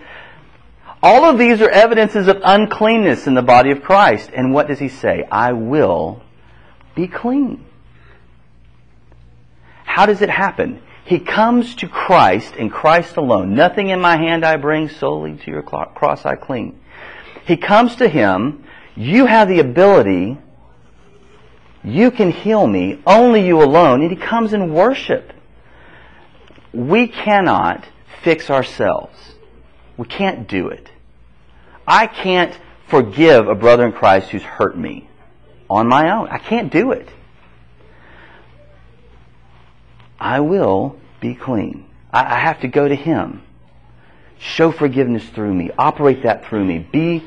all 1.03 1.25
of 1.25 1.37
these 1.37 1.61
are 1.61 1.69
evidences 1.69 2.27
of 2.27 2.41
uncleanness 2.43 3.25
in 3.25 3.33
the 3.33 3.41
body 3.41 3.71
of 3.71 3.81
Christ. 3.81 4.29
And 4.33 4.53
what 4.53 4.67
does 4.67 4.79
he 4.79 4.89
say? 4.89 5.27
I 5.31 5.53
will 5.53 6.21
be 6.95 7.07
clean. 7.07 7.65
How 9.83 10.05
does 10.05 10.21
it 10.21 10.29
happen? 10.29 10.81
He 11.03 11.19
comes 11.19 11.75
to 11.75 11.87
Christ 11.87 12.53
and 12.57 12.71
Christ 12.71 13.17
alone. 13.17 13.55
Nothing 13.55 13.89
in 13.89 13.99
my 13.99 14.15
hand 14.15 14.45
I 14.45 14.57
bring, 14.57 14.87
solely 14.87 15.35
to 15.37 15.51
your 15.51 15.63
cross 15.63 16.25
I 16.25 16.35
cling. 16.35 16.79
He 17.45 17.57
comes 17.57 17.95
to 17.95 18.07
him. 18.07 18.63
You 18.95 19.25
have 19.25 19.47
the 19.47 19.59
ability. 19.59 20.37
You 21.83 22.11
can 22.11 22.31
heal 22.31 22.67
me. 22.67 23.01
Only 23.07 23.45
you 23.45 23.63
alone. 23.63 24.01
And 24.01 24.11
he 24.11 24.15
comes 24.15 24.53
in 24.53 24.71
worship. 24.71 25.33
We 26.71 27.07
cannot 27.07 27.85
fix 28.23 28.51
ourselves. 28.51 29.17
We 29.97 30.05
can't 30.05 30.47
do 30.47 30.67
it. 30.67 30.90
I 31.87 32.07
can't 32.07 32.57
forgive 32.87 33.47
a 33.47 33.55
brother 33.55 33.85
in 33.85 33.93
Christ 33.93 34.29
who's 34.29 34.43
hurt 34.43 34.77
me 34.77 35.09
on 35.69 35.87
my 35.87 36.11
own. 36.11 36.27
I 36.29 36.37
can't 36.37 36.71
do 36.71 36.91
it. 36.91 37.07
I 40.19 40.41
will 40.41 40.97
be 41.19 41.33
clean. 41.33 41.85
I, 42.11 42.35
I 42.35 42.39
have 42.39 42.61
to 42.61 42.67
go 42.67 42.87
to 42.87 42.95
Him. 42.95 43.41
Show 44.37 44.71
forgiveness 44.71 45.27
through 45.29 45.53
me. 45.53 45.71
Operate 45.77 46.23
that 46.23 46.45
through 46.45 46.65
me. 46.65 46.79
Be, 46.79 47.23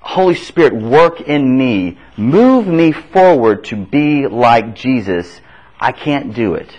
Holy 0.00 0.34
Spirit, 0.34 0.74
work 0.74 1.20
in 1.20 1.58
me. 1.58 1.98
Move 2.16 2.66
me 2.66 2.92
forward 2.92 3.64
to 3.64 3.76
be 3.76 4.26
like 4.26 4.74
Jesus. 4.74 5.40
I 5.78 5.92
can't 5.92 6.34
do 6.34 6.54
it. 6.54 6.70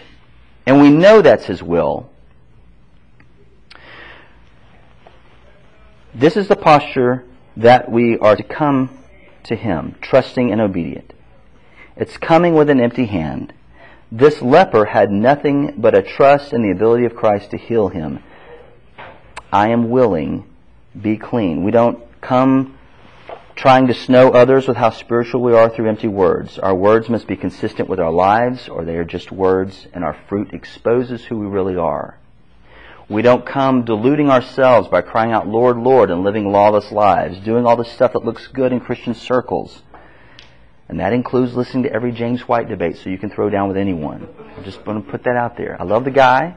And 0.66 0.82
we 0.82 0.90
know 0.90 1.22
that's 1.22 1.46
His 1.46 1.62
will. 1.62 2.10
This 6.14 6.36
is 6.36 6.48
the 6.48 6.56
posture 6.56 7.24
that 7.58 7.92
we 7.92 8.18
are 8.18 8.36
to 8.36 8.44
come 8.44 8.90
to 9.44 9.56
Him, 9.56 9.96
trusting 10.02 10.52
and 10.52 10.60
obedient. 10.60 11.14
It's 11.96 12.18
coming 12.18 12.56
with 12.56 12.70
an 12.70 12.80
empty 12.80 13.06
hand. 13.06 13.54
This 14.12 14.42
leper 14.42 14.86
had 14.86 15.12
nothing 15.12 15.76
but 15.78 15.94
a 15.94 16.02
trust 16.02 16.54
in 16.54 16.64
the 16.64 16.72
ability 16.72 17.06
of 17.06 17.16
Christ 17.16 17.52
to 17.52 17.58
heal 17.58 17.90
him. 17.90 18.24
I 19.52 19.70
am 19.70 19.90
willing, 19.90 20.46
be 21.00 21.18
clean. 21.18 21.64
We 21.64 21.72
don't 21.72 22.00
come 22.22 22.78
trying 23.56 23.88
to 23.88 23.94
snow 23.94 24.32
others 24.32 24.68
with 24.68 24.78
how 24.78 24.90
spiritual 24.92 25.42
we 25.42 25.54
are 25.54 25.70
through 25.70 25.90
empty 25.90 26.08
words. 26.08 26.58
Our 26.58 26.74
words 26.74 27.10
must 27.10 27.28
be 27.28 27.36
consistent 27.36 27.90
with 27.90 28.00
our 28.00 28.12
lives, 28.12 28.70
or 28.70 28.86
they 28.86 28.96
are 28.96 29.04
just 29.04 29.32
words, 29.32 29.88
and 29.94 30.04
our 30.04 30.18
fruit 30.28 30.54
exposes 30.54 31.26
who 31.26 31.38
we 31.38 31.46
really 31.46 31.76
are. 31.76 32.19
We 33.10 33.24
don't 33.24 33.44
come 33.44 33.86
deluding 33.86 34.30
ourselves 34.30 34.88
by 34.88 35.02
crying 35.02 35.32
out, 35.32 35.48
Lord, 35.48 35.78
Lord, 35.78 36.12
and 36.12 36.24
living 36.24 36.52
lawless 36.52 36.92
lives, 36.92 37.40
doing 37.40 37.66
all 37.66 37.76
the 37.76 37.84
stuff 37.84 38.14
that 38.14 38.24
looks 38.24 38.46
good 38.48 38.72
in 38.72 38.80
Christian 38.80 39.16
circles. 39.16 39.82
And 40.88 41.00
that 41.00 41.12
includes 41.12 41.56
listening 41.56 41.84
to 41.84 41.92
every 41.92 42.12
James 42.12 42.48
White 42.48 42.70
debate 42.70 42.98
so 42.98 43.10
you 43.10 43.18
can 43.18 43.32
throw 43.32 43.50
down 43.50 43.68
with 43.68 43.78
anyone. 43.78 44.28
I'm 44.56 44.64
just 44.64 44.86
going 44.86 45.04
to 45.04 45.10
put 45.10 45.24
that 45.24 45.36
out 45.36 45.58
there. 45.58 45.76
I 45.80 45.86
love 45.86 46.04
the 46.04 46.12
guy, 46.12 46.56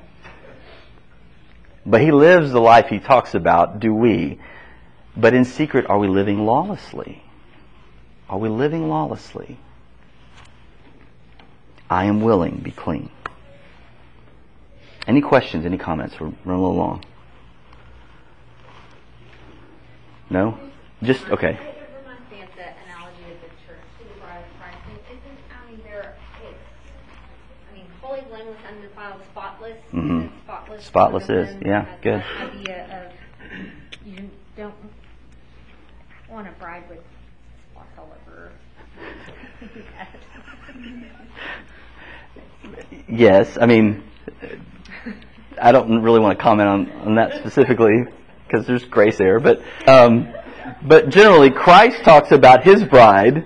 but 1.87 2.03
he 2.03 2.13
lives 2.13 2.53
the 2.53 2.61
life 2.61 2.87
he 2.89 2.99
talks 2.99 3.35
about, 3.35 3.81
do 3.81 3.95
we? 3.95 4.39
But 5.17 5.33
in 5.33 5.47
secret, 5.47 5.87
are 5.89 5.99
we 5.99 6.09
living 6.09 6.45
lawlessly? 6.45 7.23
Are 8.29 8.39
we 8.39 8.51
living 8.51 8.89
lawlessly? 8.89 9.59
I 11.89 12.05
am 12.05 12.21
willing, 12.21 12.57
to 12.57 12.63
be 12.63 12.71
clean. 12.71 13.11
Any 15.07 15.21
questions, 15.21 15.67
any 15.67 15.79
comments? 15.79 16.19
We're 16.21 16.27
running 16.27 16.39
a 16.45 16.51
little 16.61 16.77
long. 16.77 17.05
No? 20.31 20.59
Just, 21.03 21.29
okay. 21.29 21.51
It 21.51 21.89
reminds 22.01 22.31
me 22.31 22.43
of 22.43 22.49
the 22.55 22.63
analogy 22.87 23.33
of 23.33 23.41
the 23.41 23.49
church 23.67 23.83
to 23.99 24.05
the 24.05 24.21
bride 24.21 24.39
of 24.45 24.61
Christ. 24.61 24.79
And 24.89 24.99
isn't, 25.19 25.39
I 25.51 25.71
mean, 25.71 25.81
there, 25.85 26.15
it's, 26.45 26.59
I 27.71 27.77
mean, 27.77 27.87
holy, 28.01 28.21
blameless, 28.23 28.59
undefiled, 28.69 29.21
spotless. 29.33 29.79
Mhm. 29.93 30.31
Spotless. 30.45 30.85
Spotless 30.85 31.29
is, 31.29 31.57
yeah, 31.63 31.87
good. 32.01 32.23
idea 32.41 33.07
of, 33.07 34.07
you 34.07 34.31
don't 34.57 34.75
want 36.31 36.47
a 36.49 36.53
bride 36.53 36.89
with 36.89 37.01
spots 37.73 37.91
all 37.99 38.15
over. 38.27 38.53
Yes, 43.09 43.59
I 43.61 43.67
mean, 43.67 44.03
I 45.61 45.73
don't 45.73 46.03
really 46.03 46.21
want 46.21 46.39
to 46.39 46.43
comment 46.43 46.69
on, 46.69 46.91
on 47.07 47.15
that 47.17 47.35
specifically 47.39 48.05
because 48.47 48.67
there's 48.67 48.85
grace 48.85 49.19
there, 49.19 49.41
but 49.41 49.63
um, 49.87 50.33
but 50.83 51.09
generally 51.09 51.51
Christ 51.51 52.03
talks 52.05 52.33
about 52.33 52.65
His 52.65 52.85
bride 52.85 53.45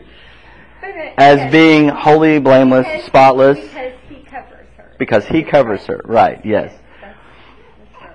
as 1.19 1.51
being 1.51 1.89
holy, 1.89 2.39
blameless, 2.39 2.87
Because- 2.87 3.05
spotless 3.07 3.59
Because 3.59 3.93
he 4.09 4.17
covers 4.25 4.67
her. 4.77 4.95
because 4.99 5.27
He 5.27 5.43
covers 5.43 5.87
her. 5.87 6.01
Right? 6.05 6.45
Yes. 6.45 6.73
That's, 7.01 7.19
that's. 8.01 8.15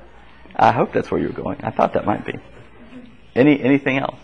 I 0.55 0.71
hope 0.71 0.93
that's 0.93 1.09
where 1.09 1.19
you 1.19 1.27
were 1.27 1.33
going. 1.33 1.59
I 1.63 1.71
thought 1.71 1.93
that 1.93 2.05
might 2.05 2.25
be. 2.25 2.33
Any 3.35 3.61
anything 3.61 3.97
else? 3.97 4.19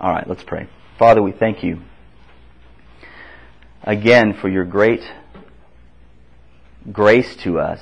All 0.00 0.12
right, 0.12 0.26
let's 0.28 0.44
pray. 0.44 0.68
Father, 0.98 1.20
we 1.22 1.32
thank 1.32 1.62
you 1.64 1.80
again 3.82 4.34
for 4.34 4.48
your 4.48 4.64
great 4.64 5.02
grace 6.92 7.36
to 7.36 7.58
us, 7.58 7.80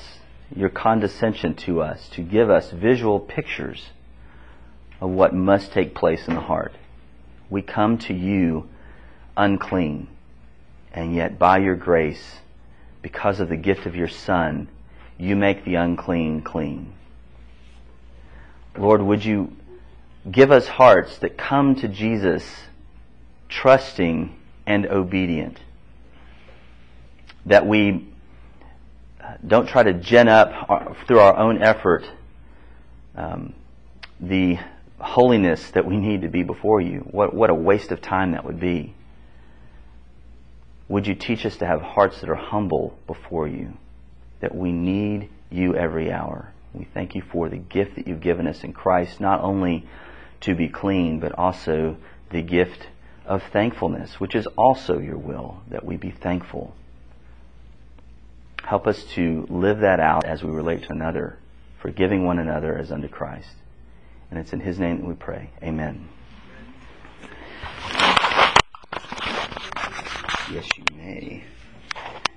your 0.54 0.68
condescension 0.68 1.54
to 1.54 1.80
us, 1.80 2.08
to 2.10 2.22
give 2.22 2.50
us 2.50 2.70
visual 2.70 3.20
pictures 3.20 3.86
of 5.00 5.10
what 5.10 5.34
must 5.34 5.72
take 5.72 5.94
place 5.94 6.26
in 6.26 6.34
the 6.34 6.40
heart. 6.40 6.72
We 7.50 7.62
come 7.62 7.98
to 7.98 8.14
you 8.14 8.68
unclean, 9.36 10.08
and 10.92 11.14
yet 11.14 11.38
by 11.38 11.58
your 11.58 11.76
grace, 11.76 12.40
because 13.02 13.38
of 13.38 13.48
the 13.48 13.56
gift 13.56 13.86
of 13.86 13.94
your 13.94 14.08
Son, 14.08 14.68
you 15.18 15.36
make 15.36 15.64
the 15.64 15.76
unclean 15.76 16.42
clean. 16.42 16.92
Lord, 18.76 19.00
would 19.00 19.24
you 19.24 19.56
give 20.30 20.50
us 20.50 20.66
hearts 20.66 21.18
that 21.18 21.38
come 21.38 21.76
to 21.76 21.88
Jesus 21.88 22.44
trusting 23.48 24.36
and 24.66 24.86
obedient? 24.86 25.60
That 27.46 27.66
we 27.66 28.08
don't 29.46 29.68
try 29.68 29.82
to 29.82 29.92
gen 29.92 30.28
up 30.28 30.52
our- 30.68 30.96
through 31.06 31.20
our 31.20 31.36
own 31.36 31.62
effort 31.62 32.04
um, 33.16 33.54
the 34.20 34.58
holiness 34.98 35.70
that 35.72 35.84
we 35.84 35.96
need 35.96 36.22
to 36.22 36.28
be 36.28 36.42
before 36.42 36.80
you. 36.80 37.00
What, 37.10 37.34
what 37.34 37.50
a 37.50 37.54
waste 37.54 37.92
of 37.92 38.00
time 38.00 38.32
that 38.32 38.44
would 38.44 38.60
be. 38.60 38.94
Would 40.88 41.06
you 41.06 41.14
teach 41.14 41.44
us 41.44 41.56
to 41.58 41.66
have 41.66 41.80
hearts 41.80 42.20
that 42.20 42.30
are 42.30 42.36
humble 42.36 42.98
before 43.06 43.48
you, 43.48 43.76
that 44.40 44.54
we 44.54 44.72
need 44.72 45.30
you 45.50 45.74
every 45.74 46.12
hour? 46.12 46.52
We 46.72 46.84
thank 46.84 47.14
you 47.14 47.22
for 47.22 47.48
the 47.48 47.56
gift 47.56 47.96
that 47.96 48.06
you've 48.06 48.20
given 48.20 48.46
us 48.46 48.62
in 48.62 48.72
Christ, 48.72 49.20
not 49.20 49.40
only 49.40 49.86
to 50.42 50.54
be 50.54 50.68
clean, 50.68 51.18
but 51.18 51.32
also 51.32 51.96
the 52.30 52.42
gift 52.42 52.86
of 53.24 53.42
thankfulness, 53.52 54.20
which 54.20 54.34
is 54.34 54.46
also 54.56 54.98
your 54.98 55.18
will, 55.18 55.60
that 55.70 55.84
we 55.84 55.96
be 55.96 56.10
thankful. 56.10 56.74
Help 58.66 58.88
us 58.88 59.04
to 59.14 59.46
live 59.48 59.78
that 59.78 60.00
out 60.00 60.24
as 60.24 60.42
we 60.42 60.50
relate 60.50 60.82
to 60.82 60.90
another, 60.90 61.38
forgiving 61.80 62.26
one 62.26 62.40
another 62.40 62.76
as 62.76 62.90
unto 62.90 63.06
Christ. 63.06 63.54
And 64.28 64.40
it's 64.40 64.52
in 64.52 64.58
His 64.58 64.80
name 64.80 64.98
that 64.98 65.06
we 65.06 65.14
pray. 65.14 65.50
Amen. 65.62 66.08
Yes, 70.50 70.68
you 70.76 70.84
may. 70.96 71.44